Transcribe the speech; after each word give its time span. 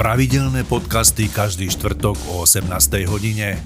Pravidelné 0.00 0.64
podcasty 0.64 1.28
každý 1.28 1.68
štvrtok 1.68 2.16
o 2.32 2.48
18. 2.48 2.72
hodine. 3.04 3.60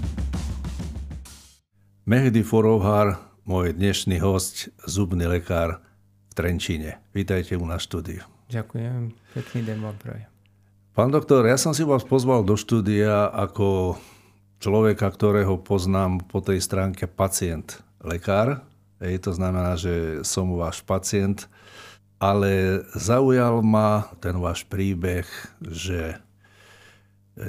Mehdi 2.10 2.42
Forovhar, 2.42 3.22
môj 3.46 3.70
dnešný 3.70 4.18
host, 4.18 4.66
zubný 4.82 5.30
lekár 5.30 5.78
v 6.26 6.32
Trenčíne. 6.34 6.98
Vítajte 7.14 7.54
u 7.54 7.62
nás 7.62 7.86
štúdiu. 7.86 8.26
Ďakujem, 8.50 9.14
pekný 9.30 9.60
deň 9.62 9.78
vám 9.78 9.94
prajem. 10.02 10.26
Pán 10.90 11.14
doktor, 11.14 11.46
ja 11.46 11.54
som 11.54 11.70
si 11.70 11.86
vás 11.86 12.02
pozval 12.02 12.42
do 12.42 12.58
štúdia 12.58 13.30
ako 13.30 13.94
človeka, 14.58 15.06
ktorého 15.14 15.62
poznám 15.62 16.18
po 16.18 16.42
tej 16.42 16.58
stránke 16.58 17.06
pacient, 17.06 17.78
lekár. 18.02 18.66
Ej, 18.98 19.22
to 19.22 19.38
znamená, 19.38 19.78
že 19.78 20.26
som 20.26 20.50
váš 20.58 20.82
pacient 20.82 21.46
ale 22.24 22.80
zaujal 22.96 23.60
ma 23.60 24.08
ten 24.16 24.32
váš 24.40 24.64
príbeh, 24.64 25.28
že 25.60 26.16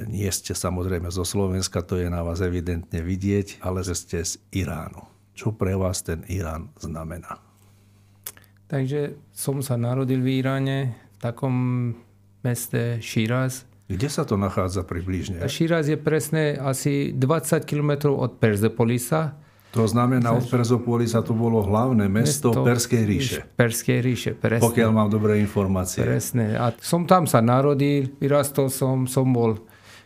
nie 0.09 0.30
ste 0.34 0.57
samozrejme 0.57 1.13
zo 1.13 1.21
Slovenska, 1.21 1.85
to 1.85 2.02
je 2.02 2.09
na 2.09 2.25
vás 2.25 2.41
evidentne 2.41 3.05
vidieť, 3.05 3.62
ale 3.62 3.85
že 3.85 3.94
ste 3.94 4.17
z 4.25 4.41
Iránu. 4.49 5.05
Čo 5.38 5.53
pre 5.53 5.77
vás 5.77 6.02
ten 6.02 6.25
Irán 6.31 6.73
znamená? 6.80 7.38
Takže 8.66 9.20
som 9.30 9.61
sa 9.61 9.77
narodil 9.77 10.25
v 10.25 10.41
Iráne, 10.41 10.98
v 10.98 11.17
takom 11.21 11.55
meste 12.41 12.98
Shiraz. 12.98 13.70
Kde 13.85 14.09
sa 14.09 14.25
to 14.25 14.41
nachádza 14.41 14.81
približne? 14.81 15.45
Shiraz 15.45 15.86
je 15.86 15.99
presne 16.02 16.58
asi 16.58 17.13
20 17.13 17.70
km 17.70 18.17
od 18.17 18.41
Perzepolisa 18.41 19.38
to 19.75 19.83
znamená, 19.91 20.31
od 20.31 20.47
Perzopolisa 20.47 21.20
to 21.20 21.36
bolo 21.36 21.59
hlavné 21.59 22.08
mesto, 22.08 22.55
mesto 22.55 22.63
Perskej 22.63 23.03
ríše. 23.03 23.39
Perskej 23.59 23.99
ríše, 23.99 24.31
presne. 24.31 24.63
Pokiaľ 24.63 24.89
mám 24.95 25.11
dobré 25.11 25.36
informácie. 25.44 25.99
Presne. 25.99 26.55
A 26.55 26.72
som 26.80 27.03
tam 27.03 27.27
sa 27.27 27.44
narodil, 27.44 28.16
vyrastol 28.16 28.72
som, 28.72 29.03
som 29.03 29.27
bol 29.36 29.59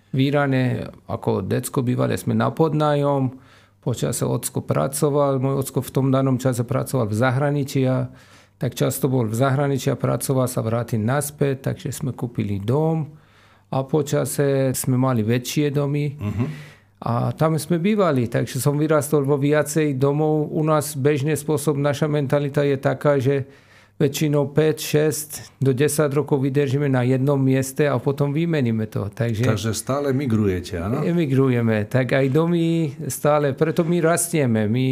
v 0.09 0.17
Iráne 0.29 0.89
ako 1.05 1.45
decko 1.45 1.85
bývali 1.85 2.17
sme 2.17 2.33
na 2.33 2.49
podnájom. 2.49 3.37
Počase 3.79 4.27
ocko 4.27 4.59
pracoval, 4.65 5.39
môj 5.39 5.63
ocko 5.63 5.79
v 5.79 5.93
tom 5.93 6.07
danom 6.11 6.35
čase 6.35 6.67
pracoval 6.67 7.07
v 7.07 7.15
zahraničí 7.15 7.87
a 7.87 8.11
tak 8.59 8.75
často 8.75 9.07
bol 9.07 9.23
v 9.23 9.39
zahraničí 9.39 9.87
a 9.87 9.95
pracoval 9.95 10.51
sa 10.51 10.59
vrátil 10.59 10.99
naspäť, 10.99 11.71
takže 11.71 11.95
sme 11.95 12.11
kúpili 12.11 12.59
dom 12.59 13.07
a 13.71 13.87
počase 13.87 14.75
sme 14.75 14.99
mali 14.99 15.23
väčšie 15.23 15.71
domy. 15.71 16.19
Uh-huh. 16.19 16.47
A 16.99 17.31
tam 17.31 17.55
sme 17.55 17.79
bývali, 17.79 18.27
takže 18.27 18.59
som 18.59 18.75
vyrastol 18.75 19.23
vo 19.23 19.39
viacej 19.39 19.95
domov. 19.95 20.51
U 20.51 20.59
nás 20.67 20.99
bežný 20.99 21.39
spôsob, 21.39 21.79
naša 21.79 22.11
mentalita 22.11 22.67
je 22.67 22.75
taká, 22.75 23.15
že 23.15 23.47
väčšinou 23.99 24.55
5, 24.55 25.59
6 25.59 25.59
do 25.59 25.75
10 25.75 26.07
rokov 26.15 26.39
vydržíme 26.39 26.87
na 26.87 27.03
jednom 27.03 27.35
mieste 27.35 27.83
a 27.83 27.99
potom 27.99 28.31
vymeníme 28.31 28.87
to. 28.87 29.11
Takže, 29.11 29.43
takže 29.43 29.75
stále 29.75 30.15
migrujete, 30.15 30.79
áno? 30.79 31.03
Emigrujeme, 31.03 31.83
tak 31.83 32.15
aj 32.15 32.31
domy 32.31 32.95
stále, 33.11 33.51
preto 33.51 33.83
my 33.83 33.99
rastieme. 33.99 34.71
My, 34.71 34.87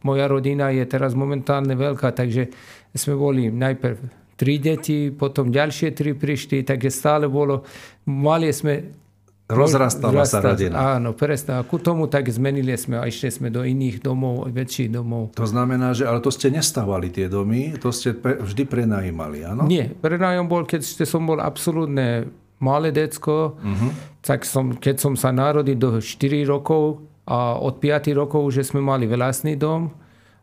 moja 0.00 0.32
rodina 0.32 0.72
je 0.72 0.88
teraz 0.88 1.12
momentálne 1.12 1.76
veľká, 1.76 2.16
takže 2.16 2.48
sme 2.96 3.20
boli 3.20 3.52
najprv 3.52 3.96
tri 4.40 4.56
deti, 4.64 5.12
potom 5.12 5.52
ďalšie 5.52 5.92
tri 5.92 6.16
prišli, 6.16 6.64
takže 6.64 6.88
stále 6.88 7.28
bolo, 7.28 7.68
mali 8.08 8.48
sme 8.48 9.05
Rozrastala 9.46 10.26
sa 10.26 10.42
rodina. 10.42 10.98
Áno, 10.98 11.14
presne. 11.14 11.58
A 11.58 11.62
ku 11.62 11.78
tomu 11.78 12.10
tak 12.10 12.26
zmenili 12.26 12.74
sme 12.74 12.98
a 12.98 13.06
išli 13.06 13.30
sme 13.30 13.46
do 13.46 13.62
iných 13.62 14.02
domov, 14.02 14.50
väčších 14.50 14.90
domov. 14.90 15.38
To 15.38 15.46
znamená, 15.46 15.94
že 15.94 16.02
ale 16.02 16.18
to 16.18 16.34
ste 16.34 16.50
nestávali 16.50 17.14
tie 17.14 17.30
domy, 17.30 17.78
to 17.78 17.94
ste 17.94 18.18
pre, 18.18 18.42
vždy 18.42 18.66
prenajímali, 18.66 19.46
áno? 19.46 19.70
Nie, 19.70 19.94
prenájom 19.94 20.50
bol, 20.50 20.66
keď 20.66 20.82
som 21.06 21.22
bol 21.30 21.38
absolútne 21.38 22.26
malé 22.58 22.90
decko, 22.90 23.54
uh-huh. 23.54 23.90
tak 24.18 24.42
som, 24.42 24.74
keď 24.74 24.98
som 24.98 25.14
sa 25.14 25.30
narodil 25.30 25.78
do 25.78 26.02
4 26.02 26.42
rokov 26.50 27.06
a 27.22 27.54
od 27.54 27.78
5 27.78 28.18
rokov 28.18 28.50
už 28.50 28.66
sme 28.66 28.82
mali 28.82 29.06
vlastný 29.06 29.54
dom 29.54 29.94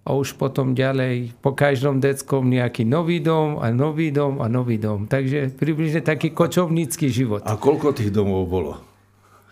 a 0.07 0.15
už 0.15 0.39
potom 0.39 0.71
ďalej 0.71 1.35
po 1.43 1.51
každom 1.51 1.99
deckom 1.99 2.47
nejaký 2.47 2.87
nový 2.87 3.19
dom 3.19 3.59
a 3.59 3.67
nový 3.71 4.15
dom 4.15 4.39
a 4.39 4.47
nový 4.47 4.79
dom. 4.79 5.11
Takže 5.11 5.59
približne 5.59 6.03
taký 6.03 6.31
kočovnícky 6.31 7.11
život. 7.11 7.43
A 7.43 7.59
koľko 7.59 7.91
tých 7.91 8.11
domov 8.11 8.47
bolo? 8.47 8.92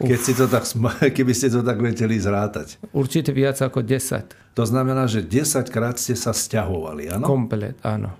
Keď 0.01 0.19
si 0.19 0.33
to 0.33 0.45
tak, 0.49 0.65
keby 1.17 1.33
ste 1.33 1.53
to 1.53 1.61
tak 1.61 1.77
vedeli 1.77 2.17
zrátať. 2.17 2.81
Určite 2.91 3.31
viac 3.31 3.61
ako 3.61 3.85
10. 3.85 4.57
To 4.57 4.63
znamená, 4.67 5.07
že 5.07 5.23
10 5.23 5.69
krát 5.71 5.95
ste 6.01 6.17
sa 6.17 6.35
stiahovali, 6.35 7.07
áno? 7.07 7.25
Komplet, 7.25 7.77
áno. 7.85 8.11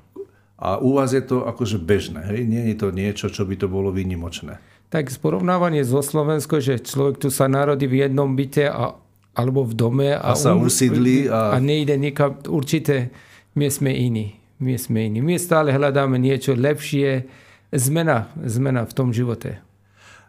A 0.62 0.78
u 0.78 0.94
vás 0.94 1.10
je 1.10 1.26
to 1.26 1.50
akože 1.50 1.82
bežné, 1.82 2.22
hej? 2.30 2.46
Nie 2.46 2.70
je 2.72 2.78
to 2.78 2.94
niečo, 2.94 3.34
čo 3.34 3.50
by 3.50 3.58
to 3.58 3.66
bolo 3.66 3.90
výnimočné. 3.90 4.62
Tak 4.94 5.10
porovnávanie 5.18 5.82
zo 5.82 6.06
Slovensko, 6.06 6.62
že 6.62 6.78
človek 6.84 7.18
tu 7.18 7.34
sa 7.34 7.50
narodí 7.50 7.90
v 7.90 8.06
jednom 8.06 8.38
byte 8.38 8.70
a, 8.70 8.94
alebo 9.34 9.66
v 9.66 9.74
dome 9.74 10.10
a, 10.14 10.22
a 10.22 10.38
sa 10.38 10.54
um, 10.54 10.68
usídli 10.68 11.26
a... 11.26 11.56
a 11.56 11.64
nejde 11.64 11.98
nikam. 11.98 12.38
Určite 12.46 13.10
my 13.58 13.72
sme 13.74 13.90
iní. 13.90 14.38
My 14.62 14.78
sme 14.78 15.10
iní. 15.10 15.24
My 15.26 15.42
stále 15.42 15.74
hľadáme 15.74 16.22
niečo 16.22 16.54
lepšie. 16.54 17.26
Zmena, 17.74 18.30
zmena 18.46 18.86
v 18.86 18.94
tom 18.94 19.10
živote. 19.10 19.64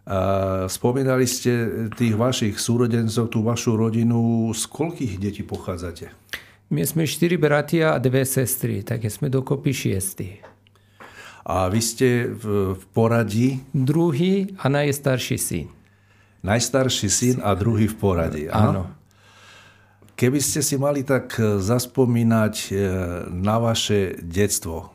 A 0.03 0.67
spomínali 0.67 1.31
ste 1.31 1.87
tých 1.95 2.19
vašich 2.19 2.59
súrodencov, 2.59 3.31
tú 3.31 3.47
vašu 3.47 3.79
rodinu. 3.79 4.51
Z 4.51 4.67
koľkých 4.67 5.15
detí 5.23 5.47
pochádzate? 5.47 6.11
My 6.75 6.83
sme 6.83 7.07
štyri 7.07 7.39
bratia 7.39 7.95
a 7.95 8.03
dve 8.03 8.27
sestry, 8.27 8.83
tak 8.83 9.07
sme 9.07 9.31
dokopy 9.31 9.71
šiesti. 9.71 10.41
A 11.47 11.67
vy 11.71 11.81
ste 11.83 12.31
v, 12.31 12.75
v 12.79 12.83
poradí? 12.95 13.63
Druhý 13.75 14.55
a 14.59 14.71
najstarší 14.71 15.39
syn. 15.39 15.67
Najstarší 16.43 17.09
syn 17.11 17.37
a 17.43 17.55
druhý 17.55 17.87
v 17.87 17.97
poradí, 17.99 18.45
áno? 18.51 18.91
Keby 20.19 20.39
ste 20.39 20.63
si 20.63 20.79
mali 20.79 21.03
tak 21.03 21.35
zaspomínať 21.39 22.55
e, 22.55 22.73
na 23.31 23.59
vaše 23.59 24.23
detstvo, 24.23 24.92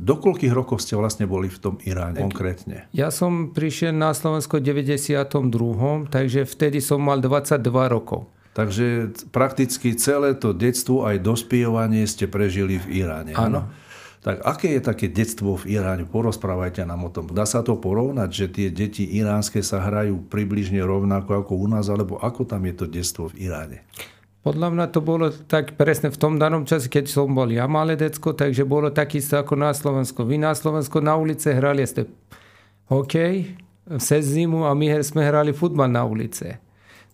do 0.00 0.16
koľkých 0.16 0.56
rokov 0.56 0.80
ste 0.80 0.96
vlastne 0.96 1.28
boli 1.28 1.52
v 1.52 1.58
tom 1.60 1.74
Iráne 1.84 2.16
konkrétne? 2.16 2.88
Ja 2.96 3.12
som 3.12 3.52
prišiel 3.52 3.92
na 3.92 4.16
Slovensko 4.16 4.56
v 4.56 4.88
92. 4.88 6.08
takže 6.08 6.48
vtedy 6.48 6.80
som 6.80 7.04
mal 7.04 7.20
22 7.20 7.60
rokov. 7.92 8.24
Takže 8.56 9.12
prakticky 9.28 9.94
celé 9.94 10.32
to 10.34 10.56
detstvo 10.56 11.04
aj 11.04 11.20
dospievanie 11.20 12.08
ste 12.08 12.26
prežili 12.26 12.80
v 12.80 13.04
Iráne. 13.04 13.36
Áno. 13.36 13.68
Tak 14.20 14.44
aké 14.44 14.76
je 14.76 14.82
také 14.84 15.06
detstvo 15.08 15.56
v 15.56 15.80
Iráne? 15.80 16.04
Porozprávajte 16.04 16.84
nám 16.84 17.08
o 17.08 17.10
tom. 17.12 17.28
Dá 17.32 17.48
sa 17.48 17.64
to 17.64 17.76
porovnať, 17.80 18.30
že 18.32 18.46
tie 18.52 18.68
deti 18.68 19.04
iránske 19.04 19.64
sa 19.64 19.80
hrajú 19.80 20.28
približne 20.28 20.80
rovnako 20.84 21.40
ako 21.40 21.52
u 21.56 21.66
nás, 21.68 21.88
alebo 21.88 22.20
ako 22.20 22.44
tam 22.44 22.68
je 22.68 22.74
to 22.76 22.84
detstvo 22.84 23.32
v 23.32 23.48
Iráne? 23.48 23.80
Podľa 24.40 24.68
mňa 24.72 24.86
to 24.88 25.04
bolo 25.04 25.28
tak 25.28 25.76
presne 25.76 26.08
v 26.08 26.16
tom 26.16 26.40
danom 26.40 26.64
čase, 26.64 26.88
keď 26.88 27.12
som 27.12 27.28
bol 27.36 27.52
ja 27.52 27.68
malé 27.68 27.92
decko, 27.92 28.32
takže 28.32 28.64
bolo 28.64 28.88
takisto 28.88 29.36
ako 29.36 29.52
na 29.52 29.76
Slovensku. 29.76 30.24
Vy 30.24 30.40
na 30.40 30.56
Slovensku 30.56 31.04
na 31.04 31.12
ulice 31.20 31.52
hrali 31.52 31.84
ste 31.84 32.08
hokej 32.88 33.52
cez 34.00 34.22
zimu 34.32 34.64
a 34.64 34.72
my 34.72 35.04
sme 35.04 35.28
hrali 35.28 35.52
futbal 35.52 35.92
na 35.92 36.08
ulice. 36.08 36.56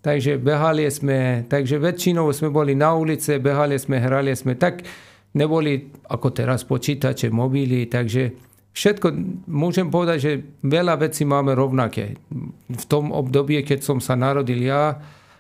Takže 0.06 0.38
behali 0.38 0.86
sme, 0.86 1.42
takže 1.50 1.82
väčšinou 1.82 2.30
sme 2.30 2.46
boli 2.46 2.78
na 2.78 2.94
ulice, 2.94 3.42
behali 3.42 3.74
sme, 3.74 3.98
hrali 3.98 4.30
sme. 4.38 4.54
Tak 4.54 4.86
neboli 5.34 5.90
ako 6.06 6.30
teraz 6.30 6.62
počítače, 6.62 7.26
mobily, 7.34 7.90
takže 7.90 8.38
všetko, 8.70 9.06
môžem 9.50 9.90
povedať, 9.90 10.18
že 10.22 10.32
veľa 10.62 11.02
vecí 11.02 11.26
máme 11.26 11.58
rovnaké. 11.58 12.22
V 12.70 12.84
tom 12.86 13.10
období, 13.10 13.58
keď 13.66 13.82
som 13.82 13.98
sa 13.98 14.14
narodil 14.14 14.62
ja, 14.62 14.94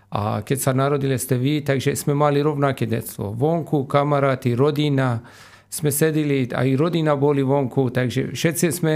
a 0.06 0.46
keď 0.46 0.58
sa 0.58 0.72
narodili 0.72 1.18
ste 1.18 1.34
vy, 1.34 1.66
takže 1.66 1.98
sme 1.98 2.14
mali 2.14 2.38
rovnaké 2.38 2.86
detstvo. 2.86 3.34
Vonku, 3.34 3.90
kamaráti, 3.90 4.54
rodina, 4.54 5.18
sme 5.66 5.90
sedeli, 5.90 6.46
aj 6.46 6.78
rodina 6.78 7.18
boli 7.18 7.42
vonku, 7.42 7.90
takže 7.90 8.30
všetci 8.30 8.66
sme, 8.70 8.94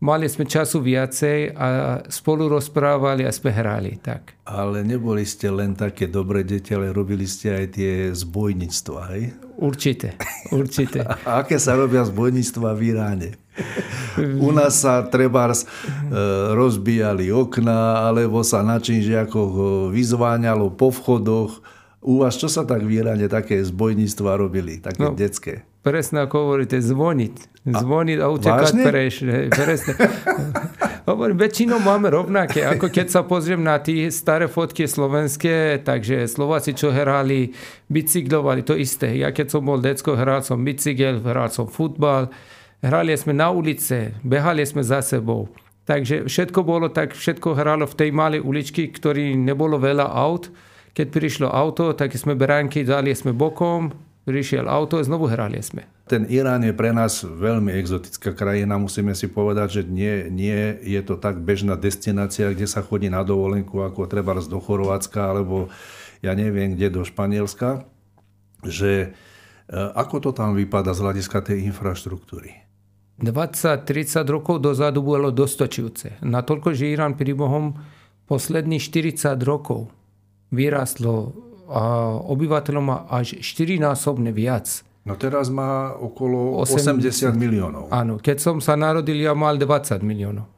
mali 0.00 0.28
sme 0.28 0.44
času 0.44 0.84
viacej 0.84 1.56
a 1.56 1.66
spolu 2.12 2.52
rozprávali 2.52 3.24
a 3.24 3.32
sme 3.32 3.50
hrali. 3.52 3.96
Tak. 3.96 4.44
Ale 4.44 4.84
neboli 4.84 5.24
ste 5.24 5.48
len 5.48 5.72
také 5.72 6.06
dobré 6.06 6.44
deti, 6.44 6.76
ale 6.76 6.92
robili 6.92 7.24
ste 7.24 7.56
aj 7.56 7.66
tie 7.72 7.92
zbojníctva, 8.12 9.00
hej? 9.16 9.24
Určite, 9.56 10.20
určite. 10.52 11.00
a 11.28 11.40
aké 11.40 11.56
sa 11.56 11.72
robia 11.74 12.04
zbojníctva 12.04 12.76
v 12.76 12.80
Iráne? 12.92 13.30
U 14.16 14.52
nás 14.52 14.84
sa 14.84 15.00
treba 15.04 15.48
e, 15.48 15.56
rozbíjali 16.52 17.32
okna, 17.32 18.04
alebo 18.04 18.44
sa 18.44 18.60
na 18.60 18.76
činžiakoch 18.76 19.52
e, 19.56 19.62
vyzváňalo 19.96 20.76
po 20.76 20.92
vchodoch. 20.92 21.64
U 22.04 22.20
vás 22.20 22.36
čo 22.36 22.52
sa 22.52 22.68
tak 22.68 22.84
v 22.84 23.00
Iráne 23.00 23.32
také 23.32 23.64
zbojníctva 23.64 24.36
robili, 24.36 24.78
také 24.78 25.08
no, 25.08 25.16
detské? 25.16 25.64
Presne 25.86 26.26
ako 26.26 26.34
hovoríte, 26.50 26.82
zvoniť. 26.82 27.62
Zvoniť 27.62 28.18
a 28.18 28.26
utekať 28.26 28.72
preš. 28.82 29.14
Presne. 29.54 29.94
Hovorím, 31.10 31.38
väčšinou 31.38 31.78
máme 31.78 32.10
rovnaké. 32.10 32.66
Ako 32.66 32.90
keď 32.90 33.06
sa 33.06 33.22
pozriem 33.22 33.62
na 33.62 33.78
tie 33.78 34.10
staré 34.10 34.50
fotky 34.50 34.90
slovenské, 34.90 35.78
takže 35.86 36.26
Slováci, 36.26 36.74
čo 36.74 36.90
hrali, 36.90 37.54
bicyklovali, 37.86 38.66
to 38.66 38.74
isté. 38.74 39.14
Ja 39.14 39.30
keď 39.30 39.46
som 39.54 39.62
bol 39.62 39.78
decko, 39.78 40.18
hral 40.18 40.42
som 40.42 40.66
bicykel, 40.66 41.22
hral 41.22 41.54
som 41.54 41.70
futbal. 41.70 42.34
Hrali 42.82 43.14
sme 43.14 43.38
na 43.38 43.54
ulice, 43.54 44.18
behali 44.26 44.66
sme 44.66 44.82
za 44.82 45.06
sebou. 45.06 45.46
Takže 45.86 46.26
všetko 46.26 46.66
bolo 46.66 46.90
tak, 46.90 47.14
všetko 47.14 47.54
hralo 47.54 47.86
v 47.86 47.94
tej 47.94 48.10
malej 48.10 48.42
uličky, 48.42 48.90
ktorý 48.90 49.38
nebolo 49.38 49.78
veľa 49.78 50.10
aut. 50.10 50.50
Keď 50.98 51.06
prišlo 51.14 51.46
auto, 51.46 51.94
tak 51.94 52.10
sme 52.18 52.34
beránky 52.34 52.82
dali 52.82 53.14
sme 53.14 53.30
bokom, 53.30 54.05
prišiel 54.26 54.66
auto 54.66 54.98
a 54.98 55.06
znovu 55.06 55.30
hrali 55.30 55.62
sme. 55.62 55.86
Ten 56.10 56.26
Irán 56.26 56.66
je 56.66 56.74
pre 56.74 56.90
nás 56.90 57.22
veľmi 57.22 57.70
exotická 57.78 58.34
krajina, 58.34 58.74
musíme 58.74 59.14
si 59.14 59.30
povedať, 59.30 59.80
že 59.80 59.82
nie, 59.86 60.26
nie 60.34 60.74
je 60.82 61.00
to 61.06 61.14
tak 61.14 61.38
bežná 61.38 61.78
destinácia, 61.78 62.50
kde 62.50 62.66
sa 62.66 62.82
chodí 62.82 63.06
na 63.06 63.22
dovolenku, 63.22 63.78
ako 63.86 64.10
treba 64.10 64.34
do 64.34 64.58
Chorvátska, 64.58 65.30
alebo 65.30 65.70
ja 66.26 66.34
neviem, 66.34 66.74
kde 66.74 66.90
do 66.90 67.02
Španielska, 67.06 67.86
že 68.66 69.14
e, 69.70 69.78
ako 69.94 70.30
to 70.30 70.30
tam 70.34 70.58
vypadá 70.58 70.90
z 70.90 71.02
hľadiska 71.06 71.38
tej 71.46 71.70
infraštruktúry? 71.70 72.66
20-30 73.22 74.26
rokov 74.28 74.60
dozadu 74.60 75.00
bolo 75.00 75.32
dostačujúce. 75.32 76.20
Natoľko, 76.20 76.76
že 76.76 76.92
Irán 76.92 77.16
pri 77.16 77.32
Bohom 77.32 77.78
posledných 78.28 78.82
40 78.82 79.38
rokov 79.46 79.88
vyrastlo 80.52 81.45
a 81.66 82.14
obyvateľom 82.22 82.84
má 82.84 82.98
až 83.10 83.38
4-násobne 83.42 84.30
viac. 84.30 84.86
No 85.06 85.14
teraz 85.14 85.46
má 85.50 85.94
okolo 85.94 86.58
80, 86.66 86.98
80 86.98 87.38
miliónov. 87.38 87.86
Áno, 87.94 88.18
keď 88.18 88.42
som 88.42 88.56
sa 88.58 88.74
narodil, 88.74 89.22
ja 89.22 89.38
mal 89.38 89.54
20 89.54 90.02
miliónov. 90.02 90.50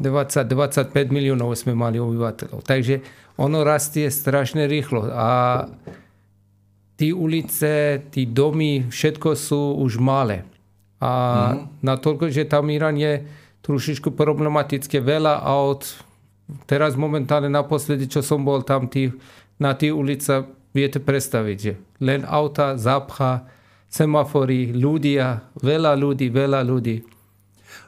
20-25 0.00 1.12
miliónov 1.12 1.52
sme 1.52 1.76
mali 1.76 2.00
obyvateľov. 2.00 2.64
Takže 2.64 3.04
ono 3.36 3.60
rastie 3.60 4.08
strašne 4.08 4.64
rýchlo. 4.64 5.12
A 5.12 5.68
tí 6.96 7.12
ulice, 7.12 8.00
tí 8.08 8.24
domy, 8.24 8.88
všetko 8.88 9.36
sú 9.36 9.76
už 9.80 10.00
malé. 10.00 10.48
A 11.00 11.10
mm-hmm. 11.12 11.84
natoľko, 11.84 12.32
že 12.32 12.48
tam 12.48 12.72
Irán 12.72 12.96
je 12.96 13.24
trošičku 13.64 14.12
problematické, 14.16 15.00
veľa 15.00 15.44
aut. 15.44 15.84
Teraz 16.64 16.96
momentálne 16.96 17.48
naposledy, 17.48 18.08
čo 18.08 18.24
som 18.24 18.44
bol 18.44 18.64
tam, 18.64 18.88
tí, 18.88 19.12
na 19.60 19.76
tí 19.76 19.92
ulica, 19.92 20.48
viete 20.72 20.98
predstaviť, 20.98 21.60
len 22.00 22.24
auta, 22.24 22.80
zápcha, 22.80 23.44
semafory, 23.90 24.72
ľudia, 24.72 25.52
veľa 25.60 25.92
ľudí, 25.98 26.32
veľa 26.32 26.60
ľudí. 26.64 27.04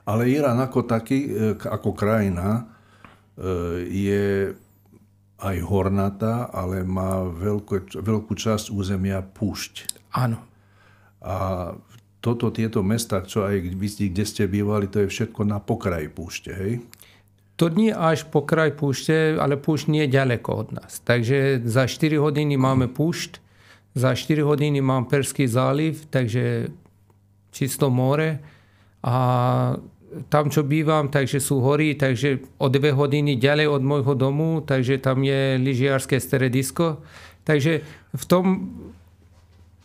Ale 0.04 0.28
Irán 0.28 0.58
ako 0.58 0.84
taký, 0.84 1.30
e, 1.30 1.54
ako 1.56 1.94
krajina, 1.94 2.48
e, 2.58 2.62
je 3.86 4.24
aj 5.42 5.56
hornatá, 5.66 6.50
ale 6.54 6.86
má 6.86 7.26
veľkú, 7.26 7.98
veľkú 7.98 8.34
časť 8.34 8.70
územia 8.70 9.22
púšť. 9.22 9.90
Áno. 10.14 10.38
A 11.22 11.34
toto, 12.22 12.54
tieto 12.54 12.86
mesta, 12.86 13.26
čo 13.26 13.42
aj 13.42 13.74
vy, 13.74 13.88
kde 14.10 14.24
ste 14.26 14.46
bývali, 14.46 14.86
to 14.86 15.02
je 15.02 15.10
všetko 15.10 15.42
na 15.42 15.58
pokraji 15.58 16.06
púšte, 16.06 16.54
hej? 16.54 16.78
To 17.62 17.70
nie 17.70 17.94
až 17.94 18.26
po 18.26 18.42
kraj 18.42 18.74
púšte, 18.74 19.38
ale 19.38 19.54
púšť 19.54 19.86
nie 19.86 20.02
je 20.10 20.18
ďaleko 20.18 20.50
od 20.50 20.68
nás. 20.74 20.98
Takže 21.06 21.62
za 21.62 21.86
4 21.86 22.18
hodiny 22.18 22.58
máme 22.58 22.90
púšť, 22.90 23.38
za 23.94 24.18
4 24.18 24.42
hodiny 24.42 24.82
mám 24.82 25.06
Perský 25.06 25.46
záliv, 25.46 26.10
takže 26.10 26.74
čisto 27.54 27.86
more. 27.86 28.42
A 29.06 29.14
tam, 30.26 30.50
čo 30.50 30.66
bývam, 30.66 31.06
takže 31.06 31.38
sú 31.38 31.62
hory, 31.62 31.94
takže 31.94 32.42
o 32.58 32.66
2 32.66 32.98
hodiny 32.98 33.38
ďalej 33.38 33.70
od 33.70 33.82
môjho 33.86 34.18
domu, 34.18 34.58
takže 34.66 34.98
tam 34.98 35.22
je 35.22 35.54
lyžiarské 35.62 36.18
stredisko. 36.18 36.98
Takže 37.46 37.86
v 38.10 38.24
tom 38.26 38.44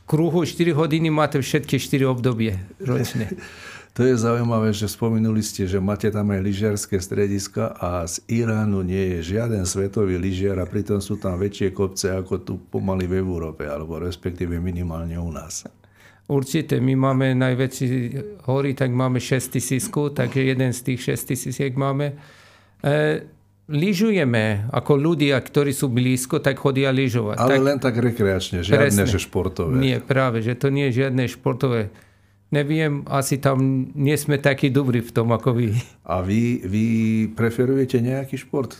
kruhu 0.10 0.50
4 0.50 0.74
hodiny 0.74 1.14
máte 1.14 1.38
všetky 1.38 1.78
4 1.78 2.10
obdobie 2.10 2.58
ročne. 2.82 3.30
To 3.98 4.06
je 4.06 4.14
zaujímavé, 4.14 4.78
že 4.78 4.86
spomenuli 4.86 5.42
ste, 5.42 5.66
že 5.66 5.82
máte 5.82 6.14
tam 6.14 6.30
aj 6.30 6.46
lyžiarské 6.46 7.02
strediska 7.02 7.74
a 7.82 8.06
z 8.06 8.22
Iránu 8.30 8.86
nie 8.86 9.18
je 9.18 9.34
žiaden 9.34 9.66
svetový 9.66 10.22
lyžiar 10.22 10.62
a 10.62 10.70
pritom 10.70 11.02
sú 11.02 11.18
tam 11.18 11.42
väčšie 11.42 11.74
kopce 11.74 12.14
ako 12.14 12.46
tu 12.46 12.62
pomaly 12.62 13.10
v 13.10 13.18
Európe, 13.18 13.66
alebo 13.66 13.98
respektíve 13.98 14.62
minimálne 14.62 15.18
u 15.18 15.34
nás. 15.34 15.66
Určite, 16.30 16.78
my 16.78 16.94
máme 16.94 17.34
najväčší 17.42 17.90
hory, 18.46 18.78
tak 18.78 18.94
máme 18.94 19.18
6 19.18 19.58
tisícku, 19.58 20.14
takže 20.14 20.46
jeden 20.46 20.78
z 20.78 20.94
tých 20.94 21.18
6 21.18 21.34
tisíciek 21.34 21.74
máme. 21.74 22.22
E, 22.86 23.26
lyžujeme 23.66 24.70
ako 24.78 24.94
ľudia, 24.94 25.42
ktorí 25.42 25.74
sú 25.74 25.90
blízko, 25.90 26.38
tak 26.38 26.62
chodia 26.62 26.94
lyžovať. 26.94 27.42
Ale 27.42 27.58
tak, 27.58 27.66
len 27.66 27.78
tak 27.82 27.96
rekreačne, 27.98 28.62
žiadne, 28.62 28.94
presne. 28.94 29.10
že 29.10 29.18
športové. 29.18 29.82
Nie, 29.82 29.98
práve, 30.06 30.46
že 30.46 30.54
to 30.54 30.70
nie 30.70 30.94
je 30.94 31.02
žiadne 31.02 31.26
športové. 31.26 31.90
Neviem, 32.48 33.04
asi 33.12 33.44
tam 33.44 33.92
nie 33.92 34.16
sme 34.16 34.40
takí 34.40 34.72
dobrí 34.72 35.04
v 35.04 35.12
tom, 35.12 35.36
ako 35.36 35.52
vy. 35.52 35.76
A 36.08 36.24
vy, 36.24 36.64
vy 36.64 36.86
preferujete 37.36 38.00
nejaký 38.00 38.40
šport? 38.40 38.80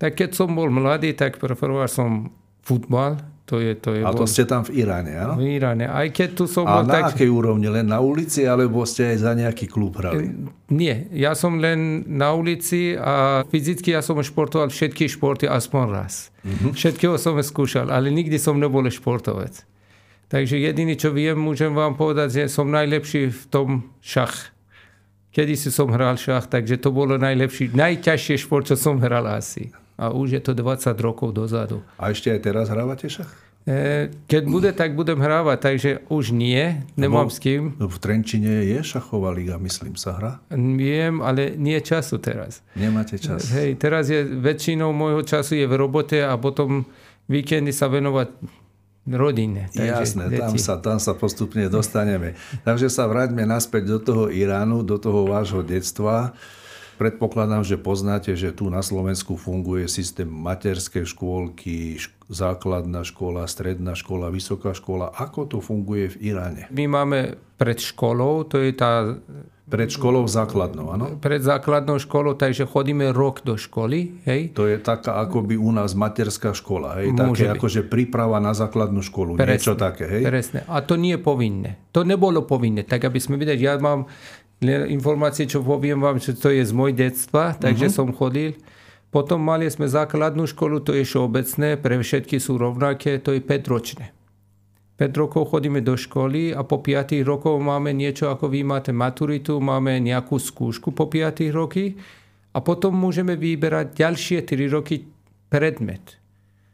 Tak 0.00 0.16
keď 0.16 0.30
som 0.32 0.56
bol 0.56 0.72
mladý, 0.72 1.12
tak 1.12 1.36
preferoval 1.36 1.92
som 1.92 2.32
futbal, 2.64 3.20
to 3.42 3.60
je, 3.60 3.74
to 3.76 3.92
je 3.92 4.00
a 4.00 4.14
to 4.14 4.24
bol... 4.24 4.30
ste 4.30 4.48
tam 4.48 4.64
v 4.64 4.80
Iráne, 4.80 5.12
áno? 5.18 5.34
V 5.36 5.44
Iráne. 5.60 5.90
Aj 5.90 6.08
keď 6.08 6.28
tu 6.40 6.44
som 6.48 6.64
a 6.64 6.80
bol 6.80 6.88
na 6.88 6.94
tak... 6.94 7.04
akej 7.12 7.28
úrovni? 7.28 7.68
Len 7.68 7.84
na 7.84 8.00
ulici, 8.00 8.48
alebo 8.48 8.86
ste 8.88 9.12
aj 9.12 9.18
za 9.18 9.32
nejaký 9.36 9.68
klub 9.68 9.98
hrali? 9.98 10.32
Nie, 10.72 11.10
ja 11.12 11.36
som 11.36 11.60
len 11.60 12.06
na 12.06 12.32
ulici 12.32 12.96
a 12.96 13.44
fyzicky 13.44 13.92
ja 13.92 14.00
som 14.00 14.16
športoval 14.16 14.72
všetky 14.72 15.04
športy 15.04 15.50
aspoň 15.50 15.84
raz. 15.90 16.32
Mm-hmm. 16.46 16.72
Všetkého 16.72 17.20
som 17.20 17.36
skúšal, 17.36 17.92
ale 17.92 18.08
nikdy 18.08 18.40
som 18.40 18.56
nebol 18.56 18.86
športovec. 18.88 19.68
Takže 20.32 20.56
jediný, 20.56 20.96
čo 20.96 21.12
viem, 21.12 21.36
môžem 21.36 21.76
vám 21.76 21.92
povedať, 21.92 22.32
že 22.32 22.42
som 22.48 22.72
najlepší 22.72 23.28
v 23.28 23.44
tom 23.52 23.68
šach. 24.00 24.48
Kedy 25.28 25.60
si 25.60 25.68
som 25.68 25.92
hral 25.92 26.16
šach, 26.16 26.48
takže 26.48 26.80
to 26.80 26.88
bolo 26.88 27.20
najlepší, 27.20 27.76
najťažšie 27.76 28.40
šport, 28.40 28.64
čo 28.64 28.80
som 28.80 28.96
hral 28.96 29.28
asi 29.28 29.76
a 30.00 30.08
už 30.10 30.40
je 30.40 30.42
to 30.42 30.52
20 30.56 30.96
rokov 30.98 31.36
dozadu. 31.36 31.84
A 32.00 32.10
ešte 32.10 32.32
aj 32.32 32.40
teraz 32.40 32.66
hrávate 32.72 33.06
šach? 33.12 33.28
E, 33.62 34.10
keď 34.26 34.42
bude, 34.50 34.70
tak 34.74 34.98
budem 34.98 35.22
hrávať, 35.22 35.58
takže 35.62 35.90
už 36.10 36.34
nie, 36.34 36.82
nemám 36.98 37.30
Lebo, 37.30 37.36
s 37.36 37.38
kým. 37.38 37.62
V 37.78 37.96
Trenčine 38.02 38.66
je 38.66 38.80
šachová 38.82 39.30
liga, 39.30 39.54
myslím, 39.62 39.94
sa 39.94 40.18
hra? 40.18 40.32
Viem, 40.50 41.22
ale 41.22 41.54
nie 41.54 41.78
času 41.78 42.18
teraz. 42.18 42.64
Nemáte 42.74 43.22
čas. 43.22 43.54
Hej, 43.54 43.78
teraz 43.78 44.10
je 44.10 44.26
väčšinou 44.26 44.90
môjho 44.90 45.22
času 45.22 45.62
je 45.62 45.66
v 45.70 45.74
robote 45.78 46.18
a 46.18 46.34
potom 46.34 46.82
víkendy 47.30 47.70
sa 47.70 47.86
venovať 47.86 48.34
rodine. 49.06 49.66
Jasné, 49.74 50.30
tam 50.38 50.54
sa, 50.58 50.78
tam 50.78 50.98
sa 51.02 51.12
postupne 51.18 51.66
dostaneme. 51.66 52.38
takže 52.62 52.86
sa 52.86 53.10
vráťme 53.10 53.42
naspäť 53.42 53.90
do 53.90 53.98
toho 53.98 54.24
Iránu, 54.30 54.86
do 54.86 54.98
toho 54.98 55.26
vášho 55.26 55.66
detstva. 55.66 56.34
Predpokladám, 57.02 57.66
že 57.66 57.80
poznáte, 57.80 58.30
že 58.38 58.54
tu 58.54 58.70
na 58.70 58.78
Slovensku 58.78 59.34
funguje 59.34 59.90
systém 59.90 60.28
materskej 60.28 61.02
škôlky, 61.02 61.98
základná 62.30 63.02
škola, 63.02 63.50
stredná 63.50 63.98
škola, 63.98 64.30
vysoká 64.30 64.70
škola. 64.70 65.10
Ako 65.10 65.50
to 65.50 65.58
funguje 65.58 66.14
v 66.14 66.30
Iráne? 66.30 66.70
My 66.70 66.86
máme 66.86 67.34
pred 67.58 67.82
školou, 67.82 68.46
to 68.46 68.62
je 68.62 68.70
tá... 68.70 69.18
Pred 69.62 69.94
školou 69.94 70.26
základnou, 70.26 70.90
áno? 70.90 71.16
Pred 71.22 71.38
základnou 71.38 72.02
školou, 72.02 72.34
takže 72.34 72.66
chodíme 72.66 73.14
rok 73.14 73.46
do 73.46 73.54
školy, 73.54 74.20
hej? 74.26 74.50
To 74.58 74.66
je 74.66 74.82
taká 74.82 75.22
akoby 75.22 75.54
u 75.54 75.70
nás 75.70 75.94
materská 75.94 76.50
škola, 76.50 76.98
hej? 76.98 77.14
Také 77.14 77.46
akože 77.46 77.86
príprava 77.86 78.42
na 78.42 78.58
základnú 78.58 79.06
školu, 79.06 79.38
presne, 79.38 79.54
niečo 79.54 79.74
také, 79.78 80.04
hej? 80.10 80.22
Presne, 80.26 80.66
a 80.66 80.82
to 80.82 80.98
nie 80.98 81.14
je 81.14 81.22
povinné. 81.22 81.70
To 81.94 82.02
nebolo 82.02 82.42
povinné, 82.42 82.82
tak 82.82 83.06
aby 83.06 83.22
sme 83.22 83.38
videli, 83.38 83.62
ja 83.62 83.78
mám 83.78 84.10
informácie, 84.66 85.46
čo 85.46 85.62
poviem 85.62 85.98
vám, 86.02 86.18
že 86.18 86.34
to 86.34 86.50
je 86.50 86.62
z 86.62 86.72
môj 86.74 86.94
detstva, 86.94 87.54
takže 87.54 87.86
uh-huh. 87.90 87.98
som 88.02 88.08
chodil. 88.10 88.58
Potom 89.12 89.44
mali 89.44 89.68
sme 89.68 89.86
základnú 89.86 90.48
školu, 90.48 90.80
to 90.80 90.96
je 90.96 91.04
všeobecné, 91.04 91.76
pre 91.76 92.00
všetky 92.00 92.40
sú 92.40 92.56
rovnaké, 92.56 93.20
to 93.20 93.36
je 93.36 93.44
5 93.44 93.72
ročné. 93.72 94.10
5 95.02 95.18
rokov 95.18 95.50
chodíme 95.50 95.82
do 95.82 95.98
školy 95.98 96.54
a 96.54 96.62
po 96.62 96.78
5 96.78 97.18
rokov 97.26 97.58
máme 97.58 97.90
niečo, 97.90 98.30
ako 98.30 98.46
vy 98.46 98.62
máte 98.62 98.94
maturitu, 98.94 99.58
máme 99.58 99.98
nejakú 99.98 100.38
skúšku 100.38 100.94
po 100.94 101.10
5 101.10 101.42
roky 101.50 101.98
a 102.54 102.62
potom 102.62 102.94
môžeme 102.94 103.34
vyberať 103.34 103.98
ďalšie 103.98 104.46
3 104.46 104.70
roky 104.70 105.02
predmet. 105.50 106.22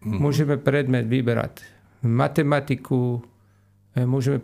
Uh-huh. 0.04 0.20
Môžeme 0.20 0.60
predmet 0.60 1.08
vyberať 1.08 1.64
matematiku, 2.04 3.24
E, 3.98 4.06
môžeme 4.06 4.38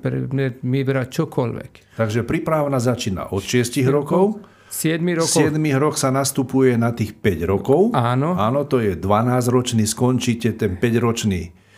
vybrať 0.62 1.08
čokoľvek. 1.22 1.70
Takže 1.94 2.26
prípravna 2.26 2.82
začína 2.82 3.30
od 3.30 3.42
6 3.44 3.86
rokov. 3.86 4.42
7 4.72 4.98
rokov. 5.14 5.54
7 5.54 5.54
rok 5.78 5.94
sa 5.94 6.10
nastupuje 6.10 6.74
na 6.74 6.90
tých 6.90 7.14
5 7.14 7.46
rokov. 7.46 7.94
Áno. 7.94 8.34
Áno, 8.34 8.66
to 8.66 8.82
je 8.82 8.98
12-ročný, 8.98 9.86
skončíte 9.86 10.58
ten 10.58 10.74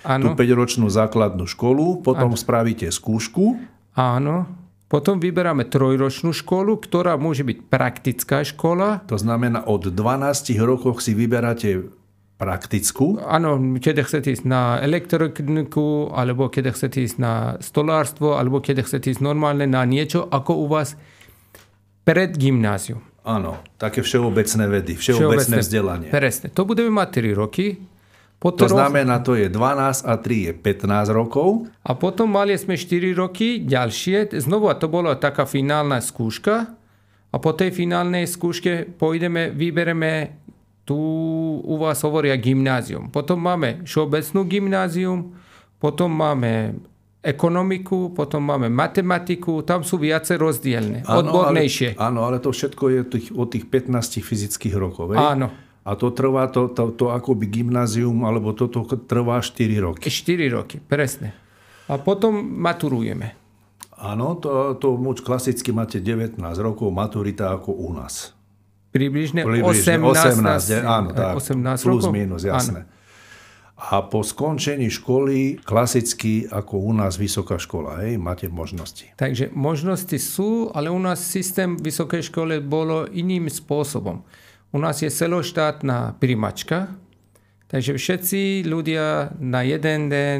5-ročný, 0.06 0.22
tú 0.22 0.28
5-ročnú 0.38 0.86
základnú 0.86 1.44
školu, 1.50 2.06
potom 2.06 2.30
Áno. 2.32 2.38
spravíte 2.38 2.86
skúšku. 2.88 3.58
Áno. 3.98 4.46
Potom 4.86 5.18
vyberáme 5.18 5.66
trojročnú 5.66 6.30
školu, 6.30 6.78
ktorá 6.78 7.18
môže 7.18 7.42
byť 7.42 7.58
praktická 7.66 8.46
škola. 8.46 9.02
To 9.10 9.18
znamená, 9.18 9.66
od 9.66 9.90
12 9.90 10.54
rokov 10.62 11.02
si 11.02 11.10
vyberáte 11.10 11.90
praktickú? 12.38 13.18
Áno, 13.18 13.58
keď 13.82 14.06
chcete 14.06 14.38
ísť 14.38 14.44
na 14.46 14.78
elektroniku, 14.78 16.12
alebo 16.14 16.46
keď 16.52 16.76
chcete 16.76 17.02
ísť 17.02 17.18
na 17.18 17.58
stolárstvo, 17.58 18.38
alebo 18.38 18.62
keď 18.62 18.86
chcete 18.86 19.16
ísť 19.16 19.24
normálne 19.24 19.66
na 19.66 19.82
niečo, 19.82 20.28
ako 20.28 20.52
u 20.54 20.66
vás 20.70 20.94
pred 22.06 22.36
gymnázium. 22.38 23.02
Áno, 23.26 23.58
také 23.82 24.06
všeobecné 24.06 24.64
vedy, 24.70 24.94
všeobecné, 24.94 25.58
vzdelanie. 25.58 26.08
Presne. 26.14 26.46
To 26.54 26.62
budeme 26.62 26.94
mať 26.94 27.26
3 27.26 27.34
roky. 27.34 27.74
Po 28.36 28.52
to 28.52 28.68
troch... 28.68 28.76
znamená, 28.76 29.24
to 29.24 29.32
je 29.32 29.48
12 29.48 30.04
a 30.04 30.14
3 30.20 30.46
je 30.48 30.52
15 30.52 31.08
rokov. 31.12 31.72
A 31.80 31.96
potom 31.96 32.28
mali 32.28 32.52
sme 32.54 32.76
4 32.76 33.16
roky 33.16 33.64
ďalšie. 33.64 34.36
Znovu, 34.36 34.68
to 34.76 34.92
bola 34.92 35.16
taká 35.16 35.48
finálna 35.48 36.04
skúška. 36.04 36.76
A 37.32 37.36
po 37.36 37.52
tej 37.56 37.72
finálnej 37.72 38.28
skúške 38.28 38.96
pôjdeme, 38.96 39.52
vybereme 39.52 40.40
tu 40.86 40.96
u 41.60 41.74
vás 41.76 41.98
hovoria 42.06 42.38
gymnázium. 42.38 43.10
Potom 43.10 43.42
máme 43.42 43.82
všeobecnú 43.82 44.46
gymnázium, 44.46 45.34
potom 45.82 46.14
máme 46.14 46.78
ekonomiku, 47.26 48.14
potom 48.14 48.46
máme 48.46 48.70
matematiku, 48.70 49.66
tam 49.66 49.82
sú 49.82 49.98
viacej 49.98 50.38
rozdielne, 50.38 50.98
áno, 51.02 51.26
odbornejšie. 51.26 51.98
Ale, 51.98 52.06
áno, 52.06 52.20
ale 52.22 52.38
to 52.38 52.54
všetko 52.54 52.84
je 52.86 53.00
tých, 53.02 53.28
od 53.34 53.50
tých 53.50 53.66
15 53.66 54.22
fyzických 54.22 54.78
rokov. 54.78 55.10
Vej? 55.10 55.18
Áno. 55.18 55.50
A 55.86 55.94
to 55.94 56.10
trvá, 56.10 56.50
to, 56.50 56.66
to, 56.66 56.90
to 56.90 57.14
akoby 57.14 57.46
gymnázium, 57.46 58.26
alebo 58.26 58.50
toto 58.50 58.82
trvá 59.06 59.38
4 59.38 59.86
roky. 59.86 60.10
4 60.10 60.50
roky, 60.50 60.82
presne. 60.82 61.30
A 61.86 61.94
potom 61.94 62.34
maturujeme. 62.42 63.38
Áno, 63.94 64.34
to, 64.36 64.74
to 64.76 64.98
klasicky 65.22 65.70
máte 65.70 66.02
19 66.02 66.42
rokov, 66.58 66.90
maturita 66.90 67.54
ako 67.54 67.70
u 67.70 67.94
nás. 67.94 68.34
Približne, 68.90 69.46
Približne 69.46 69.96
18, 70.02 70.82
18 70.82 70.82
áno, 70.82 71.08
tak, 71.14 71.38
18 71.38 71.86
plus 71.86 72.04
rokov? 72.04 72.12
minus, 72.12 72.42
jasné. 72.42 72.84
Áno. 72.84 72.94
A 73.76 74.00
po 74.08 74.24
skončení 74.24 74.88
školy, 74.88 75.60
klasicky 75.60 76.48
ako 76.48 76.80
u 76.80 76.92
nás 76.96 77.20
vysoká 77.20 77.60
škola, 77.60 78.00
hej, 78.08 78.16
máte 78.16 78.48
možnosti. 78.48 79.04
Takže 79.20 79.52
možnosti 79.52 80.16
sú, 80.16 80.72
ale 80.72 80.88
u 80.88 80.96
nás 80.96 81.20
systém 81.20 81.76
vysokej 81.76 82.32
školy 82.32 82.64
bolo 82.64 83.04
iným 83.04 83.52
spôsobom. 83.52 84.24
U 84.74 84.78
nás 84.78 84.98
je 85.02 85.10
celoštátna 85.10 86.18
primačka, 86.18 86.94
takže 87.70 87.94
všetci 87.94 88.66
ľudia 88.66 89.36
na 89.38 89.62
jeden 89.62 90.10
deň 90.10 90.38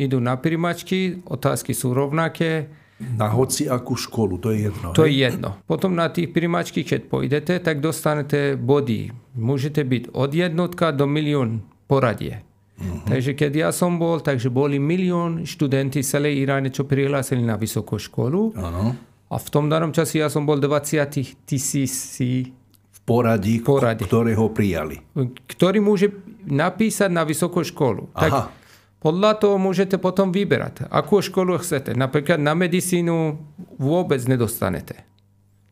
idú 0.00 0.18
na 0.18 0.34
primačky, 0.40 1.22
otázky 1.28 1.76
sú 1.76 1.92
rovnaké, 1.92 2.72
na 3.00 3.32
hoci 3.32 3.64
akú 3.64 3.96
školu, 3.96 4.36
to 4.36 4.52
je 4.52 4.68
jedno. 4.68 4.92
To 4.92 5.08
hej? 5.08 5.08
je 5.08 5.14
jedno. 5.24 5.56
Potom 5.64 5.96
na 5.96 6.12
tých 6.12 6.36
primačky, 6.36 6.84
keď 6.84 7.08
pôjdete, 7.08 7.54
tak 7.64 7.80
dostanete 7.80 8.60
body. 8.60 9.08
Môžete 9.40 9.80
byť 9.88 10.12
od 10.12 10.30
jednotka 10.36 10.92
do 10.92 11.08
milión 11.08 11.64
poradie. 11.88 12.44
Uh-huh. 12.76 13.00
Takže 13.08 13.32
keď 13.32 13.52
ja 13.56 13.70
som 13.72 13.96
bol, 13.96 14.20
takže 14.20 14.52
boli 14.52 14.76
milión 14.76 15.48
študenti 15.48 16.04
celej 16.04 16.44
Iráne, 16.44 16.68
čo 16.68 16.84
prihlásili 16.84 17.40
na 17.40 17.56
vysokú 17.56 17.96
školu. 17.96 18.52
Ano. 18.60 18.92
A 19.32 19.36
v 19.40 19.48
tom 19.48 19.72
danom 19.72 19.96
čase 19.96 20.20
ja 20.20 20.28
som 20.28 20.44
bol 20.44 20.60
20 20.60 21.48
tisíc 21.48 22.20
v 22.20 22.52
poradí, 23.04 23.60
poradí, 23.60 24.04
ktorého 24.06 24.50
prijali. 24.52 25.00
Ktorý 25.50 25.78
môže 25.82 26.12
napísať 26.46 27.10
na 27.10 27.26
vysokú 27.26 27.64
školu. 27.64 28.08
Aha. 28.14 28.20
Tak 28.20 28.32
podľa 29.00 29.32
toho 29.40 29.56
môžete 29.56 29.96
potom 29.96 30.28
vyberať, 30.28 30.84
akú 30.92 31.24
školu 31.24 31.56
chcete. 31.56 31.96
Napríklad 31.96 32.36
na 32.36 32.52
medicínu 32.52 33.40
vôbec 33.80 34.20
nedostanete. 34.28 35.08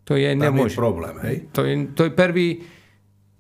To 0.09 0.17
je 0.17 0.33
Tam 0.33 0.41
nemôže. 0.49 0.73
je 0.73 0.81
problém, 0.81 1.15
hej? 1.21 1.37
To 1.53 1.61
je, 1.69 1.73
to 1.93 2.09
je 2.09 2.13
prvý 2.17 2.65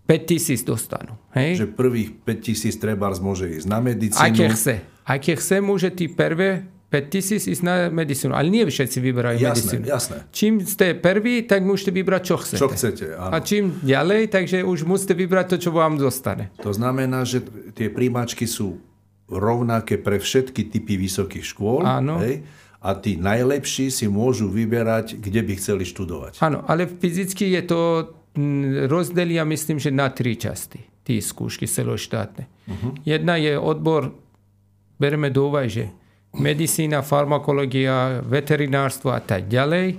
5 0.04 0.28
tisíc 0.28 0.60
dostanú. 0.60 1.16
Hej? 1.32 1.64
Že 1.64 1.66
prvých 1.72 2.10
5 2.20 2.44
tisíc 2.44 2.76
treba 2.76 3.08
môže 3.16 3.48
ísť 3.48 3.64
na 3.64 3.80
medicínu. 3.80 4.36
Keď 4.36 4.52
chce. 4.52 4.74
Keď 5.08 5.36
chce, 5.40 5.56
môže 5.64 5.88
tí 5.96 6.12
prvé 6.12 6.68
5 6.88 7.12
tisíc 7.12 7.44
ísť 7.44 7.62
na 7.64 7.74
medicínu. 7.92 8.32
Ale 8.32 8.48
nie 8.48 8.64
všetci 8.64 8.98
vyberajú 9.04 9.36
jasné, 9.36 9.52
medicínu. 9.52 9.84
Jasné. 9.84 10.16
Čím 10.32 10.52
ste 10.64 10.96
prvý, 10.96 11.44
tak 11.44 11.60
môžete 11.60 11.92
vybrať, 11.92 12.22
čo 12.24 12.36
chcete. 12.40 12.60
Čo 12.64 12.68
chcete, 12.72 13.04
áno. 13.12 13.32
A 13.36 13.44
čím 13.44 13.76
ďalej, 13.84 14.32
takže 14.32 14.64
už 14.64 14.88
musíte 14.88 15.12
vybrať 15.12 15.46
to, 15.52 15.56
čo 15.68 15.70
vám 15.76 16.00
zostane. 16.00 16.48
To 16.64 16.72
znamená, 16.72 17.28
že 17.28 17.44
tie 17.76 17.92
príjmačky 17.92 18.48
sú 18.48 18.80
rovnaké 19.28 20.00
pre 20.00 20.16
všetky 20.16 20.72
typy 20.72 20.96
vysokých 20.96 21.44
škôl. 21.44 21.84
Áno. 21.84 22.24
Hej? 22.24 22.48
A 22.80 22.96
tí 22.96 23.20
najlepší 23.20 23.92
si 23.92 24.08
môžu 24.08 24.48
vyberať, 24.48 25.20
kde 25.20 25.44
by 25.44 25.52
chceli 25.60 25.84
študovať. 25.84 26.40
Áno, 26.40 26.64
ale 26.64 26.88
fyzicky 26.88 27.52
je 27.52 27.62
to 27.68 27.80
rozdelia, 28.88 29.44
myslím, 29.44 29.76
že 29.82 29.90
na 29.90 30.08
tri 30.08 30.38
časti, 30.38 30.80
tí 31.04 31.18
skúšky 31.18 31.66
celoštátne. 31.66 32.46
Uh-huh. 32.46 32.94
Jedna 33.02 33.34
je 33.34 33.58
odbor, 33.58 34.14
bereme 34.96 35.28
do 35.28 35.50
úvahy, 35.50 35.68
že 35.68 35.84
medicína, 36.36 37.00
farmakológia, 37.00 38.20
veterinárstvo 38.26 39.14
a 39.14 39.22
tak 39.22 39.48
ďalej. 39.48 39.96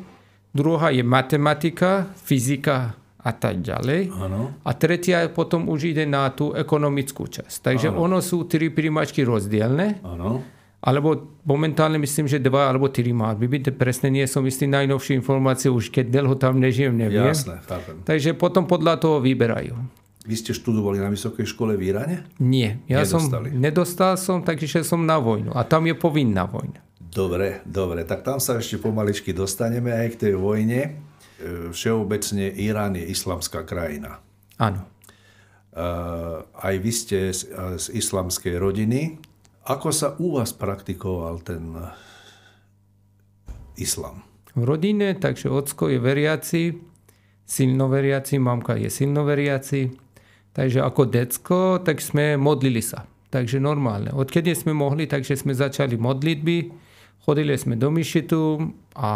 Druhá 0.49 0.89
je 0.93 1.05
matematika, 1.05 2.09
fyzika, 2.25 2.99
a 3.19 3.31
tak 3.35 3.59
ďalej. 3.59 4.15
Ano. 4.15 4.55
A 4.63 4.71
tretia 4.71 5.27
potom 5.27 5.67
už 5.67 5.91
ide 5.91 6.07
na 6.07 6.31
tú 6.31 6.55
ekonomickú 6.55 7.27
časť. 7.27 7.55
Takže 7.59 7.87
ano. 7.91 8.07
ono 8.07 8.17
sú 8.23 8.47
tri 8.47 8.71
príjmačky 8.71 9.27
rozdielne. 9.27 9.99
Ano. 10.07 10.39
Alebo 10.79 11.35
momentálne 11.43 11.99
myslím, 11.99 12.31
že 12.31 12.39
dva 12.39 12.71
alebo 12.71 12.87
tri 12.87 13.11
má. 13.11 13.35
byť. 13.35 13.75
Presne 13.75 14.07
nie 14.07 14.23
som 14.23 14.47
istý 14.47 14.63
najnovšiu 14.71 15.19
informáciu, 15.19 15.75
už 15.75 15.91
keď 15.91 16.23
dlho 16.23 16.39
tam 16.39 16.63
nežijem, 16.63 16.95
neviem. 16.95 17.35
Chápem. 17.35 17.99
Takže 18.07 18.31
potom 18.39 18.63
podľa 18.63 18.95
toho 19.03 19.19
vyberajú. 19.19 19.75
Vy 20.29 20.35
ste 20.37 20.53
študovali 20.53 21.01
na 21.01 21.09
vysokej 21.09 21.49
škole 21.49 21.73
v 21.73 21.89
Iráne? 21.89 22.29
Nie. 22.37 22.77
Ja 22.85 23.01
Nedostali. 23.01 23.49
som, 23.49 23.57
nedostal 23.57 24.13
som, 24.13 24.37
takže 24.45 24.85
som 24.85 25.01
na 25.01 25.17
vojnu. 25.17 25.49
A 25.57 25.65
tam 25.65 25.89
je 25.89 25.97
povinná 25.97 26.45
vojna. 26.45 26.85
Dobre, 27.01 27.65
dobre. 27.65 28.05
Tak 28.05 28.21
tam 28.21 28.37
sa 28.37 28.61
ešte 28.61 28.77
pomaličky 28.77 29.33
dostaneme 29.33 29.89
aj 29.89 30.13
k 30.13 30.19
tej 30.29 30.33
vojne. 30.37 30.81
E, 30.85 30.89
všeobecne 31.73 32.53
Irán 32.61 32.93
je 32.93 33.09
islamská 33.09 33.65
krajina. 33.65 34.21
Áno. 34.61 34.85
E, 34.85 35.85
aj 36.45 36.75
vy 36.77 36.91
ste 36.93 37.33
z, 37.33 37.49
z 37.81 37.85
islamskej 37.89 38.61
rodiny. 38.61 39.17
Ako 39.65 39.89
sa 39.89 40.13
u 40.21 40.37
vás 40.37 40.53
praktikoval 40.53 41.41
ten 41.41 41.73
islam? 43.81 44.21
V 44.53 44.61
rodine, 44.65 45.17
takže 45.17 45.49
ocko 45.49 45.89
je 45.89 45.97
veriaci, 45.97 46.61
silno 47.45 47.89
veriaci, 47.89 48.37
mamka 48.37 48.77
je 48.77 48.89
silno 48.89 49.25
veriaci. 49.25 50.08
Takže 50.53 50.81
ako 50.81 51.01
decko, 51.05 51.59
tak 51.85 52.01
sme 52.01 52.35
modlili 52.35 52.81
sa. 52.81 53.05
Takže 53.29 53.61
normálne. 53.61 54.09
Odkedy 54.09 54.57
sme 54.57 54.73
mohli, 54.73 55.05
takže 55.05 55.37
sme 55.37 55.53
začali 55.53 55.93
modlitby, 55.95 56.57
chodili 57.21 57.53
sme 57.53 57.77
do 57.77 57.93
myšitu 57.93 58.57
a 58.97 59.11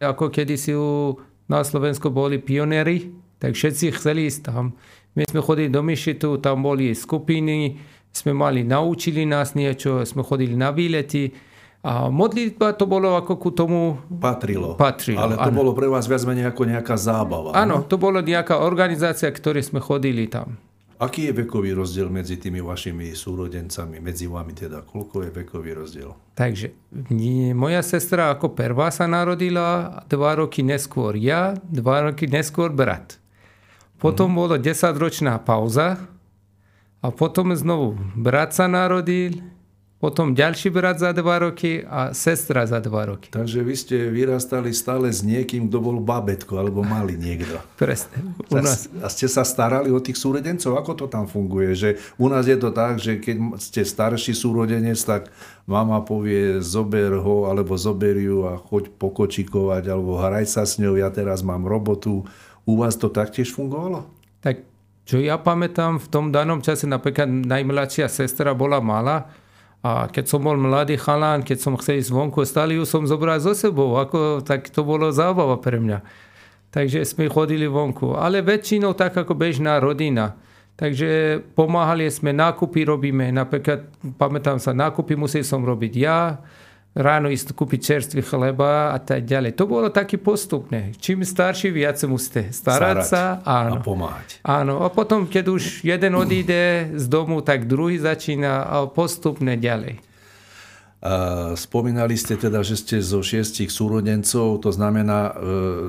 ako 0.00 0.28
kedysi 0.28 0.76
na 1.48 1.64
Slovensku 1.64 2.12
boli 2.12 2.38
pionieri, 2.40 3.10
tak 3.40 3.56
všetci 3.56 3.96
chceli 3.96 4.28
ísť 4.28 4.40
tam. 4.52 4.76
My 5.18 5.26
sme 5.26 5.42
chodili 5.42 5.72
do 5.72 5.82
Myšitu, 5.82 6.38
tam 6.38 6.62
boli 6.62 6.94
skupiny, 6.94 7.80
sme 8.14 8.30
mali, 8.30 8.62
naučili 8.62 9.26
nás 9.26 9.58
niečo, 9.58 10.06
sme 10.06 10.22
chodili 10.22 10.54
na 10.54 10.70
výlety. 10.70 11.34
A 11.80 12.12
modlitba 12.12 12.76
to 12.76 12.84
bolo 12.84 13.16
ako 13.16 13.40
ku 13.40 13.50
tomu... 13.56 13.96
Patrilo. 14.20 14.76
Patrilo, 14.76 15.24
Ale 15.24 15.40
to 15.40 15.48
ano. 15.48 15.56
bolo 15.56 15.72
pre 15.72 15.88
vás 15.88 16.04
viac 16.04 16.20
menej 16.28 16.52
ako 16.52 16.68
nejaká 16.68 16.92
zábava. 17.00 17.56
Áno, 17.56 17.80
to 17.88 17.96
bolo 17.96 18.20
nejaká 18.20 18.60
organizácia, 18.60 19.32
ktorej 19.32 19.64
sme 19.64 19.80
chodili 19.80 20.28
tam. 20.28 20.60
Aký 21.00 21.32
je 21.32 21.32
vekový 21.32 21.72
rozdiel 21.72 22.12
medzi 22.12 22.36
tými 22.36 22.60
vašimi 22.60 23.16
súrodencami, 23.16 24.04
medzi 24.04 24.28
vami 24.28 24.52
teda? 24.52 24.84
Koľko 24.84 25.24
je 25.24 25.30
vekový 25.32 25.72
rozdiel? 25.72 26.12
Takže 26.36 26.76
moja 27.56 27.80
sestra 27.80 28.28
ako 28.28 28.52
prvá 28.52 28.92
sa 28.92 29.08
narodila, 29.08 30.04
dva 30.12 30.36
roky 30.36 30.60
neskôr 30.60 31.16
ja, 31.16 31.56
dva 31.64 32.12
roky 32.12 32.28
neskôr 32.28 32.68
brat. 32.68 33.16
Potom 33.96 34.28
mm. 34.28 34.36
bolo 34.36 34.54
10-ročná 34.60 35.40
pauza 35.40 36.04
a 37.00 37.08
potom 37.08 37.56
znovu 37.56 37.96
brat 38.12 38.52
sa 38.52 38.68
narodil, 38.68 39.40
potom 40.00 40.32
ďalší 40.32 40.72
brat 40.72 40.96
za 40.96 41.12
dva 41.12 41.44
roky 41.44 41.84
a 41.84 42.16
sestra 42.16 42.64
za 42.64 42.80
dva 42.80 43.12
roky. 43.12 43.28
Takže 43.28 43.60
vy 43.60 43.74
ste 43.76 43.96
vyrastali 44.08 44.72
stále 44.72 45.12
s 45.12 45.20
niekým, 45.20 45.68
kto 45.68 45.76
bol 45.76 46.00
babetko 46.00 46.56
alebo 46.56 46.80
mali 46.80 47.20
niekto. 47.20 47.60
Presne. 47.80 48.32
U 48.48 48.64
nás. 48.64 48.88
A 49.04 49.12
ste 49.12 49.28
sa 49.28 49.44
starali 49.44 49.92
o 49.92 50.00
tých 50.00 50.16
súrodencov? 50.16 50.80
Ako 50.80 50.96
to 50.96 51.06
tam 51.06 51.28
funguje? 51.28 51.76
Že 51.76 51.90
u 52.16 52.32
nás 52.32 52.48
je 52.48 52.56
to 52.56 52.72
tak, 52.72 52.96
že 52.96 53.20
keď 53.20 53.60
ste 53.60 53.84
starší 53.84 54.32
súrodenec, 54.32 54.96
tak 55.04 55.28
mama 55.68 56.00
povie 56.00 56.64
zober 56.64 57.20
ho 57.20 57.52
alebo 57.52 57.76
zober 57.76 58.16
ju 58.16 58.48
a 58.48 58.56
choď 58.56 58.96
pokočikovať 58.96 59.84
alebo 59.84 60.16
hraj 60.16 60.48
sa 60.48 60.64
s 60.64 60.80
ňou, 60.80 60.96
ja 60.96 61.12
teraz 61.12 61.44
mám 61.44 61.68
robotu. 61.68 62.24
U 62.64 62.72
vás 62.80 62.96
to 62.96 63.12
taktiež 63.12 63.52
fungovalo? 63.52 64.08
Tak 64.40 64.64
čo 65.04 65.20
ja 65.20 65.36
pamätám, 65.36 66.00
v 66.00 66.08
tom 66.08 66.32
danom 66.32 66.64
čase 66.64 66.88
napríklad 66.88 67.28
najmladšia 67.28 68.08
sestra 68.08 68.56
bola 68.56 68.80
malá, 68.80 69.28
a 69.80 70.12
keď 70.12 70.24
som 70.28 70.44
bol 70.44 70.60
mladý 70.60 71.00
chalán, 71.00 71.40
keď 71.40 71.58
som 71.64 71.74
chcel 71.80 72.04
ísť 72.04 72.12
vonku, 72.12 72.44
stále 72.44 72.76
ju 72.76 72.84
som 72.84 73.08
zobral 73.08 73.40
so 73.40 73.56
sebou. 73.56 73.96
Ako, 73.96 74.44
tak 74.44 74.68
to 74.68 74.84
bolo 74.84 75.08
zábava 75.08 75.56
pre 75.56 75.80
mňa. 75.80 76.04
Takže 76.68 77.00
sme 77.08 77.32
chodili 77.32 77.64
vonku. 77.64 78.12
Ale 78.12 78.44
väčšinou 78.44 78.92
tak 78.92 79.16
ako 79.16 79.32
bežná 79.32 79.80
rodina. 79.80 80.36
Takže 80.76 81.40
pomáhali 81.56 82.12
sme, 82.12 82.36
nákupy 82.36 82.84
robíme. 82.84 83.32
Napríklad, 83.32 83.88
pamätám 84.20 84.60
sa, 84.60 84.76
nákupy 84.76 85.16
musel 85.16 85.48
som 85.48 85.64
robiť 85.64 85.92
ja. 85.96 86.44
Ráno 86.94 87.30
ísť 87.30 87.54
kúpiť 87.54 87.80
čerstvý 87.80 88.22
chleba 88.26 88.90
a 88.90 88.98
tak 88.98 89.22
ďalej. 89.22 89.54
To 89.54 89.64
bolo 89.70 89.94
taký 89.94 90.18
postupné. 90.18 90.90
Čím 90.98 91.22
starší, 91.22 91.70
viac 91.70 92.02
musíte 92.10 92.50
starať 92.50 93.06
Starať 93.06 93.06
sa. 93.06 93.22
Áno. 93.46 93.78
A 93.78 93.84
pomáhať. 93.84 94.42
Áno, 94.42 94.82
a 94.82 94.90
potom, 94.90 95.30
keď 95.30 95.44
už 95.54 95.86
jeden 95.86 96.18
odíde 96.18 96.90
z 96.98 97.04
domu, 97.06 97.46
tak 97.46 97.70
druhý 97.70 98.02
začína 98.02 98.66
a 98.66 98.76
postupne 98.90 99.54
ďalej. 99.54 100.02
A 101.00 101.12
spomínali 101.56 102.12
ste 102.12 102.36
teda, 102.36 102.60
že 102.60 102.76
ste 102.76 103.00
zo 103.00 103.24
šiestich 103.24 103.72
súrodencov, 103.72 104.60
to 104.60 104.68
znamená, 104.68 105.32
e, 105.32 105.34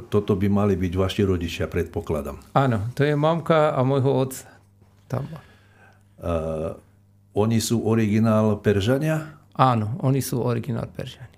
toto 0.08 0.39
by 0.39 0.48
mali 0.48 0.79
byť 0.79 0.93
vaši 0.96 1.22
rodičia, 1.27 1.67
predpokladám. 1.67 2.39
Áno, 2.55 2.88
to 2.96 3.03
je 3.03 3.12
mamka 3.12 3.75
a 3.75 3.84
môjho 3.84 4.08
otca. 4.08 4.48
Tam. 5.12 5.27
A 5.27 6.31
oni 7.36 7.60
sú 7.60 7.84
originál 7.84 8.55
Peržania? 8.63 9.40
Áno, 9.61 10.01
oni 10.01 10.25
sú 10.25 10.41
originál 10.41 10.89
Peržani. 10.89 11.37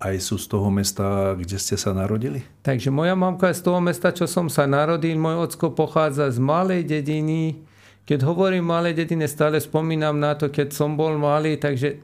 Aj 0.00 0.14
sú 0.22 0.38
z 0.38 0.46
toho 0.48 0.70
mesta, 0.70 1.34
kde 1.34 1.58
ste 1.58 1.74
sa 1.74 1.90
narodili? 1.90 2.40
Takže 2.62 2.88
moja 2.94 3.12
mamka 3.18 3.50
je 3.50 3.58
z 3.58 3.66
toho 3.66 3.82
mesta, 3.82 4.14
čo 4.14 4.24
som 4.30 4.46
sa 4.46 4.64
narodil. 4.70 5.18
Môj 5.18 5.50
ocko 5.50 5.74
pochádza 5.74 6.30
z 6.30 6.38
malej 6.40 6.86
dediny. 6.86 7.60
Keď 8.08 8.24
hovorím 8.24 8.70
malej 8.70 8.96
dedine, 8.96 9.28
stále 9.28 9.60
spomínam 9.60 10.16
na 10.16 10.38
to, 10.38 10.48
keď 10.48 10.72
som 10.72 10.96
bol 10.96 11.20
malý, 11.20 11.60
takže 11.60 12.00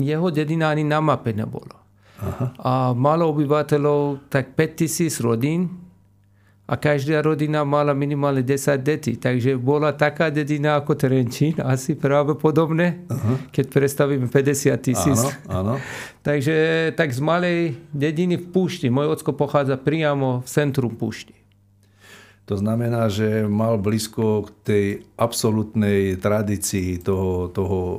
jeho 0.00 0.32
dedina 0.32 0.72
ani 0.72 0.88
na 0.88 1.04
mape 1.04 1.36
nebolo. 1.36 1.74
Aha. 2.22 2.46
A 2.62 2.72
malo 2.96 3.28
obyvateľov 3.34 4.30
tak 4.32 4.56
5000 4.56 5.20
rodín 5.20 5.83
a 6.64 6.80
každá 6.80 7.20
rodina 7.20 7.60
mala 7.60 7.92
minimálne 7.92 8.40
10 8.40 8.80
detí. 8.80 9.20
Takže 9.20 9.60
bola 9.60 9.92
taká 9.92 10.32
dedina 10.32 10.80
ako 10.80 10.96
Trenčín, 10.96 11.60
asi 11.60 11.92
práve 11.92 12.32
podobné, 12.40 13.04
Aha. 13.12 13.36
keď 13.52 13.64
predstavíme 13.68 14.26
50 14.32 14.72
tisíc. 14.80 15.20
Áno, 15.44 15.76
áno. 15.76 15.84
Takže 16.28 16.88
tak 16.96 17.12
z 17.12 17.20
malej 17.20 17.76
dediny 17.92 18.40
v 18.40 18.48
púšti. 18.48 18.88
Môj 18.88 19.20
ocko 19.20 19.36
pochádza 19.36 19.76
priamo 19.76 20.40
v 20.40 20.48
centrum 20.48 20.96
púšti. 20.96 21.36
To 22.44 22.60
znamená, 22.60 23.08
že 23.08 23.48
mal 23.48 23.80
blízko 23.80 24.44
k 24.44 24.48
tej 24.68 24.86
absolútnej 25.16 26.20
tradícii 26.20 27.00
toho, 27.00 27.48
toho 27.48 27.78
e, 27.80 27.98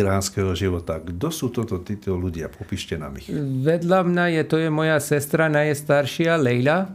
iránskeho 0.00 0.56
života. 0.56 0.96
Kto 0.96 1.28
sú 1.28 1.52
toto 1.52 1.76
títo 1.84 2.16
ľudia? 2.16 2.48
Popíšte 2.48 2.96
nám 2.96 3.20
ich. 3.20 3.28
Vedľa 3.60 4.00
mňa 4.08 4.24
je, 4.32 4.42
to 4.48 4.56
je 4.56 4.72
moja 4.72 4.96
sestra 4.96 5.52
najstaršia, 5.52 6.40
Leila. 6.40 6.88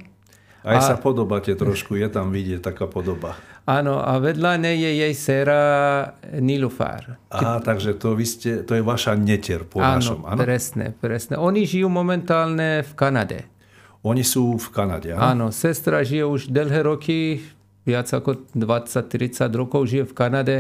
Aj 0.66 0.82
a... 0.82 0.84
sa 0.84 0.96
podobáte 0.98 1.54
trošku, 1.54 1.94
je 1.94 2.10
tam 2.10 2.34
vidieť 2.34 2.66
taká 2.66 2.90
podoba. 2.90 3.38
Áno, 3.70 4.02
a 4.02 4.18
vedľa 4.18 4.58
nej 4.58 4.82
je 4.82 4.92
jej 5.06 5.14
séra 5.14 5.62
Nilufar. 6.42 7.22
Aha, 7.30 7.62
takže 7.62 7.94
to, 7.98 8.18
vy 8.18 8.26
ste, 8.26 8.66
to 8.66 8.74
je 8.74 8.82
vaša 8.82 9.14
netier 9.14 9.62
po 9.62 9.78
áno, 9.78 10.02
našom, 10.02 10.20
áno? 10.26 10.42
presne, 10.42 10.94
presne. 10.98 11.38
Oni 11.38 11.70
žijú 11.70 11.86
momentálne 11.90 12.82
v 12.82 12.92
Kanade. 12.98 13.46
Oni 14.06 14.22
sú 14.22 14.58
v 14.58 14.68
Kanade, 14.70 15.14
Áno, 15.14 15.50
áno? 15.50 15.54
sestra 15.54 16.06
žije 16.06 16.26
už 16.26 16.42
dlhé 16.54 16.86
roky, 16.86 17.42
viac 17.86 18.10
ako 18.10 18.50
20-30 18.54 19.50
rokov 19.54 19.90
žije 19.90 20.06
v 20.10 20.14
Kanade 20.14 20.58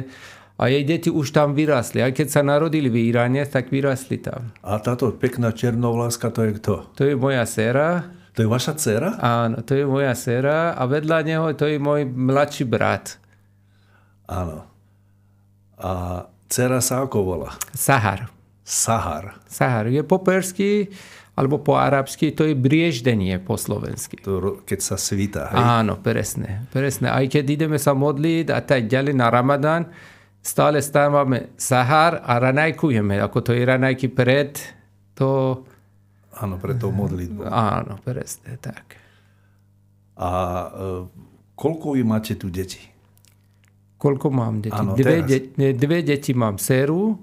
a 0.57 0.65
jej 0.65 0.81
deti 0.81 1.09
už 1.13 1.29
tam 1.29 1.53
vyrastli. 1.53 2.01
Aj 2.01 2.09
keď 2.09 2.27
sa 2.31 2.41
narodili 2.41 2.87
v 2.89 3.13
Iráne, 3.13 3.45
tak 3.45 3.69
vyrastli 3.69 4.17
tam. 4.17 4.49
A 4.65 4.81
táto 4.81 5.11
pekná 5.13 5.51
černovláska, 5.53 6.31
to 6.33 6.41
je 6.47 6.51
kto? 6.57 6.73
To 6.95 7.01
je 7.05 7.13
moja 7.13 7.45
séra. 7.45 8.09
To 8.35 8.43
je 8.43 8.51
vaša 8.51 8.75
dcera? 8.75 9.15
Áno, 9.23 9.63
to 9.63 9.79
je 9.79 9.87
moja 9.87 10.11
séra 10.11 10.75
a 10.75 10.83
vedľa 10.83 11.23
neho 11.23 11.47
to 11.55 11.71
je 11.71 11.79
môj 11.79 12.03
mladší 12.03 12.67
brat. 12.67 13.15
Áno. 14.27 14.67
A 15.79 15.91
dcera 16.51 16.83
sa 16.83 17.07
ako 17.07 17.17
volá? 17.23 17.55
Sahar. 17.71 18.27
Sahar. 18.67 19.39
Sahar. 19.47 19.87
Je 19.87 20.03
po 20.03 20.19
persky, 20.19 20.91
alebo 21.39 21.63
po 21.63 21.79
arabsky, 21.79 22.35
to 22.35 22.43
je 22.43 22.55
brieždenie 22.59 23.39
po 23.39 23.55
slovensky. 23.55 24.19
To, 24.27 24.59
keď 24.67 24.79
sa 24.83 24.99
svíta, 24.99 25.51
hej? 25.55 25.59
Áno, 25.59 25.95
presne, 25.99 26.67
presne. 26.75 27.15
Aj 27.15 27.23
keď 27.27 27.43
ideme 27.55 27.79
sa 27.79 27.95
modliť 27.95 28.51
a 28.51 28.59
tak 28.59 28.91
ďalej 28.91 29.15
na 29.15 29.31
Ramadán, 29.31 29.87
stále 30.43 30.83
stávame 30.83 31.55
sahar 31.55 32.19
a 32.19 32.35
ranajkujeme, 32.39 33.15
ako 33.23 33.37
to 33.47 33.51
je 33.55 33.63
ranajky 33.63 34.11
pred 34.11 34.59
to... 35.15 35.63
Áno, 36.35 36.59
pred 36.59 36.75
tou 36.75 36.91
modlitbou. 36.91 37.47
Áno, 37.47 37.95
presne, 38.03 38.59
tak. 38.59 38.99
A 40.19 40.29
e, 40.31 40.91
koľko 41.55 41.95
vy 41.95 42.03
máte 42.03 42.35
tu 42.35 42.51
deti? 42.51 42.79
Koľko 43.95 44.27
mám 44.31 44.59
deti? 44.59 44.75
Áno, 44.75 44.95
dve, 44.99 45.23
teraz. 45.23 45.55
de, 45.55 45.67
dve 45.75 45.99
deti 46.03 46.35
mám 46.35 46.59
séru, 46.59 47.15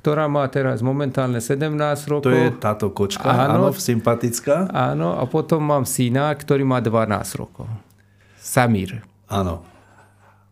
ktorá 0.00 0.30
má 0.30 0.46
teraz 0.48 0.80
momentálne 0.80 1.42
17 1.42 1.76
rokov. 2.08 2.30
To 2.30 2.32
je 2.32 2.48
táto 2.56 2.88
kočka, 2.94 3.28
áno, 3.28 3.68
áno 3.68 3.76
sympatická. 3.76 4.70
Áno, 4.72 5.18
a 5.18 5.26
potom 5.28 5.60
mám 5.60 5.84
syna, 5.84 6.32
ktorý 6.32 6.64
má 6.64 6.80
12 6.80 7.36
rokov. 7.36 7.68
Samír. 8.40 9.04
Áno. 9.28 9.69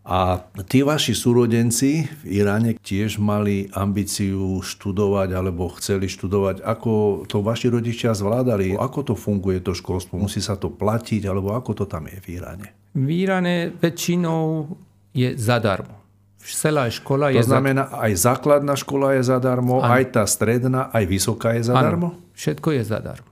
A 0.08 0.40
tí 0.64 0.80
vaši 0.80 1.12
súrodenci 1.12 2.08
v 2.24 2.40
Iráne 2.40 2.80
tiež 2.80 3.20
mali 3.20 3.68
ambíciu 3.76 4.64
študovať 4.64 5.36
alebo 5.36 5.68
chceli 5.76 6.08
študovať. 6.08 6.64
Ako 6.64 7.24
to 7.28 7.44
vaši 7.44 7.68
rodičia 7.68 8.16
zvládali? 8.16 8.72
Ako 8.72 9.12
to 9.12 9.14
funguje 9.14 9.60
to 9.60 9.76
školstvo? 9.76 10.16
Musí 10.16 10.40
sa 10.40 10.56
to 10.56 10.72
platiť? 10.72 11.28
Alebo 11.28 11.52
ako 11.52 11.76
to 11.76 11.84
tam 11.84 12.08
je 12.08 12.16
v 12.24 12.40
Iráne? 12.40 12.72
V 12.96 13.04
Iráne 13.04 13.68
väčšinou 13.76 14.72
je 15.12 15.36
zadarmo. 15.36 16.00
Celá 16.40 16.88
škola 16.88 17.28
je 17.28 17.44
To 17.44 17.52
znamená, 17.52 17.92
aj 17.92 18.12
základná 18.16 18.72
škola 18.80 19.20
je 19.20 19.28
zadarmo, 19.28 19.84
Áno. 19.84 19.92
aj 19.92 20.04
tá 20.16 20.24
stredná, 20.24 20.88
aj 20.88 21.04
vysoká 21.04 21.52
je 21.52 21.68
zadarmo? 21.68 22.16
Áno, 22.16 22.32
všetko 22.32 22.68
je 22.80 22.82
zadarmo. 22.88 23.28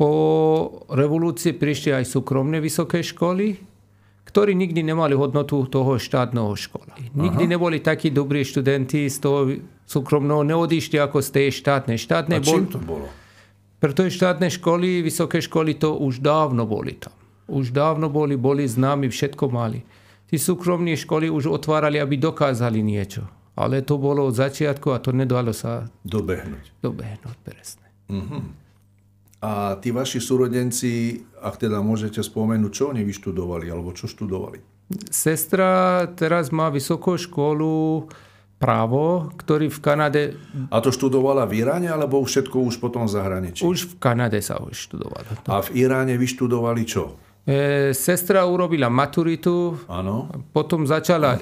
Po 0.00 0.10
revolúcii 0.88 1.52
prišli 1.52 1.92
aj 1.92 2.08
súkromné 2.08 2.64
vysoké 2.64 3.04
školy, 3.04 3.73
ktorí 4.24 4.56
nikdy 4.56 4.82
nemali 4.82 5.14
hodnotu 5.14 5.62
toho 5.68 5.94
štátneho 5.96 6.52
školy. 6.56 7.12
Nikdy 7.14 7.44
neboli 7.46 7.78
takí 7.78 8.10
dobrí 8.10 8.42
študenti 8.42 9.06
z 9.06 9.16
toho 9.20 9.40
súkromného, 9.84 10.42
neodišli 10.42 10.96
ako 10.98 11.20
z 11.20 11.28
tej 11.30 11.48
štátnej. 11.54 12.00
Štátne 12.00 12.38
A 12.38 12.42
bol, 12.42 12.56
čím 12.56 12.66
to 12.66 12.80
bolo? 12.80 13.06
pretože 13.78 14.16
štátne 14.16 14.48
školy, 14.48 15.04
vysoké 15.04 15.44
školy 15.44 15.76
to 15.76 15.94
už 16.00 16.24
dávno 16.24 16.64
boli 16.64 16.96
tam. 16.96 17.12
Už 17.44 17.68
dávno 17.70 18.08
boli, 18.08 18.40
boli 18.40 18.64
známi, 18.64 19.12
všetko 19.12 19.52
mali. 19.52 19.84
Tí 20.24 20.40
súkromní 20.40 20.96
školy 20.96 21.28
už 21.28 21.52
otvárali, 21.52 22.00
aby 22.00 22.16
dokázali 22.16 22.80
niečo. 22.80 23.28
Ale 23.54 23.84
to 23.84 24.00
bolo 24.00 24.26
od 24.26 24.34
začiatku 24.34 24.88
a 24.90 24.98
to 24.98 25.12
nedalo 25.12 25.52
sa 25.52 25.84
Dobehnúť. 26.02 26.80
dobehnúť 26.80 27.36
presne. 27.44 27.86
A 29.44 29.76
tí 29.76 29.92
vaši 29.92 30.24
súrodenci, 30.24 31.20
ak 31.44 31.60
teda 31.60 31.84
môžete 31.84 32.24
spomenúť, 32.24 32.72
čo 32.72 32.84
oni 32.88 33.04
vyštudovali, 33.04 33.68
alebo 33.68 33.92
čo 33.92 34.08
študovali? 34.08 34.56
Sestra 35.12 36.00
teraz 36.16 36.48
má 36.48 36.72
vysokú 36.72 37.20
školu 37.20 38.08
právo, 38.56 39.28
ktorý 39.36 39.68
v 39.68 39.78
Kanade, 39.84 40.22
A 40.72 40.80
to 40.80 40.88
študovala 40.88 41.44
v 41.44 41.60
Iráne, 41.60 41.92
alebo 41.92 42.24
všetko 42.24 42.56
už 42.64 42.80
potom 42.80 43.04
v 43.04 43.12
zahraničí? 43.12 43.60
už 43.60 43.78
v 43.84 43.94
Kanade 44.00 44.40
sa 44.40 44.56
už 44.56 44.72
študovala. 44.88 45.28
A 45.44 45.60
v 45.60 45.68
Iráne 45.76 46.16
vyštudovali 46.16 46.82
čo? 46.88 47.20
E, 47.44 47.92
sestra 47.92 48.48
urobila 48.48 48.88
maturitu, 48.88 49.76
Áno. 49.84 50.32
potom 50.56 50.88
začala, 50.88 51.36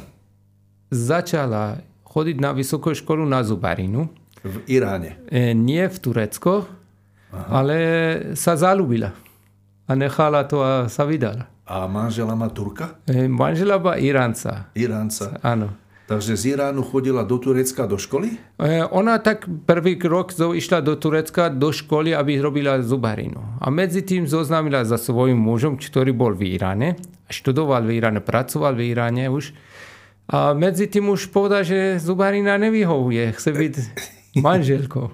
začala 0.90 1.78
chodiť 2.02 2.36
na 2.42 2.50
vysokú 2.50 2.90
školu 2.90 3.22
na 3.22 3.46
zubarinu. 3.46 4.10
V 4.42 4.58
Iráne. 4.66 5.22
E, 5.30 5.54
nie 5.54 5.86
v 5.86 5.96
Turecko, 6.02 6.66
ale 7.32 7.76
sa 8.32 8.54
zalúbila. 8.54 9.10
A 9.82 9.92
nechala 9.92 10.44
to 10.44 10.60
a 10.60 10.86
sa 10.86 11.02
vydala. 11.02 11.48
A 11.64 11.84
manžela 11.86 12.32
má 12.32 12.48
Turka? 12.48 13.00
E, 13.04 13.26
manžela 13.26 13.76
bola 13.76 13.96
Iránca. 13.96 14.68
Iránca. 14.72 15.40
Áno. 15.40 15.72
Takže 16.02 16.36
z 16.36 16.58
Iránu 16.58 16.82
chodila 16.82 17.24
do 17.24 17.38
Turecka 17.38 17.86
do 17.86 17.96
školy? 17.96 18.36
E, 18.58 18.84
Ona 18.84 19.16
tak 19.18 19.46
prvý 19.64 19.96
rok 19.96 20.28
zo- 20.30 20.52
išla 20.52 20.82
do 20.82 20.98
Turecka 20.98 21.48
do 21.48 21.72
školy, 21.72 22.12
aby 22.12 22.36
robila 22.36 22.82
zubarinu. 22.82 23.40
A 23.58 23.70
medzi 23.72 24.02
tým 24.02 24.26
zoznámila 24.26 24.84
za 24.84 24.98
svojím 24.98 25.38
mužom, 25.38 25.78
ktorý 25.78 26.12
bol 26.12 26.34
v 26.34 26.52
Iráne. 26.52 27.00
Študoval 27.26 27.86
v 27.86 27.96
Iráne, 27.96 28.20
pracoval 28.20 28.76
v 28.76 28.92
Iráne 28.92 29.32
už. 29.32 29.54
A 30.28 30.52
medzi 30.52 30.86
tým 30.86 31.08
už 31.08 31.32
povedal, 31.32 31.64
že 31.64 31.96
zubarina 31.96 32.58
nevyhovuje. 32.60 33.32
Chce 33.32 33.50
byť 33.50 33.74
manželkou. 34.46 35.08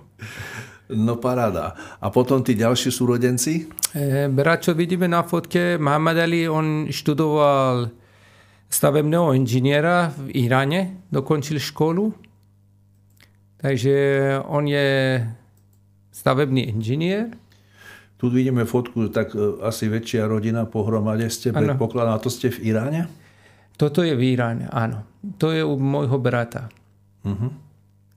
No 0.89 1.21
paráda. 1.21 1.77
A 2.01 2.09
potom 2.09 2.41
tí 2.41 2.57
ďalší 2.57 2.89
súrodenci? 2.89 3.69
E, 3.93 4.25
brat, 4.33 4.65
čo 4.65 4.73
vidíme 4.73 5.05
na 5.05 5.21
fotke, 5.21 5.77
Mohamed 5.77 6.17
Ali, 6.17 6.49
on 6.49 6.89
študoval 6.89 7.93
stavebného 8.73 9.37
inžiniera 9.37 10.09
v 10.17 10.49
Iráne, 10.49 11.05
dokončil 11.13 11.61
školu. 11.61 12.09
Takže 13.61 13.95
on 14.49 14.65
je 14.65 15.21
stavebný 16.09 16.73
inžinier. 16.73 17.37
Tu 18.17 18.33
vidíme 18.33 18.65
fotku, 18.65 19.13
tak 19.13 19.37
e, 19.37 19.61
asi 19.69 19.93
väčšia 19.93 20.25
rodina 20.25 20.65
pohromade 20.65 21.29
ste, 21.29 21.53
Áno. 21.53 21.69
predpokladám. 21.69 22.17
A 22.17 22.23
to 22.23 22.33
ste 22.33 22.49
v 22.49 22.73
Iráne? 22.73 23.13
Toto 23.77 24.03
je 24.03 24.17
v 24.17 24.35
Iráne, 24.35 24.67
áno. 24.73 25.05
To 25.39 25.55
je 25.55 25.63
u 25.63 25.79
môjho 25.79 26.19
brata. 26.19 26.67
Uh-huh. 27.23 27.53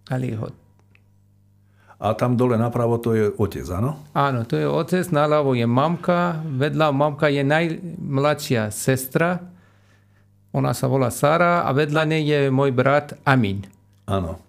Aliho. 0.09 0.60
A 2.01 2.17
tam 2.17 2.33
dole 2.33 2.57
napravo 2.57 2.97
to 2.97 3.13
je 3.13 3.29
otec, 3.29 3.61
áno? 3.69 4.01
Áno, 4.17 4.41
to 4.49 4.57
je 4.57 4.65
otec, 4.65 5.05
naľavo 5.13 5.53
je 5.53 5.69
mamka, 5.69 6.41
vedľa 6.49 6.89
mamka 6.89 7.29
je 7.29 7.45
najmladšia 7.45 8.73
sestra, 8.73 9.51
ona 10.51 10.75
sa 10.75 10.91
volá 10.91 11.07
Sara 11.13 11.63
a 11.63 11.69
vedľa 11.71 12.03
nej 12.09 12.23
je 12.27 12.39
môj 12.51 12.75
brat 12.75 13.15
Amin. 13.23 13.63
Áno. 14.03 14.41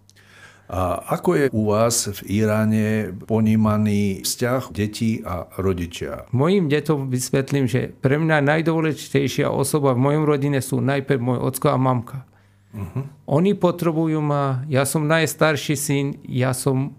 A 0.73 0.97
ako 1.21 1.31
je 1.37 1.47
u 1.53 1.69
vás 1.69 2.09
v 2.09 2.43
Iráne 2.43 3.13
ponímaný 3.29 4.25
vzťah 4.25 4.73
detí 4.73 5.21
a 5.21 5.45
rodičia? 5.61 6.25
Mojim 6.33 6.73
detom 6.73 7.13
vysvetlím, 7.13 7.69
že 7.69 7.93
pre 8.01 8.17
mňa 8.17 8.41
najdôležitejšia 8.41 9.53
osoba 9.53 9.93
v 9.93 10.01
mojom 10.01 10.25
rodine 10.25 10.65
sú 10.65 10.81
najprv 10.81 11.21
môj 11.21 11.39
ocko 11.45 11.77
a 11.77 11.79
mamka. 11.79 12.25
Uh-huh. 12.73 13.05
Oni 13.29 13.53
potrebujú 13.53 14.25
ma, 14.25 14.65
ja 14.65 14.89
som 14.89 15.05
najstarší 15.05 15.77
syn, 15.77 16.07
ja 16.25 16.57
som 16.57 16.97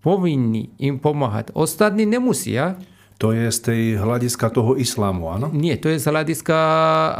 povinný 0.00 0.70
im 0.78 0.98
pomáhať. 0.98 1.50
Ostatní 1.54 2.06
nemusia. 2.06 2.78
To 3.18 3.34
je 3.34 3.50
z 3.50 3.58
tej 3.58 3.82
hľadiska 3.98 4.46
toho 4.54 4.78
islámu, 4.78 5.26
áno? 5.26 5.50
Nie, 5.50 5.74
to 5.74 5.90
je 5.90 5.98
z 5.98 6.06
hľadiska 6.06 6.58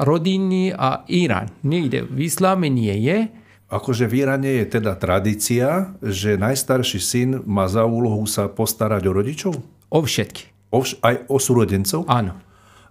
rodiny 0.07 0.71
a 0.71 1.03
Irán. 1.11 1.51
Nejde. 1.67 2.07
V 2.07 2.31
isláme 2.31 2.71
nie 2.71 2.95
je. 3.03 3.27
Akože 3.69 4.07
v 4.07 4.25
Iráne 4.25 4.63
je 4.63 4.79
teda 4.79 4.95
tradícia, 4.95 5.93
že 6.01 6.39
najstarší 6.39 7.01
syn 7.03 7.31
má 7.45 7.67
za 7.67 7.83
úlohu 7.83 8.25
sa 8.31 8.47
postarať 8.47 9.11
o 9.11 9.13
rodičov? 9.13 9.53
O 9.91 10.01
všetky. 10.01 10.55
O 10.71 10.87
vš- 10.87 11.03
aj 11.03 11.27
o 11.29 11.37
súrodencov? 11.37 12.07
Áno. 12.07 12.39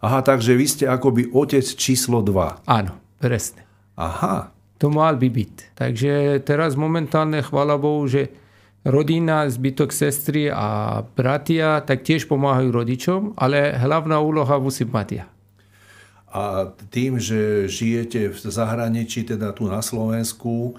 Aha, 0.03 0.21
takže 0.21 0.53
vy 0.53 0.65
ste 0.69 0.85
akoby 0.85 1.33
otec 1.33 1.65
číslo 1.65 2.21
2. 2.21 2.67
Áno, 2.69 2.93
presne. 3.17 3.65
Aha. 3.97 4.53
To 4.77 4.93
mal 4.93 5.17
by 5.17 5.25
byť. 5.25 5.53
Takže 5.73 6.11
teraz 6.45 6.77
momentálne, 6.77 7.41
chvála 7.41 7.81
Bohu, 7.81 8.05
že 8.05 8.29
rodina, 8.87 9.43
zbytok 9.51 9.91
sestry 9.91 10.47
a 10.47 11.03
bratia 11.03 11.83
tak 11.83 12.07
tiež 12.07 12.31
pomáhajú 12.31 12.71
rodičom, 12.71 13.21
ale 13.35 13.75
hlavná 13.75 14.23
úloha 14.23 14.55
musí 14.63 14.87
mať 14.87 15.07
ja. 15.11 15.25
A 16.31 16.71
tým, 16.91 17.19
že 17.19 17.67
žijete 17.67 18.31
v 18.31 18.37
zahraničí, 18.37 19.27
teda 19.27 19.51
tu 19.51 19.67
na 19.67 19.83
Slovensku, 19.83 20.75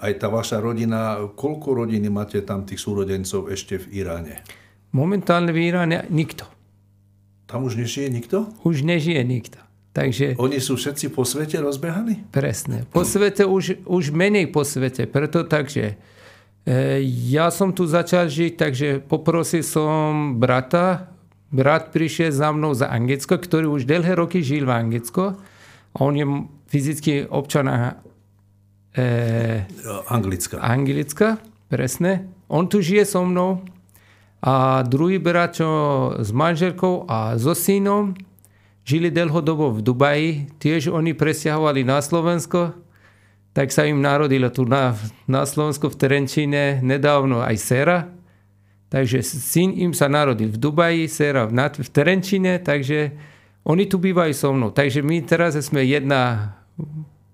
aj 0.00 0.12
tá 0.18 0.26
vaša 0.32 0.58
rodina, 0.58 1.20
koľko 1.36 1.84
rodiny 1.84 2.08
máte 2.08 2.40
tam 2.42 2.64
tých 2.64 2.80
súrodencov 2.80 3.52
ešte 3.52 3.78
v 3.78 4.02
Iráne? 4.02 4.42
Momentálne 4.90 5.52
v 5.54 5.70
Iráne 5.70 6.08
nikto. 6.08 6.48
Tam 7.46 7.66
už 7.66 7.76
nežije 7.76 8.08
nikto? 8.08 8.50
Už 8.62 8.82
nežije 8.82 9.20
nikto. 9.26 9.58
Takže... 9.90 10.38
Oni 10.38 10.62
sú 10.62 10.78
všetci 10.78 11.10
po 11.10 11.26
svete 11.26 11.58
rozbehaní? 11.58 12.30
Presne. 12.30 12.86
Po 12.94 13.02
svete 13.02 13.42
už, 13.42 13.82
už 13.90 14.14
menej 14.14 14.46
po 14.46 14.62
svete. 14.62 15.10
Preto 15.10 15.42
takže 15.42 15.98
ja 17.02 17.48
som 17.48 17.72
tu 17.72 17.88
začal 17.88 18.28
žiť, 18.28 18.52
takže 18.54 18.88
poprosil 19.04 19.64
som 19.64 20.36
brata. 20.36 21.08
Brat 21.50 21.90
prišiel 21.90 22.30
za 22.30 22.54
mnou 22.54 22.78
za 22.78 22.86
Anglicko, 22.86 23.34
ktorý 23.34 23.66
už 23.74 23.82
dlhé 23.82 24.14
roky 24.14 24.38
žil 24.38 24.68
v 24.68 24.74
Anglicko. 24.76 25.34
A 25.90 25.98
on 25.98 26.14
je 26.14 26.26
fyzicky 26.70 27.26
občan 27.26 27.66
e, 27.66 27.90
Anglicka. 30.06 30.62
Anglicka, 30.62 31.42
presne. 31.66 32.30
On 32.46 32.70
tu 32.70 32.78
žije 32.78 33.02
so 33.02 33.26
mnou. 33.26 33.66
A 34.40 34.86
druhý 34.86 35.18
brat, 35.18 35.58
s 36.22 36.30
manželkou 36.32 37.04
a 37.10 37.36
so 37.36 37.52
synom, 37.52 38.14
žili 38.86 39.12
dlhodobo 39.12 39.74
v 39.74 39.80
Dubaji, 39.84 40.30
tiež 40.56 40.88
oni 40.88 41.12
presťahovali 41.12 41.84
na 41.84 42.00
Slovensko, 42.00 42.72
tak 43.50 43.74
sa 43.74 43.82
im 43.82 43.98
narodilo 43.98 44.46
tu 44.50 44.62
na, 44.62 44.94
na 45.26 45.42
Slovensku 45.42 45.90
v 45.90 45.98
Terenčine 45.98 46.78
nedávno 46.80 47.42
aj 47.42 47.56
Sera. 47.58 47.98
Takže 48.90 49.22
syn 49.22 49.74
im 49.74 49.94
sa 49.94 50.10
narodil 50.10 50.50
v 50.50 50.58
Dubaji, 50.58 51.06
Sera 51.06 51.46
v, 51.46 51.54
v 51.58 51.90
Terenčine, 51.90 52.58
takže 52.62 53.14
oni 53.66 53.86
tu 53.86 53.98
bývajú 53.98 54.32
so 54.34 54.50
mnou. 54.54 54.70
Takže 54.74 55.02
my 55.02 55.22
teraz 55.26 55.58
sme 55.58 55.82
jedna 55.82 56.54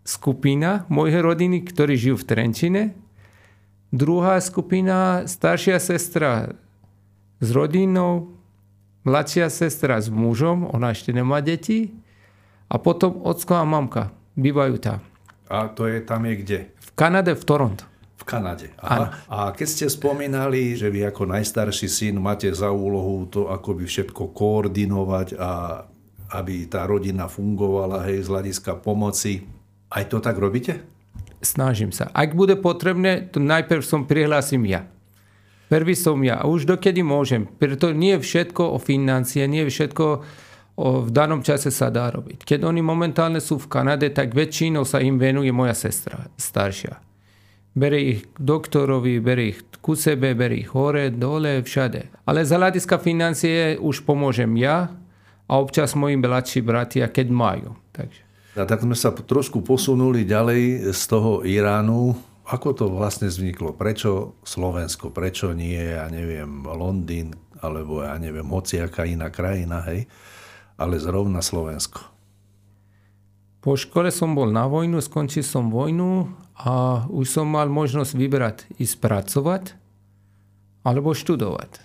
skupina 0.04 0.88
mojej 0.88 1.20
rodiny, 1.20 1.64
ktorí 1.64 1.96
žijú 1.96 2.16
v 2.20 2.28
Terenčine. 2.28 2.82
Druhá 3.92 4.40
skupina, 4.42 5.24
staršia 5.24 5.80
sestra 5.80 6.52
s 7.40 7.48
rodinou, 7.52 8.36
mladšia 9.04 9.48
sestra 9.48 10.00
s 10.00 10.08
mužom, 10.10 10.68
ona 10.68 10.92
ešte 10.92 11.12
nemá 11.12 11.40
deti. 11.40 11.92
A 12.66 12.82
potom 12.82 13.22
ocko 13.22 13.62
a 13.62 13.64
mamka 13.64 14.10
bývajú 14.34 14.76
tam. 14.82 14.98
A 15.46 15.70
to 15.70 15.86
je 15.86 16.02
tam 16.02 16.26
je 16.26 16.34
kde? 16.42 16.58
V 16.74 16.90
Kanade, 16.98 17.34
v 17.34 17.44
Toronto. 17.46 17.84
V 18.16 18.24
Kanade. 18.26 18.74
Aha. 18.82 19.22
A 19.30 19.54
keď 19.54 19.68
ste 19.68 19.86
spomínali, 19.86 20.74
že 20.74 20.90
vy 20.90 21.06
ako 21.06 21.30
najstarší 21.30 21.86
syn 21.86 22.18
máte 22.18 22.50
za 22.50 22.74
úlohu 22.74 23.30
to 23.30 23.46
akoby 23.46 23.86
všetko 23.86 24.34
koordinovať 24.34 25.38
a 25.38 25.84
aby 26.34 26.66
tá 26.66 26.82
rodina 26.90 27.30
fungovala 27.30 28.02
hej, 28.10 28.26
z 28.26 28.28
hľadiska 28.34 28.82
pomoci, 28.82 29.46
aj 29.94 30.10
to 30.10 30.18
tak 30.18 30.34
robíte? 30.34 30.82
Snažím 31.38 31.94
sa. 31.94 32.10
Ak 32.10 32.34
bude 32.34 32.58
potrebné, 32.58 33.30
to 33.30 33.38
najprv 33.38 33.82
som 33.86 34.10
prihlásim 34.10 34.66
ja. 34.66 34.90
Prvý 35.70 35.94
som 35.94 36.18
ja. 36.22 36.42
A 36.42 36.50
už 36.50 36.66
dokedy 36.66 37.02
môžem. 37.06 37.46
Preto 37.46 37.90
nie 37.94 38.18
všetko 38.18 38.74
o 38.74 38.78
financie, 38.78 39.46
nie 39.46 39.66
všetko 39.66 40.26
v 40.76 41.08
danom 41.08 41.40
čase 41.40 41.72
sa 41.72 41.88
dá 41.88 42.12
robiť. 42.12 42.44
Keď 42.44 42.60
oni 42.68 42.84
momentálne 42.84 43.40
sú 43.40 43.56
v 43.56 43.68
Kanade, 43.72 44.12
tak 44.12 44.36
väčšinou 44.36 44.84
sa 44.84 45.00
im 45.00 45.16
venuje 45.16 45.48
moja 45.48 45.72
sestra, 45.72 46.28
staršia. 46.36 47.00
Bere 47.76 48.00
ich 48.00 48.28
k 48.28 48.36
doktorovi, 48.40 49.20
bere 49.20 49.52
ich 49.56 49.64
ku 49.80 49.96
sebe, 49.96 50.36
bere 50.36 50.60
ich 50.60 50.72
hore, 50.72 51.12
dole, 51.12 51.64
všade. 51.64 52.24
Ale 52.28 52.44
za 52.44 52.60
hľadiska 52.60 53.00
financie 53.00 53.76
už 53.80 54.04
pomôžem 54.04 54.52
ja 54.60 54.92
a 55.48 55.52
občas 55.56 55.96
moji 55.96 56.20
mladší 56.20 56.60
bratia, 56.60 57.08
keď 57.08 57.26
majú. 57.32 57.76
Takže. 57.92 58.20
A 58.56 58.64
tak 58.64 58.80
sme 58.80 58.96
sa 58.96 59.12
trošku 59.12 59.60
posunuli 59.60 60.24
ďalej 60.24 60.92
z 60.92 61.02
toho 61.08 61.44
Iránu 61.44 62.16
ako 62.46 62.68
to 62.78 62.86
vlastne 62.86 63.26
vzniklo? 63.26 63.74
Prečo 63.74 64.38
Slovensko? 64.46 65.10
Prečo 65.10 65.50
nie, 65.50 65.98
ja 65.98 66.06
neviem, 66.06 66.62
Londýn, 66.62 67.34
alebo 67.58 68.06
ja 68.06 68.14
neviem, 68.22 68.46
hociaká 68.46 69.02
iná 69.02 69.34
krajina, 69.34 69.82
hej? 69.90 70.06
Ale 70.76 71.00
zrovna 71.00 71.40
Slovensko. 71.40 72.16
Po 73.66 73.74
škole 73.74 74.14
som 74.14 74.38
bol 74.38 74.54
na 74.54 74.70
vojnu, 74.70 75.02
skončil 75.02 75.42
som 75.42 75.74
vojnu 75.74 76.30
a 76.54 77.02
už 77.10 77.26
som 77.26 77.50
mal 77.50 77.66
možnosť 77.66 78.12
vybrať 78.14 78.56
ísť 78.78 78.96
pracovať 79.02 79.74
alebo 80.86 81.10
študovať. 81.10 81.82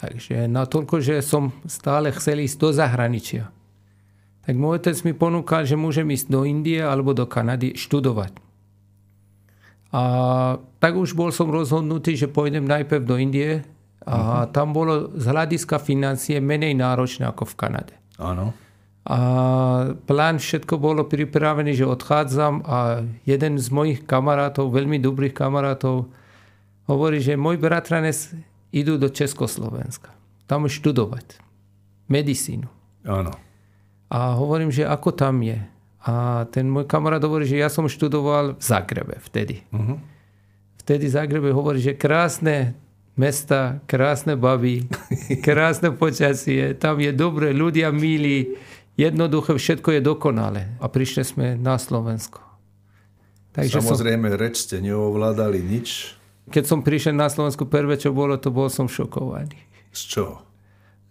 Takže 0.00 0.48
na 0.48 0.64
toľko, 0.64 1.04
že 1.04 1.20
som 1.20 1.52
stále 1.68 2.08
chcel 2.16 2.40
ísť 2.40 2.56
do 2.56 2.68
zahraničia. 2.72 3.52
Tak 4.48 4.56
môj 4.56 4.80
otec 4.80 4.96
mi 5.04 5.12
ponúkal, 5.12 5.68
že 5.68 5.76
môžem 5.76 6.08
ísť 6.08 6.32
do 6.32 6.48
Indie 6.48 6.80
alebo 6.80 7.12
do 7.12 7.28
Kanady 7.28 7.76
študovať. 7.76 8.32
A 9.92 10.02
tak 10.80 10.96
už 10.96 11.12
bol 11.12 11.28
som 11.28 11.52
rozhodnutý, 11.52 12.16
že 12.16 12.32
pôjdem 12.32 12.64
najprv 12.64 13.04
do 13.04 13.20
Indie 13.20 13.60
a 14.08 14.16
uh-huh. 14.16 14.56
tam 14.56 14.72
bolo 14.72 15.12
z 15.20 15.24
hľadiska 15.28 15.76
financie 15.76 16.40
menej 16.40 16.72
náročné 16.72 17.28
ako 17.28 17.44
v 17.44 17.58
Kanade. 17.60 17.99
Áno. 18.20 18.52
A 19.08 19.18
plán 20.04 20.36
všetko 20.36 20.76
bolo 20.76 21.08
pripravený, 21.08 21.72
že 21.72 21.88
odchádzam 21.88 22.62
a 22.68 23.02
jeden 23.24 23.56
z 23.56 23.68
mojich 23.72 24.04
kamarátov, 24.04 24.68
veľmi 24.70 25.00
dobrých 25.00 25.32
kamarátov, 25.32 26.12
hovorí, 26.84 27.18
že 27.24 27.40
môj 27.40 27.56
bratranec 27.56 28.36
idú 28.70 29.00
do 29.00 29.08
Československa. 29.08 30.12
Tam 30.44 30.68
študovať. 30.68 31.40
Medicínu. 32.12 32.68
Áno. 33.08 33.32
A 34.10 34.36
hovorím, 34.36 34.68
že 34.68 34.84
ako 34.84 35.16
tam 35.16 35.40
je. 35.40 35.58
A 36.04 36.44
ten 36.50 36.66
môj 36.68 36.84
kamarát 36.84 37.22
hovorí, 37.22 37.46
že 37.46 37.60
ja 37.60 37.72
som 37.72 37.88
študoval 37.88 38.58
v 38.58 38.62
Zagrebe 38.62 39.16
vtedy. 39.22 39.62
Uh-huh. 39.70 39.96
Vtedy 40.82 41.06
Zagrebe 41.08 41.54
hovorí, 41.54 41.78
že 41.78 41.96
krásne 41.96 42.74
mesta, 43.20 43.84
krásne 43.84 44.40
baby, 44.40 44.88
krásne 45.46 45.92
počasie, 45.92 46.72
tam 46.72 46.96
je 46.96 47.12
dobre, 47.12 47.52
ľudia 47.52 47.92
milí, 47.92 48.56
jednoduché, 48.96 49.60
všetko 49.60 49.88
je 49.96 50.00
dokonalé. 50.00 50.62
A 50.80 50.88
prišli 50.88 51.22
sme 51.28 51.46
na 51.60 51.76
Slovensko. 51.76 52.40
Takže 53.52 53.84
Samozrejme, 53.84 54.32
som, 54.32 54.40
reč 54.40 54.56
ste 54.64 54.80
neovládali 54.80 55.60
nič. 55.60 56.16
Keď 56.48 56.64
som 56.64 56.80
prišiel 56.80 57.12
na 57.12 57.28
Slovensku, 57.28 57.68
prvé, 57.68 58.00
čo 58.00 58.16
bolo, 58.16 58.40
to 58.40 58.48
bol 58.48 58.72
som 58.72 58.88
šokovaný. 58.88 59.60
Z 59.92 60.16
čoho? 60.16 60.34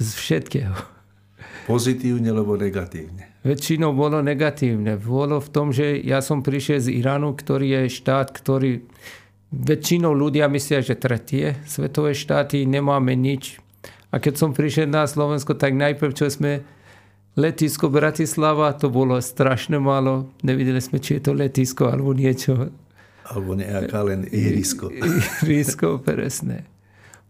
Z 0.02 0.16
všetkého. 0.18 0.76
Pozitívne 1.68 2.34
alebo 2.34 2.58
negatívne? 2.58 3.30
Väčšinou 3.46 3.94
bolo 3.94 4.20
negatívne. 4.20 4.98
Bolo 4.98 5.40
v 5.40 5.50
tom, 5.52 5.70
že 5.70 6.00
ja 6.02 6.20
som 6.20 6.42
prišiel 6.42 6.80
z 6.82 6.90
Iránu, 6.98 7.36
ktorý 7.36 7.86
je 7.86 8.02
štát, 8.02 8.32
ktorý 8.34 8.88
väčšinou 9.50 10.14
ľudia 10.14 10.46
myslia, 10.50 10.86
že 10.86 10.98
tretie 10.98 11.58
svetové 11.66 12.14
štáty 12.14 12.66
nemáme 12.70 13.18
nič. 13.18 13.58
A 14.10 14.18
keď 14.18 14.34
som 14.42 14.58
prišiel 14.58 14.90
na 14.90 15.06
Slovensko, 15.06 15.54
tak 15.54 15.78
najprv, 15.78 16.12
čo 16.18 16.30
sme 16.30 16.66
letisko 17.38 17.94
Bratislava, 17.94 18.74
to 18.74 18.90
bolo 18.90 19.22
strašne 19.22 19.78
málo. 19.78 20.30
Nevideli 20.42 20.82
sme, 20.82 20.98
či 20.98 21.18
je 21.18 21.30
to 21.30 21.32
letisko 21.38 21.90
alebo 21.90 22.14
niečo. 22.14 22.74
Alebo 23.30 23.54
nejaká 23.54 24.02
len 24.02 24.26
irisko. 24.26 24.90
Irisko, 25.46 26.02
presne. 26.02 26.66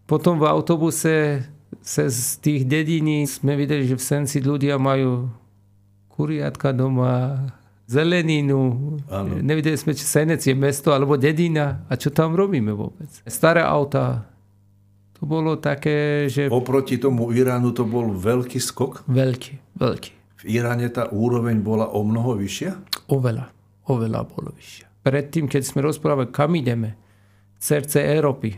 Potom 0.07 0.39
v 0.39 0.47
autobuse 0.47 1.43
sa 1.83 2.07
z 2.07 2.39
tých 2.39 2.63
dedíní 2.63 3.27
sme 3.27 3.59
videli, 3.59 3.83
že 3.83 3.99
v 3.99 4.03
Senci 4.03 4.39
ľudia 4.39 4.79
majú 4.79 5.27
kuriatka 6.15 6.71
doma, 6.71 7.51
zeleninu. 7.89 8.61
Áno. 9.09 9.41
Nevideli 9.41 9.73
sme, 9.73 9.97
či 9.97 10.05
Senec 10.05 10.45
je 10.45 10.53
mesto 10.53 10.93
alebo 10.93 11.17
dedina 11.17 11.89
a 11.89 11.97
čo 11.97 12.13
tam 12.13 12.37
robíme 12.37 12.69
vôbec. 12.69 13.09
Staré 13.25 13.65
auta, 13.65 14.29
to 15.17 15.25
bolo 15.25 15.57
také, 15.57 16.29
že 16.29 16.53
Oproti 16.53 17.01
tomu 17.01 17.33
Iránu 17.33 17.73
to 17.73 17.89
bol 17.89 18.13
veľký 18.13 18.61
skok. 18.61 19.09
veľký, 19.09 19.81
veľký. 19.81 20.11
V 20.39 20.43
Iráne 20.47 20.87
tá 20.93 21.09
úroveň 21.09 21.59
bola 21.59 21.89
o 21.91 22.05
mnoho 22.05 22.37
vyššia. 22.37 22.71
Oveľa, 23.11 23.51
oveľa 23.89 24.21
bolo 24.29 24.53
vyššia. 24.55 24.87
Predtým, 25.03 25.49
keď 25.49 25.61
sme 25.65 25.83
rozprávali, 25.83 26.31
kam 26.31 26.55
ideme, 26.55 26.95
srdce 27.59 28.05
Európy. 28.05 28.55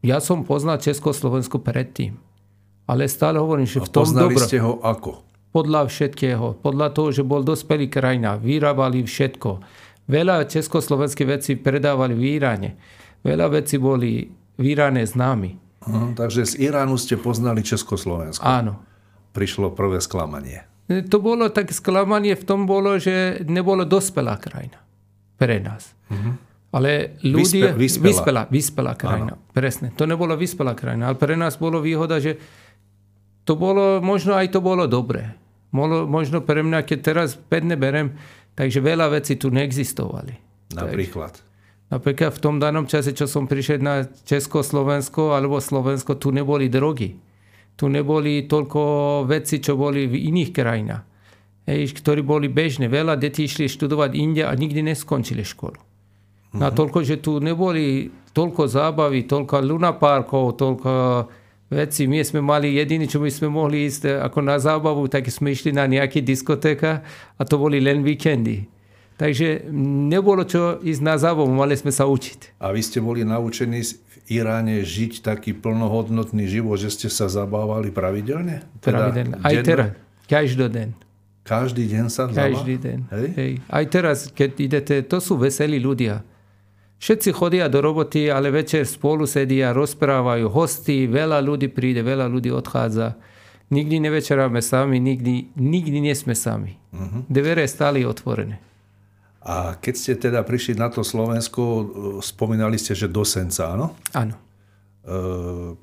Ja 0.00 0.22
som 0.22 0.46
poznal 0.46 0.80
Československo 0.80 1.60
predtým. 1.60 2.16
Ale 2.88 3.06
stále 3.06 3.38
hovorím, 3.38 3.68
že 3.68 3.78
A 3.78 3.86
v 3.86 3.92
tom 3.92 4.02
poznali 4.02 4.34
dobro, 4.34 4.46
ste 4.48 4.58
ho 4.58 4.80
ako? 4.82 5.31
Podľa 5.52 5.86
všetkého, 5.86 6.58
podľa 6.64 6.96
toho, 6.96 7.08
že 7.12 7.22
bol 7.22 7.44
dospelý 7.44 7.92
krajina, 7.92 8.40
vyrábali 8.40 9.04
všetko. 9.04 9.60
Veľa 10.08 10.48
československých 10.48 11.28
vecí 11.28 11.52
predávali 11.60 12.16
v 12.16 12.40
Iráne. 12.40 12.70
Veľa 13.22 13.60
vecí 13.60 13.76
boli 13.76 14.32
v 14.58 14.64
Iráne 14.64 15.04
známi. 15.04 15.60
Aha, 15.84 16.16
takže 16.16 16.56
z 16.56 16.72
Iránu 16.72 16.96
ste 16.96 17.20
poznali 17.20 17.60
Československo. 17.60 18.42
Áno. 18.42 18.80
Prišlo 19.36 19.76
prvé 19.76 20.00
sklamanie. 20.00 20.64
To 20.88 21.22
bolo 21.22 21.48
tak 21.48 21.70
sklamanie 21.70 22.34
v 22.34 22.44
tom 22.44 22.66
bolo, 22.66 22.98
že 22.98 23.44
nebolo 23.46 23.86
dospelá 23.86 24.36
krajina 24.40 24.80
pre 25.38 25.62
nás. 25.62 25.94
Ale 26.72 27.20
ľudia... 27.20 27.76
Vyspe- 27.76 27.76
vyspelá. 27.76 28.08
vyspelá, 28.08 28.42
vyspelá 28.48 28.92
krajina. 28.96 29.34
Presne. 29.52 29.92
To 29.96 30.08
nebolo 30.08 30.32
vyspelá 30.32 30.72
krajina. 30.72 31.12
Ale 31.12 31.20
pre 31.20 31.36
nás 31.36 31.60
bolo 31.60 31.84
výhoda, 31.84 32.16
že 32.16 32.40
to 33.44 33.58
bolo, 33.58 34.00
možno 34.00 34.38
aj 34.38 34.54
to 34.54 34.62
bolo 34.62 34.86
dobré. 34.86 35.34
Možno 35.72 36.38
pre 36.44 36.60
mňa, 36.60 36.84
keď 36.84 36.98
teraz 37.00 37.34
spätne 37.34 37.80
berem, 37.80 38.14
takže 38.54 38.84
veľa 38.84 39.08
vecí 39.16 39.40
tu 39.40 39.48
neexistovali. 39.48 40.36
Napríklad. 40.76 41.40
Napríklad 41.92 42.32
v 42.32 42.40
tom 42.40 42.56
danom 42.56 42.88
čase, 42.88 43.12
čo 43.12 43.28
som 43.28 43.44
prišiel 43.44 43.80
na 43.80 44.04
Československo 44.04 45.36
alebo 45.36 45.60
Slovensko, 45.60 46.16
tu 46.16 46.32
neboli 46.32 46.72
drogy. 46.72 47.16
Tu 47.72 47.88
neboli 47.88 48.44
toľko 48.44 48.80
veci, 49.24 49.60
čo 49.60 49.80
boli 49.80 50.04
v 50.04 50.28
iných 50.28 50.50
krajinách. 50.52 51.04
Hej, 51.64 51.96
ktorí 52.00 52.20
boli 52.20 52.52
bežné. 52.52 52.88
Veľa 52.92 53.16
detí 53.16 53.48
išli 53.48 53.68
študovať 53.68 54.12
inde 54.12 54.42
a 54.44 54.52
nikdy 54.52 54.84
neskončili 54.84 55.40
školu. 55.40 55.80
Na 56.52 56.68
toľko, 56.68 57.00
že 57.00 57.16
tu 57.20 57.40
neboli 57.40 58.12
toľko 58.36 58.68
zábavy, 58.68 59.24
toľko 59.24 59.64
lunaparkov, 59.64 60.60
toľko 60.60 60.92
veci. 61.72 62.04
My 62.04 62.20
sme 62.20 62.44
mali 62.44 62.76
jediný, 62.76 63.08
čo 63.08 63.18
my 63.18 63.32
sme 63.32 63.48
mohli 63.48 63.88
ísť 63.88 64.02
eh, 64.06 64.20
ako 64.20 64.38
na 64.44 64.60
zábavu, 64.60 65.08
tak 65.08 65.26
sme 65.32 65.56
išli 65.56 65.72
na 65.72 65.88
nejaké 65.88 66.20
diskotéka 66.20 67.00
a 67.36 67.42
to 67.48 67.56
boli 67.56 67.80
len 67.80 68.04
víkendy. 68.04 68.68
Takže 69.16 69.68
nebolo 70.08 70.42
čo 70.42 70.82
ísť 70.82 71.02
na 71.04 71.14
zábavu, 71.14 71.46
mali 71.48 71.78
sme 71.78 71.94
sa 71.94 72.08
učiť. 72.08 72.58
A 72.58 72.74
vy 72.74 72.80
ste 72.82 72.98
boli 72.98 73.22
naučení 73.22 73.84
v 73.84 74.16
Iráne 74.40 74.82
žiť 74.82 75.22
taký 75.22 75.54
plnohodnotný 75.54 76.48
život, 76.48 76.80
že 76.80 76.90
ste 76.90 77.08
sa 77.12 77.30
zabávali 77.30 77.94
pravidelne? 77.94 78.66
Pravidelne. 78.82 79.38
Aj 79.44 79.54
teraz, 79.62 79.94
každý 80.26 80.66
deň. 80.66 80.88
Každý 81.42 81.90
deň 81.90 82.04
sa 82.06 82.30
Každý 82.30 82.78
deň. 82.78 82.98
Hej? 83.10 83.28
Hej. 83.34 83.52
Aj 83.66 83.84
teraz, 83.90 84.30
keď 84.30 84.50
idete, 84.62 84.94
to 85.02 85.18
sú 85.18 85.34
veselí 85.34 85.82
ľudia. 85.82 86.22
Všetci 87.02 87.34
chodia 87.34 87.66
do 87.66 87.82
roboty, 87.82 88.30
ale 88.30 88.54
večer 88.54 88.86
spolu 88.86 89.26
sedia, 89.26 89.74
rozprávajú, 89.74 90.46
hosty, 90.46 91.10
veľa 91.10 91.42
ľudí 91.42 91.66
príde, 91.66 91.98
veľa 91.98 92.30
ľudí 92.30 92.54
odchádza. 92.54 93.18
Nikdy 93.74 94.06
nevečeráme 94.06 94.62
sami, 94.62 95.02
nikdy, 95.02 95.50
nikdy 95.58 95.98
nie 95.98 96.14
sme 96.14 96.38
sami. 96.38 96.78
Uh-huh. 96.94 97.26
Dvere 97.26 97.66
stále 97.66 98.06
otvorené. 98.06 98.62
A 99.42 99.74
keď 99.82 99.94
ste 99.98 100.12
teda 100.14 100.46
prišli 100.46 100.78
na 100.78 100.94
to 100.94 101.02
Slovensko, 101.02 101.62
e, 101.62 101.84
spomínali 102.22 102.78
ste, 102.78 102.94
že 102.94 103.10
do 103.10 103.26
Senca, 103.26 103.74
áno? 103.74 103.98
Áno. 104.14 104.38
Uh, 105.02 105.74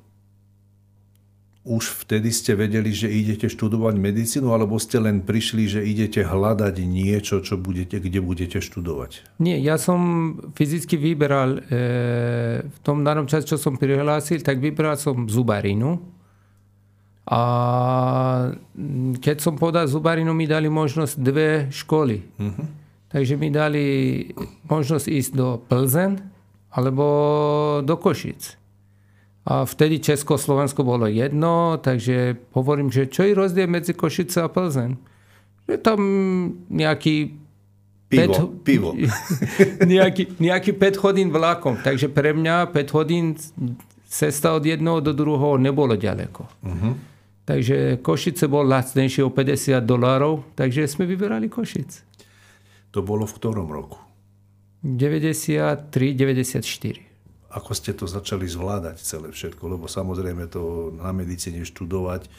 už 1.60 2.08
vtedy 2.08 2.32
ste 2.32 2.56
vedeli, 2.56 2.88
že 2.88 3.12
idete 3.12 3.52
študovať 3.52 4.00
medicínu, 4.00 4.48
alebo 4.48 4.80
ste 4.80 4.96
len 4.96 5.20
prišli, 5.20 5.68
že 5.68 5.80
idete 5.84 6.24
hľadať 6.24 6.80
niečo, 6.88 7.44
čo 7.44 7.60
budete, 7.60 8.00
kde 8.00 8.24
budete 8.24 8.64
študovať? 8.64 9.36
Nie, 9.44 9.60
ja 9.60 9.76
som 9.76 10.32
fyzicky 10.56 10.96
vyberal, 10.96 11.60
e, 11.60 12.64
v 12.64 12.78
tom 12.80 13.04
danom 13.04 13.28
čase, 13.28 13.44
čo 13.44 13.60
som 13.60 13.76
prihlásil, 13.76 14.40
tak 14.40 14.56
vyberal 14.56 14.96
som 14.96 15.28
zubarinu. 15.28 16.00
A 17.28 17.40
keď 19.20 19.36
som 19.38 19.54
podal 19.60 19.84
zubarinu, 19.86 20.32
mi 20.32 20.48
dali 20.48 20.66
možnosť 20.66 21.14
dve 21.20 21.50
školy. 21.70 22.24
Takže 23.12 23.34
mi 23.36 23.52
dali 23.52 23.84
možnosť 24.66 25.06
ísť 25.06 25.32
do 25.36 25.60
Plzen 25.62 26.18
alebo 26.70 27.04
do 27.82 27.94
Košic. 27.98 28.59
A 29.50 29.66
vtedy 29.66 29.98
Československo 29.98 30.86
bolo 30.86 31.10
jedno, 31.10 31.82
takže 31.82 32.38
hovorím, 32.54 32.94
že 32.94 33.10
čo 33.10 33.26
je 33.26 33.34
rozdiel 33.34 33.66
medzi 33.66 33.98
Košice 33.98 34.46
a 34.46 34.48
Plzen? 34.48 34.94
Že 35.66 35.76
tam 35.82 36.00
nejaký 36.70 37.34
Pivo, 38.10 38.34
Pet- 38.34 38.66
pivo. 38.66 38.90
nejaký, 39.94 40.34
nejaký 40.42 40.74
5 40.74 41.04
hodín 41.06 41.30
vlakom. 41.30 41.78
Takže 41.78 42.10
pre 42.10 42.34
mňa 42.34 42.74
5 42.74 42.96
hodín 42.98 43.38
cesta 44.10 44.58
od 44.58 44.66
jednoho 44.66 44.98
do 44.98 45.14
druhého 45.14 45.54
nebolo 45.62 45.94
ďaleko. 45.94 46.42
Uh-huh. 46.42 46.98
Takže 47.46 48.02
Košice 48.02 48.50
bol 48.50 48.66
lacnejšie 48.66 49.22
o 49.22 49.30
50 49.30 49.78
dolárov, 49.86 50.42
takže 50.58 50.90
sme 50.90 51.06
vyberali 51.06 51.46
Košic. 51.46 52.02
To 52.90 53.06
bolo 53.06 53.30
v 53.30 53.34
ktorom 53.38 53.70
roku? 53.70 54.02
93, 54.82 55.86
94. 56.18 57.09
Ako 57.50 57.74
ste 57.74 57.90
to 57.90 58.06
začali 58.06 58.46
zvládať 58.46 59.02
celé 59.02 59.34
všetko? 59.34 59.64
Lebo 59.66 59.90
samozrejme 59.90 60.46
to 60.46 60.94
na 60.94 61.10
medicíne 61.10 61.66
študovať, 61.66 62.30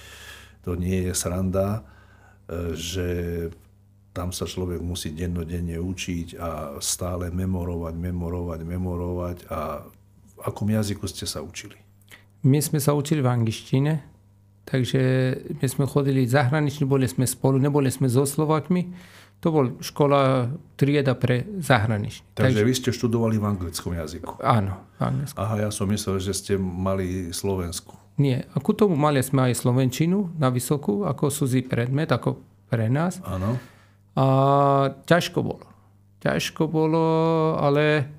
to 0.63 0.79
nie 0.79 1.09
je 1.09 1.13
sranda, 1.13 1.83
e, 2.47 2.73
že 2.73 3.07
tam 4.11 4.35
sa 4.35 4.43
človek 4.43 4.83
musí 4.83 5.15
dennodenne 5.15 5.79
učiť 5.79 6.35
a 6.35 6.49
stále 6.83 7.31
memorovať, 7.31 7.95
memorovať, 7.95 8.59
memorovať. 8.67 9.37
A 9.47 9.87
v 9.87 10.33
akom 10.43 10.67
jazyku 10.67 11.07
ste 11.07 11.23
sa 11.23 11.39
učili? 11.39 11.79
My 12.43 12.59
sme 12.59 12.83
sa 12.83 12.91
učili 12.91 13.23
v 13.23 13.31
angličtine, 13.31 14.03
takže 14.67 15.01
my 15.61 15.67
sme 15.67 15.85
chodili 15.87 16.27
zahranične, 16.27 16.89
boli 16.89 17.07
sme 17.07 17.23
spolu, 17.23 17.61
neboli 17.61 17.87
sme 17.87 18.11
so 18.11 18.27
Slovakmi. 18.27 18.91
To 19.41 19.49
bol 19.49 19.65
škola, 19.81 20.53
trieda 20.77 21.17
pre 21.17 21.49
zahraničný. 21.65 22.37
Takže 22.37 22.61
vy 22.61 22.73
ste 22.77 22.89
študovali 22.93 23.41
v 23.41 23.45
anglickom 23.49 23.97
jazyku. 23.97 24.37
Áno, 24.37 24.77
v 24.97 25.01
Anglicku. 25.01 25.37
Aha, 25.41 25.65
ja 25.65 25.69
som 25.73 25.89
myslel, 25.89 26.21
že 26.21 26.37
ste 26.37 26.53
mali 26.61 27.33
Slovensku. 27.33 27.97
Nie, 28.21 28.45
a 28.53 28.61
ku 28.61 28.77
tomu 28.77 28.93
mali 28.93 29.17
sme 29.25 29.49
aj 29.49 29.65
Slovenčinu 29.65 30.29
na 30.37 30.53
vysokú, 30.53 31.09
ako 31.09 31.33
súzi 31.33 31.65
predmet, 31.65 32.13
ako 32.13 32.37
pre 32.69 32.85
nás. 32.85 33.17
Áno. 33.25 33.57
A 34.13 34.25
ťažko 35.09 35.41
bolo. 35.41 35.65
Ťažko 36.21 36.69
bolo, 36.69 37.05
ale 37.57 38.13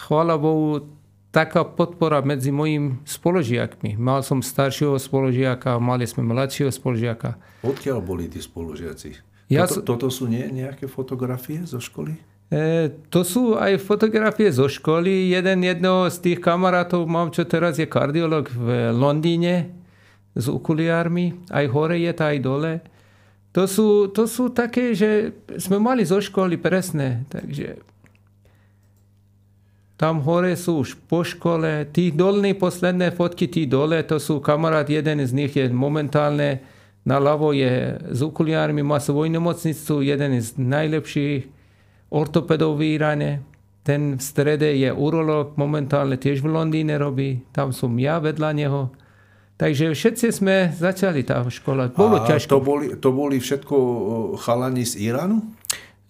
chvála 0.00 0.40
Bohu, 0.40 0.96
taká 1.28 1.60
podpora 1.60 2.24
medzi 2.24 2.48
mojimi 2.48 3.04
spoložiakmi. 3.04 4.00
Mal 4.00 4.24
som 4.24 4.40
staršieho 4.40 4.96
spoložiaka, 4.96 5.76
mali 5.76 6.08
sme 6.08 6.24
mladšieho 6.24 6.72
spoložiaka. 6.72 7.36
Odkiaľ 7.60 8.00
boli 8.00 8.32
tí 8.32 8.40
spolužiaci? 8.40 9.27
Ja 9.48 9.64
toto, 9.64 9.96
toto 9.96 10.08
sú 10.12 10.28
nie, 10.28 10.44
nejaké 10.52 10.84
fotografie 10.86 11.64
zo 11.64 11.80
školy? 11.80 12.20
E, 12.52 12.92
to 13.08 13.24
sú 13.24 13.56
aj 13.56 13.80
fotografie 13.80 14.52
zo 14.52 14.68
školy. 14.68 15.32
Jeden 15.32 15.64
jedného 15.64 16.08
z 16.12 16.16
tých 16.20 16.38
kamarátov 16.40 17.08
mám, 17.08 17.32
čo 17.32 17.48
teraz 17.48 17.80
je 17.80 17.88
kardiolog 17.88 18.48
v 18.52 18.92
Londýne 18.92 19.72
s 20.36 20.46
okuliármi. 20.48 21.48
Aj 21.48 21.64
hore 21.68 21.96
je 22.00 22.12
aj 22.12 22.36
dole. 22.44 22.84
To 23.56 23.64
sú, 23.64 24.12
to 24.12 24.28
sú 24.28 24.52
také, 24.52 24.92
že 24.92 25.32
sme 25.56 25.80
mali 25.80 26.04
zo 26.04 26.20
školy 26.20 26.60
presné. 26.60 27.24
Takže 27.32 27.80
tam 29.98 30.22
hore 30.22 30.54
sú 30.54 30.86
už 30.86 30.94
po 31.10 31.26
škole. 31.26 31.88
Tí 31.90 32.14
dolní 32.14 32.54
posledné 32.54 33.10
fotky, 33.18 33.50
tí 33.50 33.66
dole, 33.66 34.04
to 34.06 34.22
sú 34.22 34.38
kamarát, 34.38 34.86
jeden 34.86 35.18
z 35.26 35.32
nich 35.34 35.52
je 35.58 35.66
momentálne 35.72 36.62
na 37.08 37.16
ľavo 37.16 37.56
je 37.56 37.96
s 38.12 38.20
okuliármi, 38.20 38.84
má 38.84 39.00
svoju 39.00 39.32
nemocnicu, 39.32 40.04
jeden 40.04 40.36
z 40.36 40.60
najlepších 40.60 41.48
ortopedov 42.12 42.76
v 42.76 43.00
Iráne. 43.00 43.40
Ten 43.80 44.20
v 44.20 44.22
strede 44.22 44.68
je 44.76 44.92
urolog, 44.92 45.56
momentálne 45.56 46.20
tiež 46.20 46.44
v 46.44 46.52
Londýne 46.52 47.00
robí. 47.00 47.40
Tam 47.56 47.72
som 47.72 47.96
ja 47.96 48.20
vedľa 48.20 48.50
neho. 48.52 48.92
Takže 49.56 49.96
všetci 49.96 50.26
sme 50.28 50.70
začali 50.76 51.24
tá 51.24 51.40
škola. 51.48 51.88
Bolo 51.96 52.20
a 52.20 52.28
ťažko. 52.28 52.52
to 52.52 52.60
boli, 52.60 52.86
to 53.00 53.10
boli 53.10 53.40
všetko 53.40 53.76
chalani 54.38 54.84
z 54.84 55.08
Iránu? 55.08 55.40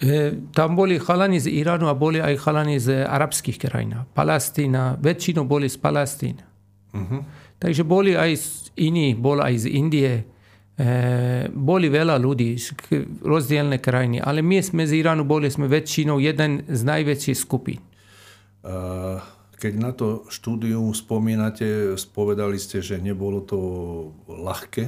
E, 0.02 0.34
tam 0.50 0.74
boli 0.74 0.98
chalani 0.98 1.38
z 1.38 1.46
Iránu 1.46 1.86
a 1.86 1.94
boli 1.94 2.18
aj 2.18 2.34
chalani 2.42 2.82
z 2.82 3.06
arabských 3.06 3.56
krajín. 3.56 4.02
Palestína, 4.12 4.98
väčšinou 4.98 5.46
boli 5.46 5.70
z 5.70 5.78
Palestíny. 5.78 6.42
Uh-huh. 6.92 7.22
Takže 7.62 7.86
boli 7.86 8.18
aj 8.18 8.36
iní, 8.74 9.14
bol 9.14 9.38
aj 9.40 9.64
z 9.64 9.66
Indie, 9.70 10.26
e, 10.78 11.50
boli 11.50 11.90
veľa 11.90 12.16
ľudí, 12.22 12.54
rozdielne 13.26 13.82
krajiny, 13.82 14.22
ale 14.22 14.40
my 14.40 14.62
sme 14.62 14.86
z 14.86 15.02
Iránu 15.02 15.26
boli 15.26 15.50
sme 15.50 15.66
väčšinou 15.66 16.22
jeden 16.22 16.62
z 16.70 16.80
najväčších 16.86 17.38
skupín. 17.38 17.82
Keď 19.58 19.72
na 19.74 19.90
to 19.90 20.22
štúdium 20.30 20.94
spomínate, 20.94 21.98
spovedali 21.98 22.62
ste, 22.62 22.78
že 22.78 23.02
nebolo 23.02 23.42
to 23.42 23.58
ľahké. 24.30 24.84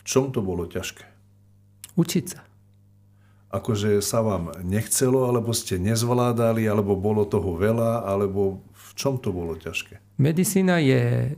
V 0.00 0.02
čom 0.04 0.28
to 0.28 0.44
bolo 0.44 0.68
ťažké? 0.68 1.04
Učiť 1.96 2.24
sa. 2.28 2.44
Akože 3.54 4.02
sa 4.02 4.20
vám 4.20 4.52
nechcelo, 4.66 5.30
alebo 5.30 5.54
ste 5.54 5.80
nezvládali, 5.80 6.66
alebo 6.66 6.98
bolo 6.98 7.24
toho 7.24 7.54
veľa, 7.56 8.04
alebo 8.04 8.60
v 8.74 8.90
čom 8.98 9.16
to 9.16 9.30
bolo 9.32 9.54
ťažké? 9.56 10.18
Medicína 10.20 10.82
je 10.82 11.32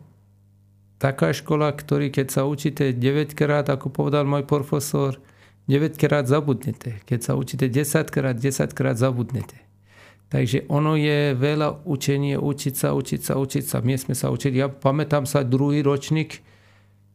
taká 0.96 1.32
škola, 1.32 1.72
ktorý 1.72 2.08
keď 2.08 2.26
sa 2.32 2.42
učíte 2.48 2.92
9 2.96 3.36
krát, 3.36 3.68
ako 3.68 3.92
povedal 3.92 4.24
môj 4.24 4.48
profesor, 4.48 5.20
9 5.68 5.98
krát 5.98 6.24
zabudnete. 6.30 7.02
Keď 7.04 7.20
sa 7.20 7.32
učíte 7.34 7.66
10 7.68 8.08
krát, 8.08 8.36
10 8.38 8.70
krát 8.72 8.96
zabudnete. 8.96 9.58
Takže 10.26 10.66
ono 10.66 10.98
je 10.98 11.38
veľa 11.38 11.86
učenie, 11.86 12.34
učiť 12.34 12.74
sa, 12.74 12.98
učiť 12.98 13.20
sa, 13.22 13.38
učiť 13.38 13.64
sa. 13.64 13.78
My 13.78 13.94
sme 13.94 14.14
sa 14.18 14.34
učili. 14.34 14.58
Ja 14.58 14.66
pamätám 14.66 15.22
sa 15.22 15.46
druhý 15.46 15.86
ročník, 15.86 16.42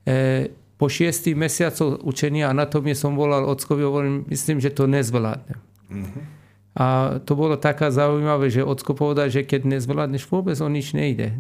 e, 0.07 0.55
po 0.79 0.89
šiestých 0.89 1.37
mesiacov 1.37 2.01
učenia 2.01 2.49
anatómie 2.49 2.97
som 2.97 3.13
volal 3.13 3.45
ockovi, 3.45 3.85
hovorím, 3.85 4.25
myslím, 4.33 4.57
že 4.57 4.73
to 4.73 4.89
nezvládnem. 4.89 5.59
Mm-hmm. 5.93 6.23
A 6.73 6.85
to 7.21 7.37
bolo 7.37 7.59
taká 7.59 7.93
zaujímavé, 7.93 8.49
že 8.49 8.65
ocko 8.65 8.97
povedal, 8.97 9.29
že 9.29 9.45
keď 9.45 9.77
nezvládneš 9.77 10.25
vôbec, 10.25 10.57
o 10.57 10.65
nič 10.71 10.97
nejde. 10.97 11.37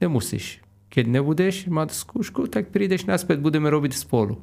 Nemusíš. 0.00 0.64
Keď 0.92 1.04
nebudeš 1.08 1.72
mať 1.72 1.96
skúšku, 1.96 2.52
tak 2.52 2.68
prídeš 2.68 3.08
naspäť, 3.08 3.40
budeme 3.40 3.72
robiť 3.72 3.96
spolu. 3.96 4.36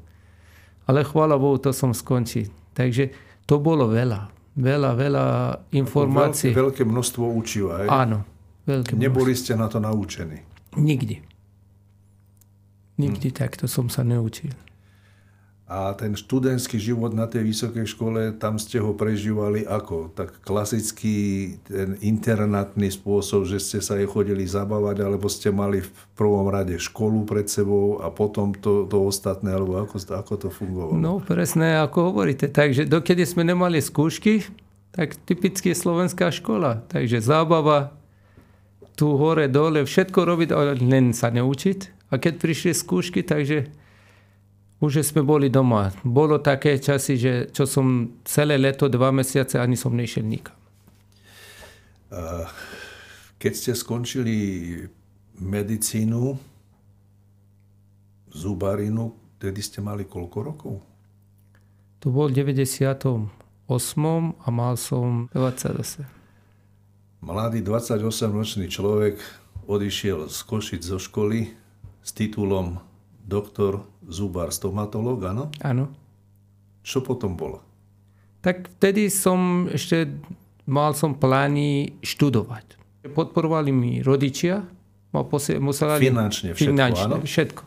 Ale 0.90 1.06
chvála 1.06 1.38
Bohu, 1.38 1.62
to 1.62 1.70
som 1.70 1.94
skončil. 1.94 2.50
Takže 2.74 3.14
to 3.46 3.62
bolo 3.62 3.86
veľa. 3.86 4.34
Veľa, 4.58 4.92
veľa 4.98 5.26
informácií. 5.78 6.50
Veľké, 6.50 6.82
veľké 6.82 6.84
množstvo 6.90 7.24
učiva. 7.38 7.86
Áno. 7.86 8.26
Veľké 8.66 8.98
Neboli 8.98 9.38
množstvo. 9.38 9.46
ste 9.46 9.54
na 9.54 9.70
to 9.70 9.78
naučení? 9.78 10.42
Nikdy. 10.74 11.22
Nikdy 12.98 13.28
hmm. 13.30 13.38
takto 13.38 13.70
som 13.70 13.88
sa 13.88 14.02
neučil. 14.02 14.52
A 15.70 15.94
ten 15.94 16.18
študentský 16.18 16.82
život 16.82 17.14
na 17.14 17.30
tej 17.30 17.46
vysokej 17.46 17.86
škole, 17.86 18.34
tam 18.42 18.58
ste 18.58 18.82
ho 18.82 18.98
prežívali 18.98 19.62
ako? 19.62 20.10
Tak 20.18 20.42
klasický 20.42 21.18
ten 21.62 21.94
internátny 22.02 22.90
spôsob, 22.90 23.46
že 23.46 23.62
ste 23.62 23.78
sa 23.78 24.02
aj 24.02 24.10
chodili 24.10 24.50
zabávať, 24.50 25.06
alebo 25.06 25.30
ste 25.30 25.54
mali 25.54 25.86
v 25.86 25.90
prvom 26.18 26.50
rade 26.50 26.74
školu 26.82 27.22
pred 27.30 27.46
sebou 27.46 28.02
a 28.02 28.10
potom 28.10 28.58
to, 28.58 28.90
to 28.90 28.98
ostatné, 28.98 29.54
alebo 29.54 29.78
ako, 29.78 30.02
ako 30.10 30.34
to 30.42 30.50
fungovalo? 30.50 30.98
No 30.98 31.22
presne, 31.22 31.78
ako 31.86 32.18
hovoríte. 32.18 32.50
Takže 32.50 32.90
dokedy 32.90 33.22
sme 33.30 33.46
nemali 33.46 33.78
skúšky, 33.78 34.50
tak 34.90 35.22
typicky 35.22 35.78
slovenská 35.78 36.34
škola. 36.34 36.82
Takže 36.90 37.22
zábava, 37.22 37.94
tu 38.98 39.14
hore, 39.22 39.46
dole, 39.46 39.86
všetko 39.86 40.18
robiť, 40.26 40.50
ale 40.50 40.82
len 40.82 41.14
sa 41.14 41.30
neučiť. 41.30 42.10
A 42.10 42.18
keď 42.18 42.42
prišli 42.42 42.74
skúšky, 42.74 43.22
takže 43.22 43.70
už 44.80 45.04
sme 45.04 45.22
boli 45.24 45.52
doma. 45.52 45.92
Bolo 46.08 46.40
také 46.40 46.80
časy, 46.80 47.20
že 47.20 47.34
čo 47.52 47.68
som 47.68 48.16
celé 48.24 48.56
leto, 48.56 48.88
dva 48.88 49.12
mesiace, 49.12 49.60
ani 49.60 49.76
som 49.76 49.92
nešiel 49.92 50.24
nikam. 50.24 50.56
Keď 53.40 53.54
ste 53.56 53.72
skončili 53.76 54.36
medicínu, 55.40 56.36
zubarinu, 58.32 59.16
tedy 59.40 59.60
ste 59.64 59.80
mali 59.84 60.08
koľko 60.08 60.38
rokov? 60.44 60.74
To 62.00 62.08
bol 62.12 62.32
v 62.32 62.48
98. 62.56 63.28
a 64.40 64.48
mal 64.48 64.76
som 64.80 65.28
28. 65.36 66.08
Mladý 67.20 67.60
28-ročný 67.60 68.72
človek 68.72 69.20
odišiel 69.68 70.32
z 70.32 70.40
Košic 70.48 70.82
zo 70.88 70.96
školy 70.96 71.52
s 72.00 72.10
titulom 72.16 72.80
doktor 73.30 73.86
Zubar, 74.10 74.50
stomatológ, 74.50 75.30
áno? 75.30 75.54
Áno. 75.62 75.94
Čo 76.82 77.06
potom 77.06 77.38
bolo? 77.38 77.62
Tak 78.42 78.82
vtedy 78.82 79.14
som 79.14 79.70
ešte 79.70 80.10
mal 80.66 80.98
som 80.98 81.14
plány 81.14 82.02
študovať. 82.02 82.82
Podporovali 83.14 83.70
mi 83.70 83.92
rodičia. 84.02 84.66
Musela 85.62 85.98
finančne 85.98 86.54
všetko, 86.54 86.70
finančne, 86.74 87.16
áno? 87.22 87.26
všetko. 87.26 87.64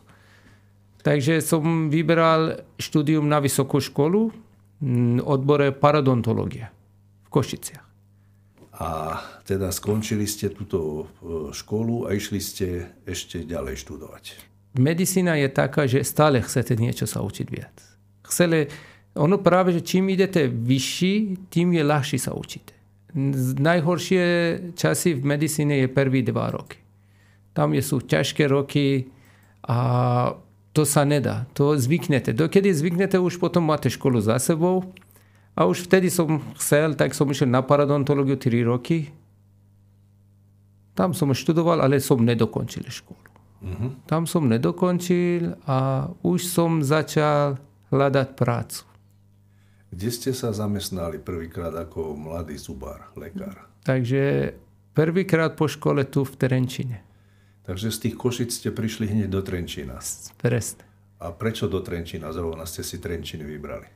Takže 1.02 1.42
som 1.42 1.90
vyberal 1.90 2.62
štúdium 2.78 3.26
na 3.26 3.42
vysokú 3.42 3.82
školu 3.82 4.30
v 4.82 5.18
odbore 5.22 5.74
paradontológia 5.74 6.70
v 7.26 7.28
Košiciach. 7.30 7.86
A 8.82 9.18
teda 9.46 9.70
skončili 9.70 10.26
ste 10.26 10.50
túto 10.50 10.78
e, 10.78 11.54
školu 11.54 12.10
a 12.10 12.14
išli 12.14 12.40
ste 12.42 12.66
ešte 13.06 13.46
ďalej 13.46 13.78
študovať 13.78 14.51
medicína 14.78 15.36
je 15.36 15.48
taká, 15.52 15.84
že 15.84 16.04
stále 16.04 16.40
chcete 16.40 16.76
niečo 16.76 17.04
sa 17.04 17.20
učiť 17.20 17.46
viac. 17.48 17.76
Chceli, 18.24 18.68
ono 19.12 19.36
práve, 19.36 19.76
že 19.76 19.84
čím 19.84 20.08
idete 20.08 20.48
vyšší, 20.48 21.46
tým 21.52 21.76
je 21.76 21.82
ľahšie 21.84 22.18
sa 22.20 22.32
učiť. 22.32 22.64
Najhoršie 23.60 24.24
časy 24.72 25.12
v 25.12 25.22
medicíne 25.28 25.84
je 25.84 25.88
prvý 25.92 26.24
dva 26.24 26.48
roky. 26.48 26.80
Tam 27.52 27.76
sú 27.76 28.00
ťažké 28.00 28.48
roky 28.48 29.12
a 29.68 29.76
to 30.72 30.88
sa 30.88 31.04
nedá. 31.04 31.44
To 31.52 31.76
zvyknete. 31.76 32.32
Dokedy 32.32 32.72
zvyknete, 32.72 33.20
už 33.20 33.36
potom 33.36 33.68
máte 33.68 33.92
školu 33.92 34.24
za 34.24 34.40
sebou. 34.40 34.96
A 35.52 35.68
už 35.68 35.84
vtedy 35.84 36.08
som 36.08 36.40
chcel, 36.56 36.96
tak 36.96 37.12
som 37.12 37.28
išiel 37.28 37.52
na 37.52 37.60
paradontológiu 37.60 38.40
3 38.40 38.64
roky. 38.64 39.12
Tam 40.96 41.12
som 41.12 41.28
študoval, 41.36 41.84
ale 41.84 42.00
som 42.00 42.24
nedokončil 42.24 42.88
školu. 42.88 43.21
Uh-huh. 43.62 43.94
Tam 44.10 44.26
som 44.26 44.50
nedokončil 44.50 45.54
a 45.70 46.10
už 46.26 46.42
som 46.42 46.82
začal 46.82 47.62
hľadať 47.94 48.28
prácu. 48.34 48.82
Kde 49.92 50.08
ste 50.10 50.30
sa 50.34 50.50
zamestnali 50.50 51.22
prvýkrát 51.22 51.70
ako 51.70 52.16
mladý 52.18 52.58
zubár, 52.58 53.12
lekár? 53.14 53.70
Takže 53.86 54.56
prvýkrát 54.96 55.54
po 55.54 55.70
škole 55.70 56.02
tu 56.08 56.26
v 56.26 56.34
Trenčine. 56.34 56.98
Takže 57.62 57.94
z 57.94 57.98
tých 58.08 58.18
Košic 58.18 58.50
ste 58.50 58.74
prišli 58.74 59.06
hneď 59.06 59.28
do 59.30 59.44
Trenčína. 59.44 60.02
Presne. 60.42 60.82
A 61.22 61.30
prečo 61.30 61.70
do 61.70 61.78
Trenčína? 61.78 62.34
Zrovna 62.34 62.66
ste 62.66 62.82
si 62.82 62.98
Trenčín 62.98 63.46
vybrali. 63.46 63.86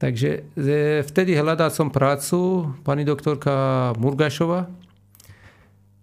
Takže 0.00 0.48
e, 0.56 1.04
vtedy 1.04 1.36
hľadal 1.36 1.68
som 1.68 1.92
prácu, 1.92 2.72
pani 2.80 3.04
doktorka 3.04 3.92
Murgašova 4.00 4.64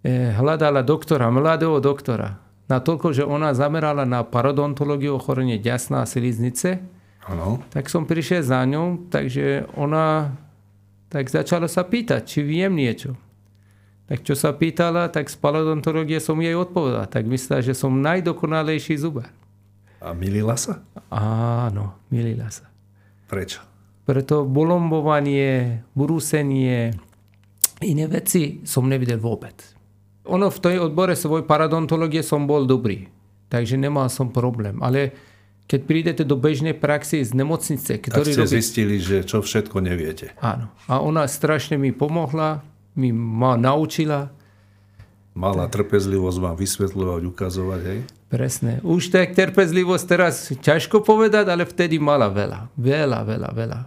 e, 0.06 0.30
hľadala 0.38 0.86
doktora, 0.86 1.34
mladého 1.34 1.82
doktora 1.82 2.47
natoľko, 2.68 3.16
že 3.16 3.24
ona 3.24 3.56
zamerala 3.56 4.04
na 4.04 4.22
parodontológiu 4.22 5.16
ochorenie 5.16 5.56
ďasná 5.58 6.04
a 6.04 6.08
siliznice. 6.08 6.84
Ano. 7.28 7.60
Tak 7.72 7.92
som 7.92 8.08
prišiel 8.08 8.40
za 8.40 8.64
ňou, 8.64 9.08
takže 9.12 9.68
ona 9.76 10.32
tak 11.08 11.28
začala 11.28 11.68
sa 11.68 11.84
pýtať, 11.84 12.24
či 12.24 12.40
viem 12.44 12.72
niečo. 12.72 13.16
Tak 14.08 14.24
čo 14.24 14.32
sa 14.32 14.56
pýtala, 14.56 15.12
tak 15.12 15.28
z 15.28 15.36
parodontológie 15.36 16.16
som 16.20 16.40
jej 16.40 16.56
odpovedal. 16.56 17.08
Tak 17.12 17.28
myslela, 17.28 17.60
že 17.60 17.76
som 17.76 18.00
najdokonalejší 18.00 18.96
zubar. 18.96 19.28
A 20.00 20.16
milila 20.16 20.56
sa? 20.56 20.80
Áno, 21.12 22.00
milila 22.08 22.48
sa. 22.48 22.72
Prečo? 23.28 23.60
Preto 24.08 24.48
bolombovanie, 24.48 25.84
brúsenie, 25.92 26.96
iné 27.84 28.04
veci 28.08 28.64
som 28.64 28.88
nevidel 28.88 29.20
vôbec 29.20 29.77
ono 30.28 30.52
v 30.52 30.58
tej 30.60 30.76
odbore 30.84 31.16
svoj 31.16 31.48
paradontológie 31.48 32.20
som 32.20 32.44
bol 32.44 32.68
dobrý. 32.68 33.08
Takže 33.48 33.80
nemal 33.80 34.12
som 34.12 34.28
problém. 34.28 34.76
Ale 34.84 35.16
keď 35.68 35.80
prídete 35.84 36.22
do 36.24 36.36
bežnej 36.36 36.76
praxi 36.76 37.24
z 37.24 37.32
nemocnice, 37.32 38.00
ktorý 38.00 38.32
tak 38.32 38.36
ste 38.36 38.44
robí... 38.44 38.56
zistili, 38.60 38.96
že 39.00 39.24
čo 39.24 39.40
všetko 39.40 39.80
neviete. 39.80 40.36
Áno. 40.40 40.68
A 40.88 41.00
ona 41.00 41.24
strašne 41.28 41.80
mi 41.80 41.92
pomohla, 41.92 42.60
mi 42.96 43.12
ma 43.12 43.56
naučila. 43.56 44.32
Mala 45.32 45.68
tak. 45.68 45.84
trpezlivosť 45.84 46.38
vám 46.40 46.56
vysvetľovať, 46.56 47.22
ukazovať, 47.24 47.80
hej? 47.84 48.00
Presne. 48.28 48.84
Už 48.84 49.08
tak 49.08 49.32
trpezlivosť 49.32 50.04
teraz 50.04 50.52
ťažko 50.52 51.00
povedať, 51.00 51.48
ale 51.48 51.64
vtedy 51.64 51.96
mala 51.96 52.28
veľa. 52.28 52.68
Veľa, 52.76 53.24
veľa, 53.24 53.50
veľa. 53.56 53.80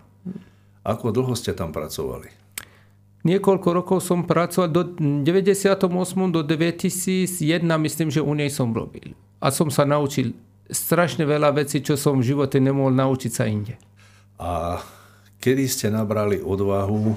Ako 0.81 1.13
dlho 1.13 1.37
ste 1.37 1.53
tam 1.53 1.69
pracovali? 1.69 2.40
Niekoľko 3.21 3.69
rokov 3.69 3.97
som 4.01 4.25
pracoval, 4.25 4.69
do 4.73 4.81
98. 4.97 5.77
do 6.33 6.41
2001 6.41 7.29
myslím, 7.61 8.09
že 8.09 8.21
u 8.21 8.33
nej 8.33 8.49
som 8.49 8.73
robil. 8.73 9.13
A 9.37 9.53
som 9.53 9.69
sa 9.69 9.85
naučil 9.85 10.33
strašne 10.71 11.27
veľa 11.27 11.53
vecí, 11.53 11.85
čo 11.85 11.93
som 11.99 12.17
v 12.17 12.33
živote 12.33 12.57
nemohol 12.57 12.95
naučiť 12.95 13.31
sa 13.31 13.45
inde. 13.45 13.77
A 14.41 14.81
kedy 15.37 15.69
ste 15.69 15.93
nabrali 15.93 16.41
odvahu, 16.41 17.13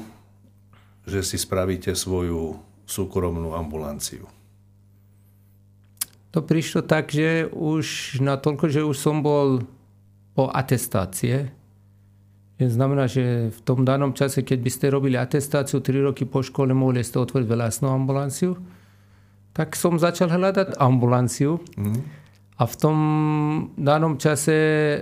že 1.08 1.24
si 1.24 1.40
spravíte 1.40 1.96
svoju 1.96 2.60
súkromnú 2.84 3.56
ambulanciu? 3.56 4.28
To 6.34 6.42
prišlo 6.42 6.82
tak, 6.82 7.14
že 7.14 7.46
už 7.48 8.18
natoľko, 8.18 8.66
že 8.66 8.82
už 8.82 8.96
som 8.98 9.22
bol 9.22 9.62
po 10.34 10.50
atestácie. 10.50 11.54
Znamená, 12.54 13.10
že 13.10 13.50
v 13.50 13.60
tom 13.66 13.82
danom 13.82 14.14
čase, 14.14 14.46
keď 14.46 14.58
by 14.62 14.70
ste 14.70 14.86
robili 14.94 15.18
atestáciu 15.18 15.82
3 15.82 16.06
roky 16.06 16.22
po 16.22 16.38
škole, 16.38 16.70
mohli 16.70 17.02
ste 17.02 17.18
otvoriť 17.18 17.50
vlastnú 17.50 17.90
ambulanciu. 17.90 18.54
Tak 19.50 19.74
som 19.74 19.98
začal 19.98 20.30
hľadať 20.30 20.78
ambulanciu. 20.78 21.58
Mm. 21.74 22.06
A 22.54 22.62
v 22.70 22.74
tom 22.78 22.96
danom 23.74 24.14
čase 24.22 24.54
e, 24.54 24.98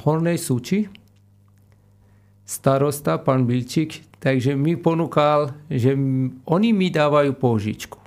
Hornej 0.00 0.40
Súči 0.40 0.88
starosta, 2.46 3.20
pán 3.20 3.44
Bilčík, 3.44 4.16
takže 4.16 4.56
mi 4.56 4.78
ponúkal, 4.78 5.52
že 5.68 5.92
oni 6.48 6.70
mi 6.72 6.88
dávajú 6.88 7.36
požičku. 7.36 7.98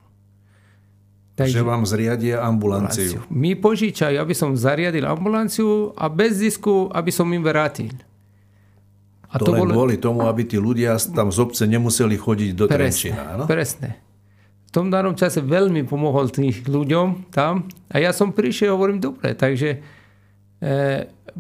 Takže, 1.38 1.60
že 1.60 1.64
vám 1.64 1.86
zriadia 1.86 2.42
ambulanciu. 2.42 3.20
ambulanciu. 3.20 3.32
Mi 3.32 3.54
požičajú, 3.54 4.18
aby 4.20 4.34
som 4.36 4.58
zariadil 4.58 5.06
ambulanciu 5.06 5.96
a 5.96 6.10
bez 6.10 6.40
zisku, 6.40 6.90
aby 6.92 7.12
som 7.14 7.30
im 7.32 7.46
vrátil. 7.46 7.94
A 9.30 9.36
to, 9.38 9.50
to 9.50 9.52
len 9.54 9.62
bolo... 9.62 9.72
kvôli 9.78 9.96
tomu, 10.02 10.26
aby 10.26 10.42
tí 10.42 10.58
ľudia 10.58 10.98
tam 11.14 11.30
z 11.30 11.38
obce 11.38 11.64
nemuseli 11.70 12.18
chodiť 12.18 12.52
do 12.58 12.66
presne, 12.66 12.78
Trenčína. 12.82 13.24
Áno? 13.38 13.44
Presne. 13.46 13.90
V 14.70 14.72
tom 14.74 14.90
danom 14.90 15.14
čase 15.18 15.42
veľmi 15.42 15.86
pomohol 15.86 16.30
tých 16.30 16.66
ľuďom 16.66 17.34
tam. 17.34 17.70
A 17.90 18.02
ja 18.02 18.14
som 18.14 18.34
prišiel 18.34 18.74
a 18.74 18.76
hovorím, 18.78 19.02
dobre, 19.02 19.34
takže 19.34 19.82
e, 20.62 20.70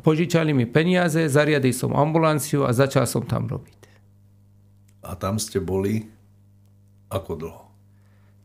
požičali 0.02 0.54
mi 0.54 0.66
peniaze, 0.70 1.30
zariadil 1.30 1.74
som 1.74 1.94
ambulanciu 1.94 2.66
a 2.66 2.74
začal 2.74 3.06
som 3.10 3.26
tam 3.26 3.46
robiť. 3.50 3.80
A 5.06 5.18
tam 5.18 5.42
ste 5.42 5.58
boli 5.62 6.06
ako 7.10 7.32
dlho? 7.38 7.64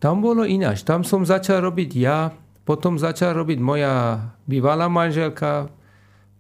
Tam 0.00 0.20
bolo 0.20 0.44
ináč. 0.44 0.84
Tam 0.84 1.00
som 1.00 1.24
začal 1.24 1.64
robiť 1.64 1.90
ja, 1.96 2.32
potom 2.64 2.96
začal 2.96 3.36
robiť 3.36 3.60
moja 3.60 4.20
bývalá 4.48 4.88
manželka, 4.88 5.68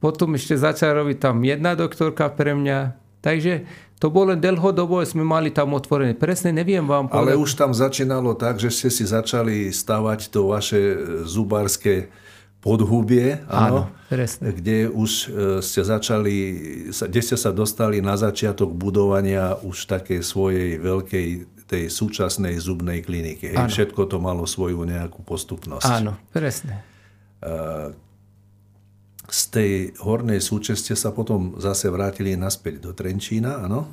potom 0.04 0.36
ešte 0.36 0.60
začal 0.60 1.00
robiť 1.00 1.16
tam 1.16 1.40
jedna 1.40 1.72
doktorka 1.72 2.28
pre 2.28 2.52
mňa. 2.52 2.92
Takže 3.24 3.64
to 3.96 4.12
bolo 4.12 4.36
dlhodobo, 4.36 5.00
sme 5.00 5.24
mali 5.24 5.48
tam 5.48 5.72
otvorené. 5.72 6.12
Presne 6.12 6.52
neviem 6.52 6.84
vám 6.84 7.08
povedať. 7.08 7.32
Ale 7.32 7.40
už 7.40 7.56
tam 7.56 7.72
začínalo 7.72 8.36
tak, 8.36 8.60
že 8.60 8.68
ste 8.68 8.92
si 8.92 9.08
začali 9.08 9.72
stavať 9.72 10.28
to 10.28 10.52
vaše 10.52 10.76
e, 10.76 10.96
zubárske 11.24 12.12
podhubie, 12.60 13.48
áno, 13.48 13.88
áno 13.88 14.08
presne. 14.12 14.52
kde 14.52 14.92
už 14.92 15.10
e, 15.10 15.26
ste 15.64 15.80
začali, 15.88 16.36
kde 16.92 17.20
ste 17.24 17.36
sa 17.40 17.48
dostali 17.48 18.04
na 18.04 18.20
začiatok 18.20 18.76
budovania 18.76 19.56
už 19.64 19.88
takej 19.88 20.20
svojej 20.20 20.84
veľkej 20.84 21.26
tej 21.64 21.88
súčasnej 21.88 22.60
zubnej 22.60 23.00
kliniky. 23.00 23.56
Hej, 23.56 23.72
všetko 23.72 24.04
to 24.04 24.20
malo 24.20 24.44
svoju 24.44 24.84
nejakú 24.84 25.24
postupnosť. 25.24 25.88
Áno, 25.88 26.20
presne. 26.28 26.84
Z 29.28 29.40
tej 29.50 29.72
hornej 30.04 30.38
súčeste 30.38 30.92
sa 30.92 31.10
potom 31.10 31.56
zase 31.56 31.88
vrátili 31.88 32.36
naspäť 32.36 32.80
do 32.84 32.90
Trenčína, 32.92 33.64
áno? 33.64 33.88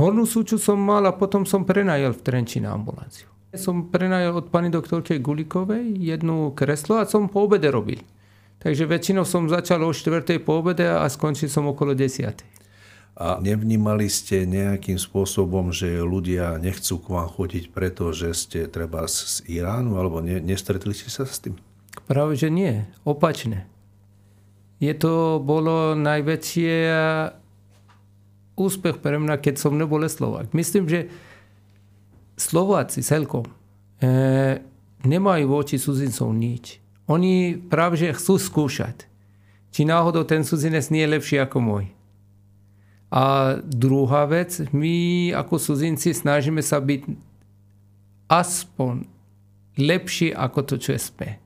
Hornú 0.00 0.24
súču 0.24 0.56
som 0.56 0.80
mal 0.80 1.04
a 1.04 1.12
potom 1.12 1.44
som 1.44 1.68
prenajal 1.68 2.16
v 2.16 2.24
Trenčína 2.24 2.72
ambulanciu. 2.72 3.28
Som 3.52 3.92
prenajal 3.92 4.40
od 4.40 4.46
pani 4.48 4.70
doktorke 4.70 5.18
Gulikovej 5.18 5.98
jednu 5.98 6.54
kreslo 6.56 7.02
a 7.02 7.04
som 7.04 7.28
po 7.28 7.44
obede 7.44 7.68
robil. 7.68 8.00
Takže 8.60 8.84
väčšinou 8.86 9.24
som 9.24 9.48
začal 9.48 9.84
o 9.84 9.92
4. 9.92 10.22
po 10.40 10.60
obede 10.60 10.88
a 10.88 11.04
skončil 11.08 11.48
som 11.48 11.68
okolo 11.68 11.92
10. 11.96 12.60
A 13.20 13.36
nevnímali 13.42 14.08
ste 14.08 14.48
nejakým 14.48 14.96
spôsobom, 14.96 15.74
že 15.74 16.00
ľudia 16.00 16.56
nechcú 16.56 17.02
k 17.02 17.10
vám 17.10 17.28
chodiť, 17.28 17.64
pretože 17.68 18.32
ste 18.32 18.64
treba 18.64 19.04
z 19.04 19.44
Iránu, 19.44 20.00
alebo 20.00 20.24
ne, 20.24 20.40
nestretli 20.40 20.96
ste 20.96 21.12
sa 21.12 21.28
s 21.28 21.42
tým? 21.42 21.58
Práve, 22.08 22.38
že 22.38 22.48
nie. 22.48 22.88
Opačne. 23.04 23.68
Je 24.80 24.96
to 24.96 25.44
bolo 25.44 25.92
najväčšie 25.92 26.74
úspech 28.56 28.96
pre 29.00 29.16
mňa, 29.20 29.36
keď 29.40 29.54
som 29.60 29.76
nebol 29.76 30.00
Slovák. 30.04 30.52
Myslím, 30.56 30.88
že 30.88 31.12
Slováci 32.40 33.04
celkom 33.04 33.44
e, 33.44 33.52
nemajú 35.04 35.44
voči 35.48 35.76
cudzincov 35.76 36.32
nič. 36.32 36.80
Oni 37.04 37.56
práve, 37.56 38.00
že 38.00 38.16
chcú 38.16 38.40
skúšať, 38.40 39.04
či 39.68 39.84
náhodou 39.84 40.24
ten 40.24 40.40
cudzinec 40.40 40.88
nie 40.88 41.04
je 41.04 41.12
lepší 41.12 41.36
ako 41.44 41.58
môj. 41.60 41.84
A 43.10 43.58
druhá 43.60 44.24
vec, 44.30 44.62
my 44.70 45.28
ako 45.34 45.58
cuzinci 45.58 46.14
snažíme 46.14 46.62
sa 46.62 46.78
byť 46.78 47.10
aspoň 48.30 49.04
lepší 49.74 50.30
ako 50.30 50.60
to, 50.62 50.74
čo 50.78 50.94
sme. 50.94 51.42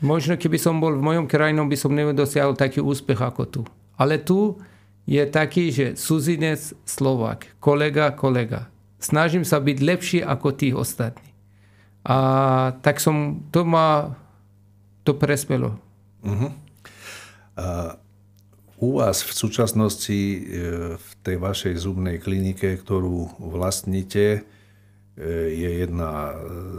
Možno 0.00 0.40
keby 0.40 0.56
som 0.56 0.80
bol 0.80 0.96
v 0.96 1.04
mojom 1.04 1.28
krajinom, 1.28 1.68
by 1.68 1.76
som 1.76 1.92
nedosiahol 1.92 2.56
taký 2.56 2.80
úspech 2.80 3.20
ako 3.20 3.42
tu. 3.44 3.62
Ale 4.00 4.16
tu 4.16 4.56
je 5.04 5.20
taký, 5.28 5.68
že 5.68 5.96
cuzinec 5.96 6.72
Slovak, 6.88 7.52
kolega, 7.60 8.12
kolega. 8.16 8.72
Snažím 8.96 9.44
sa 9.44 9.60
byť 9.60 9.78
lepší 9.80 10.18
ako 10.24 10.48
tí 10.56 10.72
ostatní. 10.72 11.32
A 12.04 12.16
tak 12.80 12.96
som, 12.96 13.44
to 13.52 13.64
ma 13.68 14.16
to 15.04 15.12
prespelo. 15.12 15.76
Uh-huh. 16.24 16.52
Uh, 17.60 17.92
u 18.80 18.96
vás 18.96 19.20
v 19.20 19.32
súčasnosti 19.36 20.16
e, 20.16 20.38
v 20.96 21.10
tej 21.20 21.36
vašej 21.36 21.74
zubnej 21.84 22.16
klinike, 22.16 22.80
ktorú 22.80 23.36
vlastníte, 23.36 24.48
je 25.28 25.70
jedna 25.84 26.32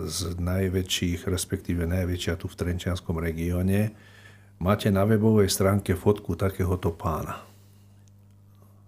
z 0.10 0.34
najväčších, 0.42 1.30
respektíve 1.30 1.86
najväčšia 1.86 2.42
tu 2.42 2.50
v 2.50 2.58
Trenčianskom 2.58 3.22
regióne. 3.22 3.94
Máte 4.58 4.90
na 4.90 5.06
webovej 5.06 5.50
stránke 5.50 5.94
fotku 5.94 6.34
takéhoto 6.34 6.90
pána. 6.94 7.42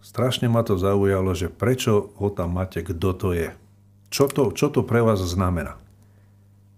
Strašne 0.01 0.49
ma 0.51 0.61
to 0.61 0.77
zaujalo, 0.77 1.33
že 1.33 1.49
prečo 1.49 2.13
ho 2.17 2.29
tam 2.29 2.57
máte, 2.57 2.85
kto 2.85 3.09
to 3.13 3.29
je. 3.33 3.49
Čo 4.13 4.29
to, 4.29 4.53
čo 4.53 4.69
to 4.69 4.85
pre 4.85 5.01
vás 5.01 5.21
znamená? 5.21 5.77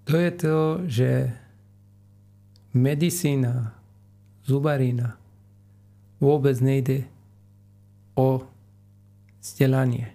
To 0.07 0.15
je 0.15 0.31
to, 0.31 0.57
že 0.87 1.09
medicína, 2.71 3.75
zubarina, 4.47 5.19
vôbec 6.23 6.55
nejde 6.63 7.03
o 8.15 8.47
vzdelanie. 9.43 10.14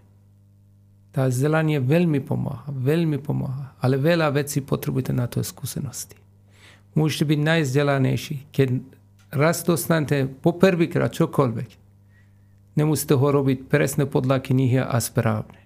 Tá 1.11 1.27
vzdelanie 1.27 1.83
veľmi 1.83 2.23
pomáha, 2.23 2.71
veľmi 2.71 3.19
pomáha, 3.19 3.75
ale 3.83 3.99
veľa 3.99 4.31
vecí 4.31 4.63
potrebujete 4.63 5.11
na 5.11 5.27
to 5.27 5.43
skúsenosti. 5.43 6.15
Môžete 6.95 7.27
byť 7.35 7.41
najvzdelanejší, 7.43 8.35
keď 8.55 8.79
raz 9.35 9.67
dostanete 9.67 10.31
po 10.31 10.55
prvýkrát 10.55 11.11
čokoľvek, 11.11 11.71
nemusíte 12.79 13.19
ho 13.19 13.27
robiť 13.27 13.67
presne 13.67 14.07
podľa 14.07 14.39
knihy 14.39 14.79
a 14.83 14.99
správne. 15.03 15.59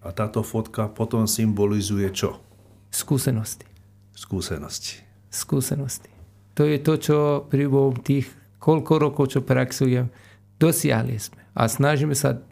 A 0.00 0.10
táto 0.10 0.42
fotka 0.42 0.90
potom 0.90 1.28
symbolizuje 1.30 2.10
čo? 2.10 2.42
Skúsenosti. 2.90 3.68
Skúsenosti. 4.16 5.06
Skúsenosti. 5.30 6.10
To 6.58 6.66
je 6.66 6.78
to, 6.82 6.94
čo 6.98 7.16
pri 7.46 7.70
tých 8.02 8.26
koľko 8.58 8.92
rokov, 8.98 9.24
čo 9.32 9.40
praxujem, 9.40 10.10
dosiahli 10.58 11.16
sme. 11.16 11.40
A 11.54 11.70
snažíme 11.70 12.12
sa, 12.18 12.42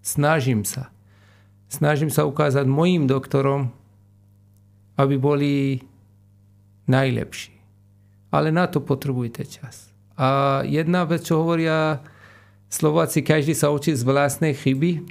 snažím 0.00 0.62
sa, 0.62 0.88
snažím 1.68 2.08
sa 2.08 2.24
ukázať 2.24 2.64
mojim 2.64 3.04
doktorom, 3.04 3.70
aby 4.98 5.14
boli 5.14 5.52
najlepší. 6.88 7.54
Ale 8.32 8.52
na 8.52 8.66
to 8.68 8.80
potrebujete 8.82 9.46
čas. 9.46 9.88
A 10.18 10.60
jedna 10.66 11.06
vec, 11.06 11.22
čo 11.22 11.40
hovoria 11.40 12.02
Slováci, 12.68 13.24
každý 13.24 13.54
sa 13.54 13.72
učí 13.72 13.94
z 13.94 14.02
vlastnej 14.04 14.52
chyby. 14.52 15.06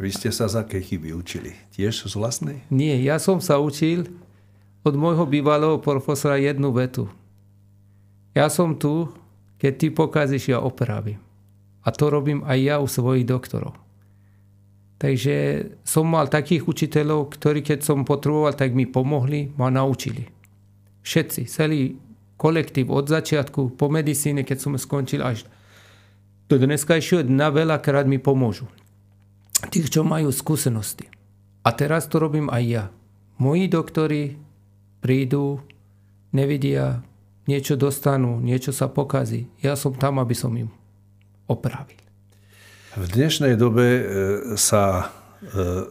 Vy 0.00 0.08
ste 0.08 0.32
sa 0.32 0.48
z 0.48 0.62
akej 0.62 0.94
chyby 0.94 1.12
učili? 1.12 1.52
Tiež 1.74 2.08
z 2.08 2.14
vlastnej? 2.16 2.64
Nie, 2.72 2.96
ja 3.02 3.20
som 3.20 3.42
sa 3.42 3.60
učil 3.60 4.08
od 4.80 4.94
môjho 4.96 5.28
bývalého 5.28 5.76
profesora 5.82 6.40
jednu 6.40 6.72
vetu. 6.72 7.10
Ja 8.32 8.48
som 8.48 8.72
tu, 8.72 9.12
keď 9.60 9.72
ty 9.76 9.86
pokazíš, 9.92 10.56
ja 10.56 10.58
opravím. 10.64 11.20
A 11.84 11.92
to 11.92 12.08
robím 12.08 12.40
aj 12.46 12.58
ja 12.62 12.76
u 12.80 12.88
svojich 12.88 13.28
doktorov. 13.28 13.76
Takže 15.02 15.66
som 15.82 16.06
mal 16.06 16.30
takých 16.30 16.70
učiteľov, 16.70 17.34
ktorí 17.34 17.66
keď 17.66 17.82
som 17.82 18.06
potreboval, 18.06 18.54
tak 18.54 18.70
mi 18.70 18.86
pomohli, 18.86 19.50
ma 19.58 19.66
naučili. 19.66 20.30
Všetci, 21.02 21.50
celý 21.50 21.98
kolektív 22.38 22.94
od 22.94 23.10
začiatku 23.10 23.74
po 23.74 23.90
medicíne, 23.90 24.46
keď 24.46 24.58
som 24.62 24.78
skončil 24.78 25.26
až 25.26 25.42
do 26.46 26.54
dneskajšieho 26.54 27.26
dna 27.26 27.50
veľakrát 27.50 28.06
mi 28.06 28.22
pomôžu. 28.22 28.70
Tých, 29.74 29.90
čo 29.90 30.06
majú 30.06 30.30
skúsenosti. 30.30 31.10
A 31.66 31.74
teraz 31.74 32.06
to 32.06 32.22
robím 32.22 32.46
aj 32.50 32.62
ja. 32.62 32.84
Moji 33.42 33.66
doktori 33.66 34.38
prídu, 35.02 35.62
nevidia, 36.30 37.02
niečo 37.50 37.74
dostanú, 37.74 38.38
niečo 38.38 38.70
sa 38.70 38.86
pokazí. 38.86 39.50
Ja 39.58 39.74
som 39.74 39.94
tam, 39.98 40.22
aby 40.22 40.34
som 40.34 40.54
im 40.54 40.70
opravil. 41.50 42.01
V 42.92 43.08
dnešnej 43.08 43.56
dobe 43.56 43.88
e, 43.88 44.04
sa 44.60 45.08
e, 45.40 45.88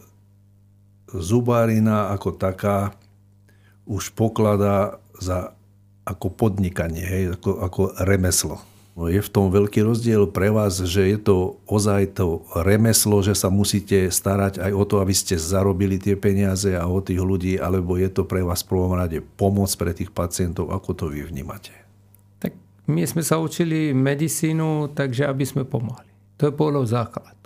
zubárina 1.17 2.13
ako 2.13 2.29
taká 2.37 2.93
už 3.89 4.13
pokladá 4.13 5.01
za 5.17 5.57
ako 6.05 6.29
podnikanie, 6.29 7.01
hej, 7.01 7.23
ako, 7.41 7.51
ako 7.57 7.81
remeslo. 8.05 8.61
No 8.93 9.09
je 9.09 9.17
v 9.17 9.33
tom 9.33 9.49
veľký 9.49 9.81
rozdiel 9.81 10.29
pre 10.29 10.53
vás, 10.53 10.77
že 10.77 11.09
je 11.09 11.17
to 11.17 11.57
ozaj 11.65 12.21
to 12.21 12.45
remeslo, 12.53 13.25
že 13.25 13.33
sa 13.33 13.49
musíte 13.49 14.13
starať 14.13 14.61
aj 14.61 14.69
o 14.69 14.83
to, 14.85 15.01
aby 15.01 15.17
ste 15.17 15.41
zarobili 15.41 15.97
tie 15.97 16.13
peniaze 16.13 16.69
a 16.77 16.85
o 16.85 17.01
tých 17.01 17.17
ľudí, 17.17 17.57
alebo 17.57 17.97
je 17.97 18.13
to 18.13 18.29
pre 18.29 18.45
vás 18.45 18.61
v 18.61 18.77
prvom 18.77 18.93
rade 18.93 19.25
pomoc 19.41 19.73
pre 19.73 19.97
tých 19.97 20.13
pacientov, 20.13 20.69
ako 20.69 20.93
to 20.93 21.05
vy 21.09 21.25
vnímate? 21.25 21.73
Tak 22.37 22.53
my 22.85 23.01
sme 23.09 23.25
sa 23.25 23.41
učili 23.41 23.89
medicínu, 23.89 24.93
takže 24.93 25.25
aby 25.25 25.49
sme 25.49 25.65
pomohli. 25.65 26.10
To 26.41 26.49
je 26.49 26.53
bolo 26.53 26.81
základ. 26.81 27.37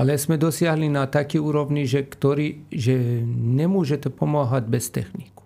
Ale 0.00 0.16
sme 0.16 0.40
dosiahli 0.40 0.88
na 0.88 1.04
taký 1.04 1.36
úrovni, 1.36 1.84
že, 1.84 2.08
ktorý, 2.08 2.72
že 2.72 3.20
nemôžete 3.28 4.08
pomáhať 4.08 4.64
bez 4.64 4.88
techniku. 4.88 5.44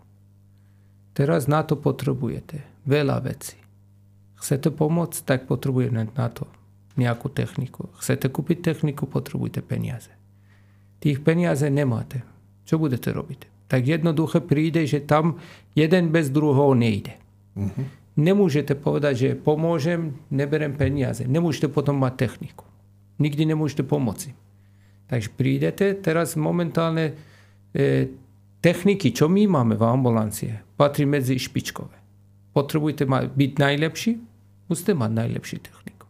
Teraz 1.18 1.50
na 1.50 1.66
to 1.66 1.74
potrebujete 1.74 2.62
veľa 2.86 3.18
vecí 3.26 3.64
Chcete 4.44 4.76
pomôcť, 4.76 5.24
tak 5.24 5.48
potrebujete 5.48 6.12
na 6.12 6.28
to 6.28 6.44
nejakú 7.00 7.32
techniku. 7.32 7.88
Chcete 7.96 8.28
kúpiť 8.28 8.60
techniku, 8.60 9.08
potrebujete 9.08 9.64
peniaze. 9.64 10.12
Tých 11.00 11.24
peniaze 11.24 11.64
nemáte. 11.72 12.20
Čo 12.68 12.76
budete 12.76 13.08
robiť? 13.08 13.72
Tak 13.72 13.88
jednoduché 13.88 14.44
príde, 14.44 14.84
že 14.84 15.00
tam 15.00 15.40
jeden 15.72 16.12
bez 16.12 16.28
druhého 16.28 16.76
nejde. 16.76 17.16
Uh-huh. 17.56 17.88
Nemôžete 18.14 18.78
povedať, 18.78 19.14
že 19.16 19.28
pomôžem, 19.34 20.14
neberem 20.30 20.74
peniaze. 20.74 21.26
Nemôžete 21.26 21.66
potom 21.66 21.98
mať 21.98 22.28
techniku. 22.28 22.64
Nikdy 23.18 23.54
nemôžete 23.54 23.82
pomôcť. 23.82 24.30
Takže 25.10 25.28
prídete, 25.34 25.98
teraz 25.98 26.38
momentálne 26.38 27.18
e, 27.74 28.08
techniky, 28.62 29.10
čo 29.10 29.26
my 29.26 29.50
máme 29.50 29.74
v 29.74 29.84
ambulancie, 29.84 30.62
patrí 30.78 31.04
medzi 31.04 31.36
špičkové. 31.36 31.98
Potrebujete 32.54 33.04
byť 33.10 33.52
najlepší, 33.58 34.12
Musíte 34.68 34.96
mať 34.96 35.10
najlepšiu 35.12 35.58
techniku. 35.60 36.06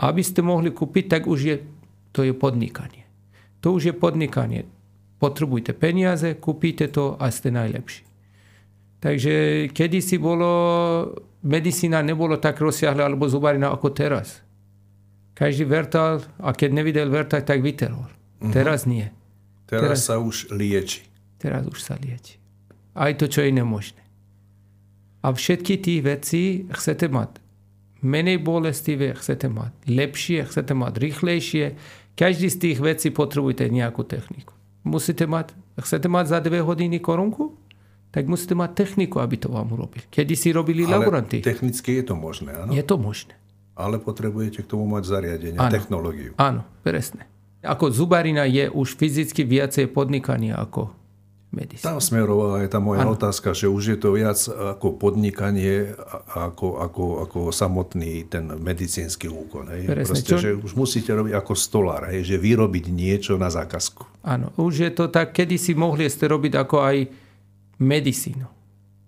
A 0.00 0.08
aby 0.08 0.24
ste 0.24 0.40
mohli 0.40 0.72
kúpiť, 0.72 1.04
tak 1.12 1.22
už 1.28 1.40
je, 1.44 1.56
to 2.16 2.24
je 2.24 2.32
podnikanie. 2.32 3.04
To 3.60 3.76
už 3.76 3.92
je 3.92 3.94
podnikanie. 3.94 4.64
Potrebujete 5.20 5.76
peniaze, 5.76 6.32
kúpite 6.40 6.88
to 6.88 7.20
a 7.20 7.28
ste 7.28 7.52
najlepší. 7.52 8.08
Takže 9.00 9.66
kedysi 9.72 10.20
bolo, 10.20 10.50
medicína 11.40 12.04
nebolo 12.04 12.36
tak 12.36 12.60
rozsiahla 12.60 13.08
alebo 13.08 13.28
zubarina 13.32 13.72
ako 13.72 13.88
teraz. 13.96 14.44
Každý 15.32 15.64
vertal 15.64 16.20
a 16.36 16.52
keď 16.52 16.70
nevidel 16.70 17.08
vertať, 17.08 17.48
tak 17.48 17.64
vyterol. 17.64 18.04
Uh-huh. 18.04 18.52
Teraz 18.52 18.84
nie. 18.84 19.08
Teraz, 19.64 19.80
teraz 19.80 20.00
sa 20.04 20.20
už 20.20 20.52
lieči. 20.52 21.08
Teraz 21.40 21.64
už 21.64 21.80
sa 21.80 21.96
lieči. 21.96 22.36
Aj 22.92 23.16
to, 23.16 23.24
čo 23.24 23.40
je 23.40 23.50
nemožné. 23.56 24.04
A 25.24 25.32
všetky 25.32 25.80
tie 25.80 26.04
veci 26.04 26.68
chcete 26.68 27.08
mať 27.08 27.40
menej 28.00 28.40
bolestivé 28.40 29.12
chcete 29.16 29.48
mať, 29.48 29.72
lepšie 29.86 30.48
chcete 30.48 30.72
mať, 30.72 30.92
rýchlejšie. 30.96 31.64
Každý 32.16 32.48
z 32.52 32.56
tých 32.56 32.78
vecí 32.80 33.08
potrebujete 33.12 33.68
nejakú 33.68 34.04
techniku. 34.04 34.52
Musíte 34.84 35.28
mať, 35.28 35.52
chcete 35.76 36.08
mať 36.08 36.24
za 36.28 36.38
dve 36.40 36.64
hodiny 36.64 37.00
korunku? 37.00 37.56
Tak 38.10 38.26
musíte 38.26 38.58
mať 38.58 38.74
techniku, 38.74 39.22
aby 39.22 39.38
to 39.38 39.48
vám 39.54 39.70
urobil. 39.70 40.02
Kedy 40.10 40.34
si 40.34 40.50
robili 40.50 40.82
Ale 40.82 40.98
laboranty. 40.98 41.38
technicky 41.38 42.02
je 42.02 42.10
to 42.10 42.14
možné, 42.18 42.50
áno? 42.58 42.74
Je 42.74 42.82
to 42.82 42.98
možné. 42.98 43.38
Ale 43.78 44.02
potrebujete 44.02 44.66
k 44.66 44.66
tomu 44.66 44.90
mať 44.90 45.06
zariadenie, 45.06 45.58
áno. 45.62 45.70
technológiu. 45.70 46.34
Áno, 46.36 46.66
presne. 46.82 47.30
Ako 47.62 47.94
zubarina 47.94 48.48
je 48.50 48.66
už 48.66 48.98
fyzicky 48.98 49.46
viacej 49.46 49.94
podnikania 49.94 50.58
ako 50.58 50.90
medicíny. 51.54 51.86
Tam 51.86 51.98
smerovala 51.98 52.66
aj 52.66 52.68
tá 52.70 52.78
moja 52.78 53.02
ano. 53.02 53.14
otázka, 53.18 53.52
že 53.54 53.66
už 53.66 53.94
je 53.94 53.98
to 53.98 54.14
viac 54.14 54.38
ako 54.46 54.96
podnikanie, 54.96 55.92
ako, 56.34 56.82
ako, 56.82 57.04
ako 57.26 57.38
samotný 57.50 58.26
ten 58.30 58.46
medicínsky 58.58 59.26
úkon. 59.26 59.70
Hej? 59.70 59.86
Proste, 59.90 60.34
čo? 60.34 60.38
že 60.38 60.50
už 60.54 60.72
musíte 60.78 61.10
robiť 61.10 61.34
ako 61.34 61.52
stolár, 61.58 62.10
hej? 62.10 62.22
že 62.22 62.36
vyrobiť 62.38 62.90
niečo 62.94 63.34
na 63.34 63.50
zákazku. 63.50 64.22
Áno, 64.22 64.54
už 64.56 64.88
je 64.88 64.90
to 64.94 65.10
tak, 65.10 65.34
kedy 65.34 65.58
si 65.58 65.74
mohli 65.74 66.06
ste 66.06 66.30
robiť 66.30 66.52
ako 66.54 66.76
aj 66.80 66.96
medicínu. 67.80 68.46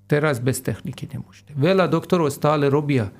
Teraz 0.08 0.40
bez 0.40 0.60
techniky 0.64 1.08
nemôžete. 1.08 1.52
Veľa 1.54 1.88
doktorov 1.88 2.32
stále 2.32 2.72
robia, 2.72 3.12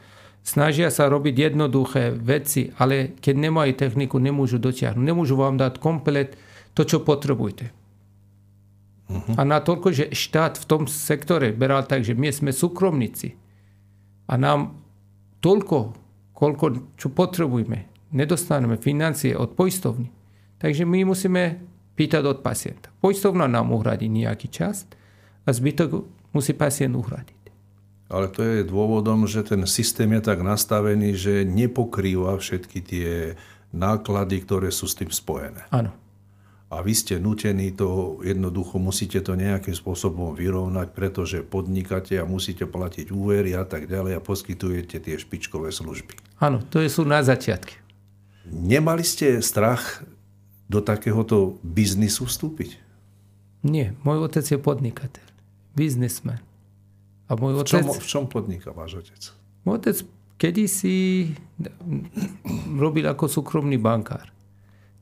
snažia 0.43 0.91
sa 0.91 1.07
robiť 1.09 1.53
jednoduché 1.53 2.13
veci, 2.13 2.73
ale 2.77 3.17
keď 3.17 3.35
nemajú 3.39 3.73
techniku, 3.79 4.19
nemôžu 4.19 4.59
dotiahnuť. 4.59 5.01
Nemôžu 5.01 5.39
vám 5.39 5.57
dať 5.57 5.79
komplet 5.79 6.35
to, 6.73 6.83
čo 6.83 7.05
potrebujete. 7.05 7.71
Uh-huh. 9.13 9.37
A 9.37 9.45
na 9.45 9.61
toľko, 9.61 9.89
že 9.93 10.13
štát 10.13 10.57
v 10.57 10.69
tom 10.69 10.83
sektore 10.89 11.53
beral 11.53 11.85
tak, 11.85 12.03
že 12.03 12.17
my 12.17 12.33
sme 12.33 12.51
súkromníci 12.51 13.37
a 14.29 14.35
nám 14.41 14.81
toľko, 15.45 15.79
koľko, 16.33 16.97
čo 16.97 17.13
potrebujeme, 17.13 17.93
nedostaneme 18.17 18.81
financie 18.81 19.37
od 19.37 19.53
poistovny. 19.53 20.09
Takže 20.63 20.87
my 20.87 21.09
musíme 21.09 21.61
pýtať 21.99 22.23
od 22.25 22.39
pacienta. 22.41 22.89
Poistovna 23.03 23.51
nám 23.51 23.75
uhradí 23.75 24.07
nejaký 24.09 24.49
čas 24.49 24.89
a 25.43 25.51
zbytok 25.51 26.07
musí 26.35 26.53
pacient 26.55 26.95
uhradiť. 26.95 27.43
Ale 28.13 28.29
to 28.29 28.45
je 28.45 28.69
dôvodom, 28.69 29.25
že 29.25 29.41
ten 29.41 29.65
systém 29.65 30.13
je 30.13 30.21
tak 30.21 30.45
nastavený, 30.45 31.17
že 31.17 31.49
nepokrýva 31.49 32.37
všetky 32.37 32.79
tie 32.85 33.11
náklady, 33.73 34.45
ktoré 34.45 34.69
sú 34.69 34.85
s 34.85 34.99
tým 35.01 35.09
spojené. 35.09 35.65
Áno 35.73 35.97
a 36.73 36.81
vy 36.81 36.97
ste 36.97 37.21
nutení 37.21 37.69
to 37.77 38.17
jednoducho, 38.25 38.81
musíte 38.81 39.21
to 39.21 39.37
nejakým 39.37 39.77
spôsobom 39.77 40.33
vyrovnať, 40.33 40.97
pretože 40.97 41.45
podnikáte 41.45 42.17
a 42.17 42.25
musíte 42.25 42.65
platiť 42.65 43.13
úvery 43.13 43.53
a 43.53 43.69
tak 43.69 43.85
ďalej 43.85 44.17
a 44.17 44.25
poskytujete 44.25 44.97
tie 45.05 45.21
špičkové 45.21 45.69
služby. 45.69 46.17
Áno, 46.41 46.65
to 46.65 46.81
sú 46.89 47.05
na 47.05 47.21
začiatky. 47.21 47.77
Nemali 48.49 49.05
ste 49.05 49.45
strach 49.45 50.01
do 50.73 50.81
takéhoto 50.81 51.61
biznisu 51.61 52.25
vstúpiť? 52.25 52.81
Nie, 53.61 53.93
môj 54.01 54.33
otec 54.33 54.43
je 54.49 54.57
podnikateľ, 54.57 55.27
biznismen. 55.73 56.41
A 57.29 57.37
môj 57.39 57.65
otec... 57.65 57.81
v, 57.81 57.89
čom, 57.89 57.97
v 57.97 58.07
čom 58.07 58.25
podniká 58.29 58.71
váš 58.77 59.03
otec? 59.03 59.23
Môj 59.65 59.81
otec 59.81 59.97
kedysi 60.37 61.33
robil 62.77 63.07
ako 63.07 63.31
súkromný 63.31 63.79
bankár. 63.79 64.29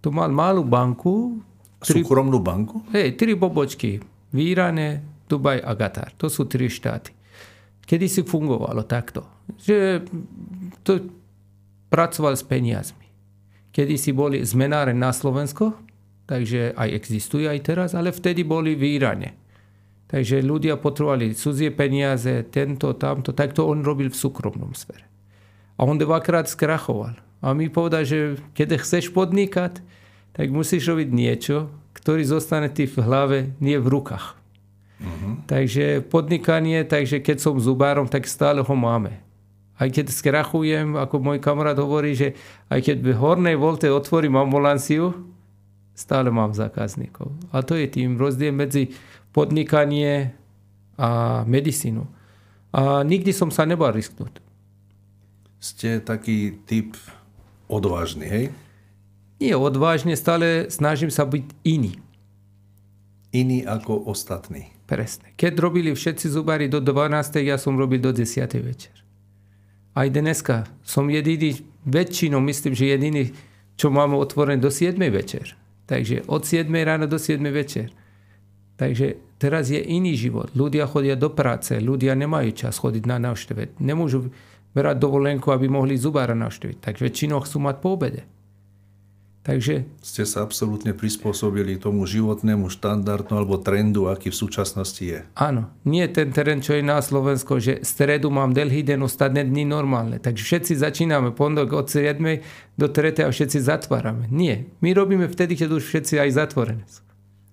To 0.04 0.12
mal 0.12 0.32
malú 0.32 0.64
banku, 0.64 1.40
Tri, 1.80 2.04
Súkromnú 2.04 2.44
banku? 2.44 2.84
Hej, 2.92 3.16
tri 3.16 3.32
bobočky. 3.32 4.04
V 4.30 4.36
Iráne, 4.36 5.00
Dubaj 5.24 5.64
a 5.64 5.72
Gatar. 5.72 6.12
To 6.20 6.28
sú 6.28 6.44
tri 6.44 6.68
štáty. 6.68 7.16
Kedy 7.88 8.06
si 8.06 8.20
fungovalo 8.20 8.84
takto. 8.84 9.24
Že 9.56 10.04
to 10.84 11.08
pracoval 11.88 12.36
s 12.36 12.44
peniazmi. 12.44 13.08
Kedy 13.72 13.96
si 13.96 14.12
boli 14.12 14.44
zmenáre 14.44 14.92
na 14.92 15.08
Slovensko, 15.10 15.72
takže 16.28 16.76
aj 16.76 16.88
existujú 17.00 17.48
aj 17.48 17.60
teraz, 17.64 17.90
ale 17.96 18.12
vtedy 18.12 18.44
boli 18.44 18.76
v 18.76 19.00
Iráne. 19.00 19.40
Takže 20.11 20.42
ľudia 20.42 20.74
potrebovali 20.74 21.38
cudzie 21.38 21.70
peniaze, 21.70 22.42
tento, 22.50 22.90
tamto, 22.98 23.30
tak 23.30 23.54
to 23.54 23.62
on 23.70 23.86
robil 23.86 24.11
v 24.11 24.18
súkromnom 24.18 24.74
sfere. 24.74 25.06
A 25.78 25.86
on 25.86 26.02
dvakrát 26.02 26.50
skrachoval. 26.50 27.14
A 27.40 27.54
mi 27.54 27.70
povedal, 27.70 28.02
že 28.02 28.36
keď 28.52 28.82
chceš 28.82 29.14
podnikať, 29.14 29.78
tak 30.34 30.46
musíš 30.50 30.90
robiť 30.90 31.08
niečo, 31.14 31.70
ktorý 31.94 32.26
zostane 32.26 32.66
ty 32.68 32.90
v 32.90 33.00
hlave, 33.00 33.38
nie 33.62 33.78
v 33.78 33.86
rukách. 33.86 34.34
Uh-huh. 35.00 35.40
Takže 35.48 36.04
podnikanie, 36.04 36.84
takže 36.84 37.22
keď 37.22 37.40
som 37.40 37.62
zubárom, 37.62 38.11
tak 38.11 38.28
stále 38.28 38.61
ho 38.61 38.74
máme. 38.76 39.16
Aj 39.80 39.88
keď 39.88 40.12
skrachujem, 40.12 41.00
ako 41.00 41.16
môj 41.24 41.38
kamarát 41.40 41.78
hovorí, 41.80 42.12
že 42.12 42.36
aj 42.68 42.84
keď 42.84 42.96
v 43.00 43.16
hornej 43.16 43.56
volte 43.56 43.88
otvorím 43.88 44.36
ambulanciu, 44.36 45.16
stále 45.96 46.28
mám 46.28 46.52
zákazníkov. 46.52 47.32
A 47.48 47.64
to 47.64 47.80
je 47.80 47.88
tým 47.88 48.20
rozdiel 48.20 48.52
medzi 48.52 48.92
podnikanie 49.31 50.35
a 51.01 51.43
medicínu. 51.47 52.05
A 52.70 53.03
nikdy 53.03 53.35
som 53.35 53.51
sa 53.51 53.66
nebal 53.66 53.91
risknúť. 53.91 54.39
Ste 55.61 56.01
taký 56.01 56.61
typ 56.64 56.97
odvážny, 57.68 58.26
hej? 58.26 58.45
Nie 59.41 59.57
odvážne, 59.57 60.14
stále 60.14 60.68
snažím 60.68 61.09
sa 61.09 61.24
byť 61.24 61.45
iný. 61.64 61.97
Iný 63.33 63.64
ako 63.64 64.11
ostatní. 64.11 64.74
Presne. 64.91 65.31
Keď 65.39 65.53
robili 65.62 65.95
všetci 65.95 66.26
zubári 66.28 66.66
do 66.66 66.83
12. 66.83 67.41
ja 67.47 67.57
som 67.57 67.78
robil 67.78 68.03
do 68.03 68.11
10. 68.11 68.26
večer. 68.61 68.97
Aj 69.95 70.07
dneska 70.11 70.66
som 70.83 71.07
jediný, 71.07 71.62
väčšinou 71.87 72.43
myslím, 72.43 72.74
že 72.74 72.91
jediný, 72.91 73.31
čo 73.78 73.89
máme 73.89 74.18
otvorené 74.18 74.59
do 74.59 74.68
7. 74.68 74.99
večer. 75.11 75.55
Takže 75.87 76.26
od 76.26 76.43
7. 76.43 76.66
rána 76.83 77.07
do 77.07 77.18
7. 77.18 77.39
večer. 77.51 77.95
Takže 78.81 79.20
teraz 79.37 79.68
je 79.68 79.76
iný 79.76 80.16
život. 80.16 80.49
Ľudia 80.57 80.89
chodia 80.89 81.12
do 81.12 81.28
práce, 81.28 81.76
ľudia 81.76 82.16
nemajú 82.16 82.57
čas 82.57 82.81
chodiť 82.81 83.05
na 83.05 83.20
návšteve. 83.20 83.76
Nemôžu 83.76 84.33
brať 84.72 84.97
dovolenku, 84.97 85.53
aby 85.53 85.68
mohli 85.68 86.01
zubára 86.01 86.33
navštíviť. 86.33 86.81
Tak 86.81 86.97
väčšinou 86.97 87.45
chcú 87.45 87.61
mať 87.61 87.76
po 87.85 88.01
obede. 88.01 88.24
Takže 89.41 89.89
Ste 90.05 90.28
sa 90.28 90.45
absolútne 90.45 90.93
prispôsobili 90.93 91.81
tomu 91.81 92.05
životnému 92.05 92.68
štandardu 92.68 93.33
alebo 93.33 93.57
trendu, 93.57 94.05
aký 94.12 94.28
v 94.28 94.37
súčasnosti 94.37 95.01
je. 95.01 95.24
áno, 95.33 95.72
nie 95.89 96.05
ten 96.12 96.28
terén, 96.28 96.61
čo 96.61 96.76
je 96.76 96.85
na 96.85 97.01
Slovensko, 97.01 97.57
že 97.57 97.81
stredu 97.81 98.28
mám 98.28 98.53
dlhý 98.53 98.85
deň, 98.85 99.01
ostatné 99.01 99.49
dni 99.49 99.64
normálne. 99.64 100.20
Takže 100.20 100.45
všetci 100.45 100.72
začíname 100.76 101.33
pondok 101.33 101.72
od 101.72 101.89
7. 101.89 102.20
do 102.76 102.87
3. 102.93 103.24
a 103.24 103.33
všetci 103.33 103.64
zatvárame. 103.64 104.28
Nie, 104.28 104.68
my 104.85 104.93
robíme 104.93 105.24
vtedy, 105.24 105.57
keď 105.57 105.72
už 105.72 105.89
všetci 105.89 106.20
aj 106.20 106.31
zatvorené 106.37 106.85
sú. 106.85 107.09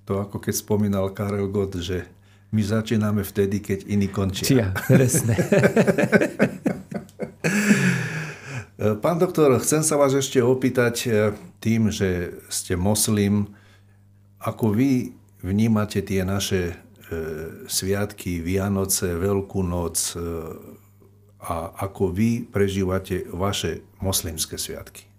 To 0.07 0.23
ako 0.23 0.39
keď 0.39 0.55
spomínal 0.55 1.11
Karel 1.11 1.51
Gott, 1.51 1.75
že 1.75 2.07
my 2.55 2.63
začíname 2.63 3.27
vtedy, 3.27 3.59
keď 3.59 3.91
iní 3.91 4.07
končia. 4.07 4.47
Čia, 4.47 4.67
presne. 4.87 5.35
Pán 8.77 9.17
doktor, 9.19 9.57
chcem 9.59 9.81
sa 9.83 9.97
vás 9.99 10.13
ešte 10.13 10.37
opýtať 10.39 10.95
e, 11.03 11.35
tým, 11.59 11.89
že 11.89 12.39
ste 12.47 12.77
moslim, 12.77 13.51
ako 14.37 14.69
vy 14.69 15.17
vnímate 15.41 15.99
tie 16.05 16.21
naše 16.21 16.71
e, 16.71 16.75
sviatky, 17.65 18.39
Vianoce, 18.39 19.17
Veľkú 19.17 19.65
noc 19.65 20.13
e, 20.13 20.21
a 21.41 21.73
ako 21.89 22.13
vy 22.13 22.45
prežívate 22.45 23.25
vaše 23.33 23.81
moslimské 23.97 24.61
sviatky? 24.61 25.09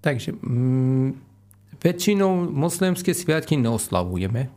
Takže 0.00 0.38
mm, 0.40 1.29
väčšinou 1.80 2.48
moslimské 2.48 3.16
sviatky 3.16 3.56
neoslavujeme. 3.56 4.52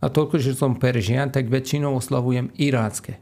A 0.00 0.06
toľko, 0.12 0.36
že 0.36 0.52
som 0.52 0.76
Peržian, 0.76 1.32
tak 1.32 1.48
väčšinou 1.48 1.96
oslavujem 1.96 2.52
iránske 2.60 3.16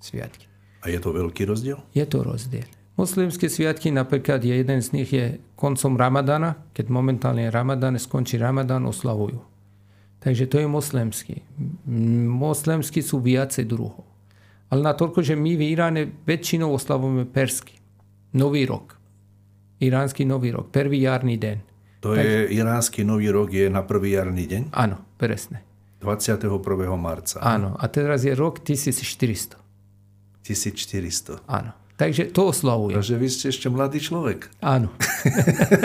sviatky. 0.00 0.48
A 0.84 0.92
je 0.92 0.98
to 1.00 1.12
veľký 1.12 1.44
rozdiel? 1.48 1.80
Je 1.92 2.04
to 2.04 2.24
rozdiel. 2.24 2.68
Moslimské 2.94 3.50
sviatky, 3.50 3.90
napríklad 3.90 4.44
je 4.44 4.54
jeden 4.54 4.80
z 4.80 4.88
nich 4.94 5.10
je 5.10 5.42
koncom 5.58 5.98
Ramadana, 5.98 6.62
keď 6.76 6.86
momentálne 6.94 7.50
Ramadan, 7.50 7.98
skončí 7.98 8.38
Ramadan, 8.38 8.86
oslavujú. 8.86 9.42
Takže 10.22 10.48
to 10.48 10.56
je 10.62 10.68
moslemský. 10.70 11.36
Moslemskí 12.30 13.04
sú 13.04 13.20
viacej 13.20 13.68
druhov. 13.68 14.06
Ale 14.72 14.80
na 14.80 14.96
toľko, 14.96 15.20
že 15.20 15.36
my 15.36 15.52
v 15.58 15.62
Iráne 15.74 16.02
väčšinou 16.24 16.72
oslavujeme 16.72 17.28
persky. 17.28 17.76
Nový 18.32 18.64
rok. 18.64 18.96
Iránsky 19.82 20.24
nový 20.24 20.54
rok. 20.54 20.72
Prvý 20.72 21.04
jarný 21.04 21.36
deň. 21.36 21.73
To 22.04 22.12
je 22.12 22.52
iránsky 22.52 23.00
nový 23.00 23.32
rok, 23.32 23.48
je 23.48 23.72
na 23.72 23.80
prvý 23.80 24.20
jarný 24.20 24.44
deň, 24.44 24.62
Áno, 24.76 25.00
presne. 25.16 25.64
21. 26.04 26.52
marca. 27.00 27.40
Áno. 27.40 27.80
A 27.80 27.88
teraz 27.88 28.28
je 28.28 28.36
rok 28.36 28.60
1400. 28.60 29.56
1400. 30.44 31.40
Áno. 31.48 31.72
Takže 31.96 32.28
to 32.28 32.52
oslavujem. 32.52 33.00
Takže 33.00 33.16
vy 33.16 33.28
ste 33.32 33.46
ešte 33.48 33.72
mladý 33.72 34.04
človek. 34.04 34.52
Áno. 34.60 34.92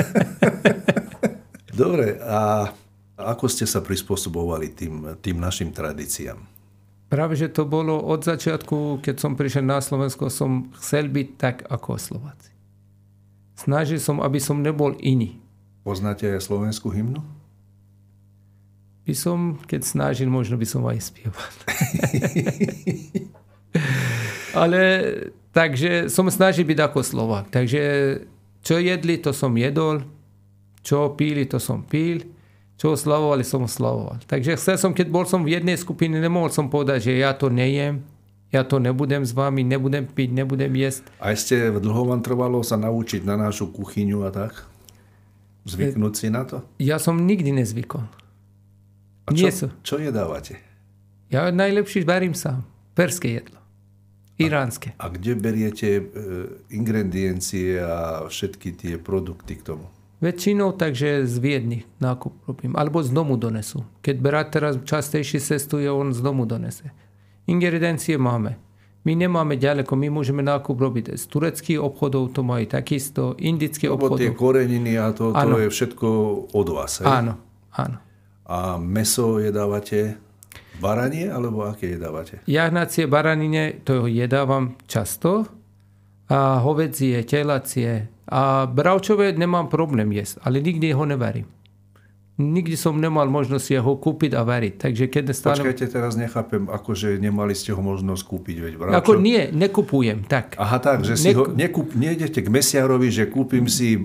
Dobre, 1.80 2.20
a 2.20 2.68
ako 3.16 3.48
ste 3.48 3.64
sa 3.64 3.80
prispôsobovali 3.80 4.76
tým, 4.76 5.16
tým 5.24 5.40
našim 5.40 5.72
tradíciám? 5.72 6.44
Práve, 7.08 7.40
že 7.40 7.48
to 7.48 7.64
bolo 7.64 7.96
od 7.96 8.28
začiatku, 8.28 9.00
keď 9.00 9.16
som 9.24 9.40
prišiel 9.40 9.64
na 9.64 9.80
Slovensko, 9.80 10.28
som 10.28 10.68
chcel 10.76 11.08
byť 11.08 11.28
tak 11.40 11.56
ako 11.72 11.96
Slováci. 11.96 12.52
Snažil 13.56 14.04
som, 14.04 14.20
aby 14.20 14.44
som 14.44 14.60
nebol 14.60 15.00
iný. 15.00 15.39
Poznáte 15.90 16.30
aj 16.30 16.46
slovenskú 16.46 16.94
hymnu? 16.94 17.18
By 19.10 19.14
som, 19.18 19.58
keď 19.66 19.82
snažil, 19.82 20.30
možno 20.30 20.54
by 20.54 20.68
som 20.70 20.86
aj 20.86 21.02
spieval. 21.02 21.50
Ale 24.62 24.82
takže 25.50 26.06
som 26.14 26.30
snažil 26.30 26.70
byť 26.70 26.78
ako 26.78 27.02
Slovák. 27.02 27.50
Takže 27.50 27.82
čo 28.62 28.78
jedli, 28.78 29.18
to 29.18 29.34
som 29.34 29.50
jedol. 29.58 30.06
Čo 30.86 31.18
píli, 31.18 31.50
to 31.50 31.58
som 31.58 31.82
píl. 31.82 32.22
Čo 32.78 32.94
oslavovali, 32.94 33.42
som 33.42 33.66
oslavoval. 33.66 34.22
Takže 34.30 34.62
chcel 34.62 34.78
som, 34.78 34.94
keď 34.94 35.10
bol 35.10 35.26
som 35.26 35.42
v 35.42 35.58
jednej 35.58 35.74
skupine, 35.74 36.22
nemohol 36.22 36.54
som 36.54 36.70
povedať, 36.70 37.10
že 37.10 37.26
ja 37.26 37.34
to 37.34 37.50
nejem, 37.50 38.06
ja 38.54 38.62
to 38.62 38.78
nebudem 38.78 39.26
s 39.26 39.34
vami, 39.34 39.66
nebudem 39.66 40.06
piť, 40.06 40.38
nebudem 40.38 40.70
jesť. 40.78 41.10
Aj 41.18 41.34
ste 41.34 41.74
dlho 41.74 42.14
vám 42.14 42.22
trvalo 42.22 42.62
sa 42.62 42.78
naučiť 42.78 43.26
na 43.26 43.42
našu 43.42 43.74
kuchyňu 43.74 44.22
a 44.22 44.30
tak? 44.30 44.69
Zvyknúť 45.70 46.14
si 46.18 46.28
na 46.34 46.44
to? 46.46 46.66
Ja 46.82 46.98
som 46.98 47.22
nikdy 47.30 47.54
nezvykol. 47.54 48.04
A 49.26 49.30
Nie 49.30 49.54
čo, 49.54 49.68
som. 49.68 49.70
čo 49.86 49.96
jedávate? 50.02 50.58
Ja 51.30 51.54
najlepšie 51.54 52.02
varím 52.10 52.34
sám. 52.34 52.66
Perské 52.98 53.38
jedlo. 53.38 53.62
Iránske. 54.40 54.96
A 54.98 55.12
kde 55.12 55.36
beriete 55.36 56.00
e, 56.00 56.04
ingrediencie 56.72 57.78
a 57.78 58.26
všetky 58.26 58.72
tie 58.74 58.94
produkty 58.98 59.60
k 59.60 59.68
tomu? 59.76 59.86
Väčšinou 60.20 60.76
takže 60.76 61.24
z 61.24 61.36
Viedny 61.40 61.80
nákup 62.04 62.48
robím. 62.48 62.76
Alebo 62.76 63.00
z 63.00 63.12
domu 63.12 63.40
donesú. 63.40 63.88
Keď 64.04 64.16
brat 64.20 64.52
teraz 64.52 64.76
častejšie 64.84 65.40
cestuje, 65.40 65.88
on 65.88 66.12
z 66.12 66.20
domu 66.20 66.44
donese. 66.44 66.92
Ingrediencie 67.48 68.20
máme. 68.20 68.60
My 69.08 69.16
nemáme 69.16 69.56
ďaleko, 69.56 69.96
my 69.96 70.12
môžeme 70.12 70.44
nákup 70.44 70.76
robiť 70.76 71.16
z 71.16 71.24
tureckých 71.32 71.80
obchodov, 71.80 72.36
to 72.36 72.44
majú 72.44 72.68
takisto, 72.68 73.40
indické 73.40 73.88
Lebo 73.88 74.20
tie 74.20 74.36
koreniny 74.36 75.00
a 75.00 75.16
to, 75.16 75.32
to 75.32 75.40
Áno. 75.40 75.56
je 75.56 75.72
všetko 75.72 76.08
od 76.52 76.68
vás. 76.68 77.00
Hej? 77.00 77.08
Áno, 77.08 77.34
áno. 77.80 77.98
A 78.50 78.76
meso 78.76 79.40
jedávate 79.40 80.20
baranie, 80.84 81.32
alebo 81.32 81.64
aké 81.64 81.96
jedávate? 81.96 82.44
Jahnacie 82.44 83.08
baranine, 83.08 83.80
to 83.88 84.04
jedávam 84.08 84.76
často. 84.84 85.48
A 86.30 86.62
hovedzie, 86.62 87.24
telacie. 87.26 88.12
A 88.30 88.70
bravčové 88.70 89.34
nemám 89.34 89.72
problém 89.72 90.14
jesť, 90.14 90.44
ale 90.46 90.62
nikdy 90.62 90.94
ho 90.94 91.04
nevarím. 91.08 91.48
Nikdy 92.40 92.80
som 92.80 92.96
nemal 92.96 93.28
možnosť 93.28 93.84
ho 93.84 94.00
kúpiť 94.00 94.32
a 94.32 94.48
variť. 94.48 94.88
Takže 94.88 95.12
keď 95.12 95.24
stále... 95.36 95.60
Počkajte, 95.60 95.92
teraz 95.92 96.16
nechápem, 96.16 96.72
akože 96.72 97.20
nemali 97.20 97.52
ste 97.52 97.76
ho 97.76 97.84
možnosť 97.84 98.24
kúpiť, 98.24 98.56
veď 98.64 98.74
bravčo. 98.80 98.96
Ako 98.96 99.12
nie, 99.20 99.52
nekupujem, 99.52 100.24
tak. 100.24 100.56
Aha, 100.56 100.80
tak, 100.80 101.04
že 101.04 101.20
si 101.20 101.36
ho, 101.36 101.52
nekup, 101.52 101.92
nejdete 102.00 102.40
k 102.40 102.48
mesiarovi, 102.48 103.12
že 103.12 103.28
kúpim 103.28 103.68
si 103.68 104.00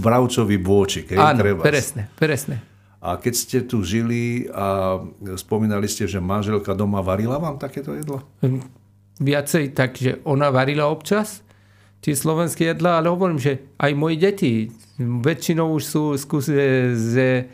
bravčový 0.00 0.56
bôčik, 0.56 1.12
Áno, 1.12 1.44
treba. 1.44 1.60
presne, 1.60 2.08
presne. 2.16 2.64
A 3.04 3.20
keď 3.20 3.34
ste 3.36 3.58
tu 3.68 3.84
žili 3.84 4.48
a 4.48 4.96
spomínali 5.36 5.84
ste, 5.84 6.08
že 6.08 6.24
manželka 6.24 6.72
doma 6.72 7.04
varila 7.04 7.36
vám 7.36 7.60
takéto 7.60 7.92
jedlo? 7.92 8.24
Viacej, 9.20 9.76
takže 9.76 10.24
ona 10.24 10.48
varila 10.48 10.88
občas 10.88 11.44
tie 12.00 12.16
slovenské 12.16 12.72
jedlá, 12.72 13.00
ale 13.00 13.12
hovorím, 13.12 13.36
že 13.36 13.60
aj 13.76 13.92
moji 13.92 14.16
deti 14.16 14.52
väčšinou 15.00 15.76
už 15.76 15.82
sú 15.84 16.02
skúse, 16.16 16.52
že 16.96 17.48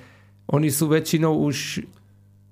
oni 0.50 0.68
sú 0.68 0.90
väčšinou 0.90 1.46
už 1.46 1.86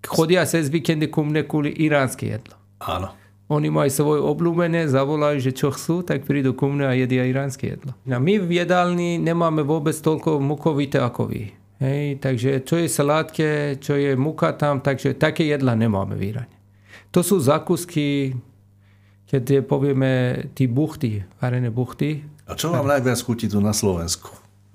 chodia 0.07 0.47
cez 0.47 0.71
víkendy 0.71 1.11
ku 1.11 1.27
mne 1.27 1.43
kvôli 1.43 1.75
iránske 1.75 2.31
jedlo. 2.31 2.55
Áno. 2.79 3.11
Oni 3.49 3.73
majú 3.73 3.89
svoje 3.89 4.21
obľúbené, 4.21 4.93
zavolajú, 4.93 5.41
že 5.41 5.57
čo 5.57 5.73
chcú, 5.73 6.05
tak 6.05 6.29
prídu 6.29 6.53
ku 6.53 6.69
mne 6.69 6.85
a 6.85 6.93
jedia 6.93 7.25
iránske 7.25 7.75
jedlo. 7.75 7.97
A 8.05 8.21
my 8.21 8.39
v 8.39 8.61
jedálni 8.61 9.17
nemáme 9.17 9.65
vôbec 9.65 9.97
toľko 9.97 10.37
mukovité 10.39 11.01
ako 11.01 11.33
vy. 11.33 11.43
Hej, 11.79 12.19
takže 12.19 12.67
čo 12.67 12.75
je 12.83 12.91
salátke, 12.91 13.79
čo 13.79 13.95
je 13.95 14.19
muka 14.19 14.51
tam, 14.59 14.83
takže 14.83 15.15
také 15.15 15.47
jedla 15.47 15.79
nemáme 15.79 16.19
v 16.19 16.35
Iráne. 16.35 16.57
To 17.15 17.23
sú 17.23 17.39
zákusky, 17.39 18.35
keď 19.31 19.63
povieme, 19.63 20.45
tí 20.59 20.67
buchty, 20.67 21.23
varené 21.39 21.71
buchty. 21.71 22.27
A 22.51 22.59
čo 22.59 22.75
vám 22.75 22.85
najviac 22.85 23.23
chutí 23.23 23.47
tu 23.47 23.63
na 23.63 23.71
Slovensku? 23.71 24.29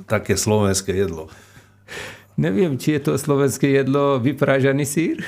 Také 0.08 0.40
slovenské 0.40 0.96
jedlo. 0.96 1.28
Neviem, 2.38 2.82
či 2.82 2.98
je 2.98 3.02
to 3.10 3.12
slovenské 3.16 3.70
jedlo 3.70 4.18
vypražaný 4.18 4.86
sír. 4.86 5.22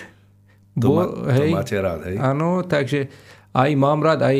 To, 0.75 0.87
ma, 0.91 1.03
Bo- 1.07 1.29
to 1.29 1.43
máte 1.53 1.77
rád, 1.77 2.09
hej? 2.09 2.17
Áno, 2.19 2.65
takže 2.65 3.07
aj 3.55 3.71
mám 3.79 4.03
rád 4.03 4.27
aj 4.27 4.37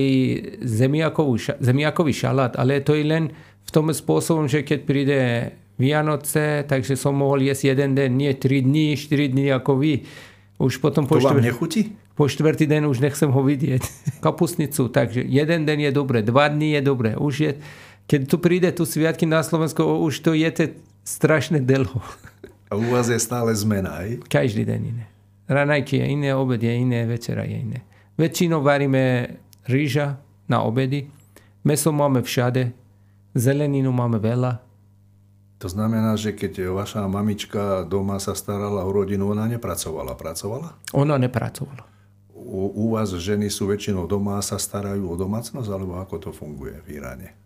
zemiakovú, 0.59 1.39
zemiakový 1.39 2.11
šalát, 2.11 2.59
ale 2.59 2.84
to 2.84 2.91
je 2.91 3.05
len 3.07 3.32
v 3.63 3.70
tom 3.72 3.88
spôsobom, 3.88 4.49
že 4.49 4.68
keď 4.68 4.80
príde 4.84 5.20
Vianoce, 5.76 6.63
takže 6.68 6.95
som 6.95 7.16
mohol 7.16 7.47
jesť 7.47 7.76
jeden 7.76 7.95
deň, 7.95 8.09
nie 8.11 8.32
3 8.32 8.63
dní, 8.63 8.88
4 8.95 9.32
dní 9.36 9.45
ako 9.51 9.72
vy. 9.80 9.93
Už 10.55 10.80
potom 10.80 11.03
po, 11.03 11.20
To 11.20 11.24
štvr- 11.24 11.51
po 12.16 12.32
štvrtý 12.32 12.63
deň 12.63 12.88
už 12.88 13.03
nechcem 13.03 13.28
ho 13.28 13.41
vidieť. 13.43 13.84
Kapusnicu, 14.24 14.88
takže 14.88 15.20
jeden 15.24 15.68
deň 15.68 15.80
je 15.88 15.91
dobre, 15.91 16.24
dva 16.24 16.47
dní 16.47 16.80
je 16.80 16.82
dobre. 16.84 17.20
Už 17.20 17.34
je, 17.39 17.51
keď 18.07 18.22
tu 18.24 18.36
príde 18.39 18.70
tu 18.72 18.88
sviatky 18.88 19.28
na 19.28 19.43
Slovensko, 19.43 19.99
už 19.99 20.24
to 20.24 20.32
jete 20.32 20.80
strašne 21.03 21.59
dlho. 21.59 21.99
A 22.76 22.78
u 22.78 22.91
vás 22.91 23.07
je 23.07 23.15
stále 23.15 23.55
zmena, 23.55 24.03
hej? 24.03 24.19
Každý 24.28 24.67
deň 24.67 24.82
iné. 24.84 25.07
Ranajky 25.47 26.03
je 26.03 26.05
iné, 26.11 26.36
obed 26.36 26.59
je 26.59 26.76
iné, 26.76 27.07
večera 27.07 27.47
je 27.47 27.55
iné. 27.55 27.80
Väčšinou 28.19 28.59
varíme 28.59 29.32
rýža 29.63 30.19
na 30.51 30.59
obedy. 30.59 31.07
Meso 31.63 31.95
máme 31.95 32.19
všade. 32.19 32.76
Zeleninu 33.32 33.95
máme 33.95 34.19
veľa. 34.19 34.59
To 35.63 35.71
znamená, 35.71 36.19
že 36.19 36.36
keď 36.36 36.76
vaša 36.76 37.07
mamička 37.07 37.88
doma 37.88 38.19
sa 38.19 38.36
starala 38.36 38.84
o 38.84 38.91
rodinu, 38.91 39.32
ona 39.32 39.47
nepracovala. 39.47 40.11
Pracovala? 40.19 40.76
Ona 40.91 41.15
nepracovala. 41.15 41.88
U, 42.36 42.76
u 42.76 42.86
vás 42.91 43.15
ženy 43.15 43.47
sú 43.47 43.71
väčšinou 43.71 44.03
doma 44.03 44.36
a 44.36 44.43
sa 44.43 44.59
starajú 44.59 45.07
o 45.07 45.15
domácnosť, 45.15 45.69
alebo 45.71 45.95
ako 45.95 46.28
to 46.28 46.30
funguje 46.36 46.76
v 46.84 46.99
Iráne? 46.99 47.45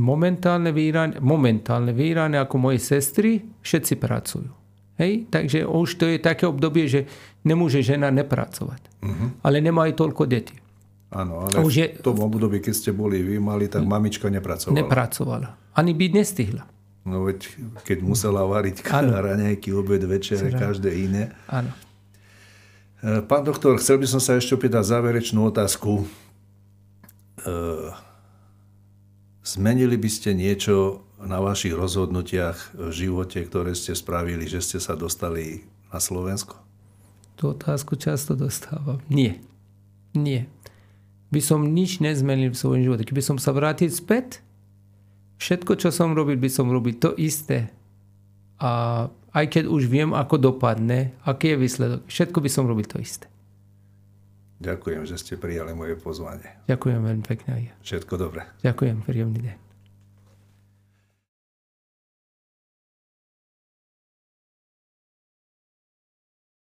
Momentálne 0.00 0.72
v 0.72 0.88
Iráne, 0.88 1.20
momentálne 1.20 1.92
v 1.92 2.16
Iráne 2.16 2.40
ako 2.40 2.56
moje 2.56 2.80
sestry, 2.80 3.44
všetci 3.60 4.00
pracujú. 4.00 4.48
Hej? 4.96 5.28
Takže 5.28 5.68
už 5.68 5.88
to 6.00 6.04
je 6.08 6.16
také 6.16 6.48
obdobie, 6.48 6.88
že 6.88 7.04
nemôže 7.44 7.84
žena 7.84 8.08
nepracovať. 8.08 8.80
Uh-huh. 9.04 9.28
Ale 9.44 9.60
nemá 9.60 9.84
aj 9.84 10.00
toľko 10.00 10.24
detí. 10.24 10.56
Áno, 11.08 11.44
ale 11.44 11.64
už 11.64 11.72
je, 11.72 11.86
v 11.96 12.04
tom 12.04 12.20
období, 12.20 12.60
keď 12.60 12.74
ste 12.76 12.90
boli 12.92 13.24
vy 13.24 13.40
mali, 13.40 13.64
tak 13.68 13.80
mamička 13.80 14.28
nepracovala. 14.28 14.76
Nepracovala. 14.76 15.48
Ani 15.72 15.96
byť 15.96 16.10
nestihla. 16.12 16.64
No 17.08 17.24
veď, 17.24 17.48
keď 17.88 17.98
musela 18.04 18.44
variť 18.44 18.84
raňajky, 19.28 19.72
obed, 19.72 20.04
večere, 20.04 20.52
každé 20.52 20.92
iné. 20.92 21.32
Áno. 21.48 21.72
E, 23.00 23.24
pán 23.24 23.44
doktor, 23.44 23.80
chcel 23.80 23.96
by 23.96 24.06
som 24.08 24.20
sa 24.20 24.36
ešte 24.36 24.52
opýtať 24.52 24.84
záverečnú 24.84 25.48
otázku. 25.48 26.04
E, 27.40 27.56
zmenili 29.56 29.96
by 29.96 30.10
ste 30.12 30.36
niečo 30.36 31.00
na 31.24 31.40
vašich 31.40 31.72
rozhodnutiach 31.72 32.76
v 32.76 32.90
živote, 32.92 33.40
ktoré 33.42 33.72
ste 33.72 33.96
spravili, 33.96 34.44
že 34.44 34.60
ste 34.60 34.78
sa 34.78 34.94
dostali 34.94 35.64
na 35.88 35.98
Slovensko? 35.98 36.60
Tú 37.38 37.54
otázku 37.54 37.96
často 37.96 38.36
dostávam. 38.36 39.00
Nie. 39.08 39.40
Nie. 40.12 40.50
By 41.32 41.40
som 41.40 41.72
nič 41.72 42.04
nezmenil 42.04 42.52
v 42.52 42.60
svojom 42.60 42.82
živote. 42.84 43.06
Keby 43.06 43.22
som 43.24 43.36
sa 43.40 43.54
vrátil 43.54 43.88
späť, 43.88 44.44
všetko, 45.38 45.78
čo 45.78 45.88
som 45.94 46.12
robil, 46.12 46.36
by 46.36 46.50
som 46.50 46.68
robil 46.68 46.98
to 46.98 47.14
isté. 47.14 47.70
A 48.58 49.06
aj 49.30 49.46
keď 49.54 49.64
už 49.70 49.86
viem, 49.86 50.10
ako 50.12 50.40
dopadne, 50.40 51.14
aký 51.22 51.54
je 51.54 51.62
výsledok, 51.62 52.00
všetko 52.10 52.38
by 52.42 52.50
som 52.50 52.66
robil 52.66 52.86
to 52.88 52.98
isté. 52.98 53.30
Ďakujem, 54.58 55.06
že 55.06 55.16
ste 55.22 55.38
prijali 55.38 55.70
moje 55.70 55.94
pozvanie. 55.94 56.58
Ďakujem 56.66 56.98
veľmi 56.98 57.24
pekne. 57.24 57.70
Všetko 57.82 58.14
dobré. 58.18 58.42
Ďakujem, 58.66 59.06
príjemný 59.06 59.40
deň. 59.46 59.67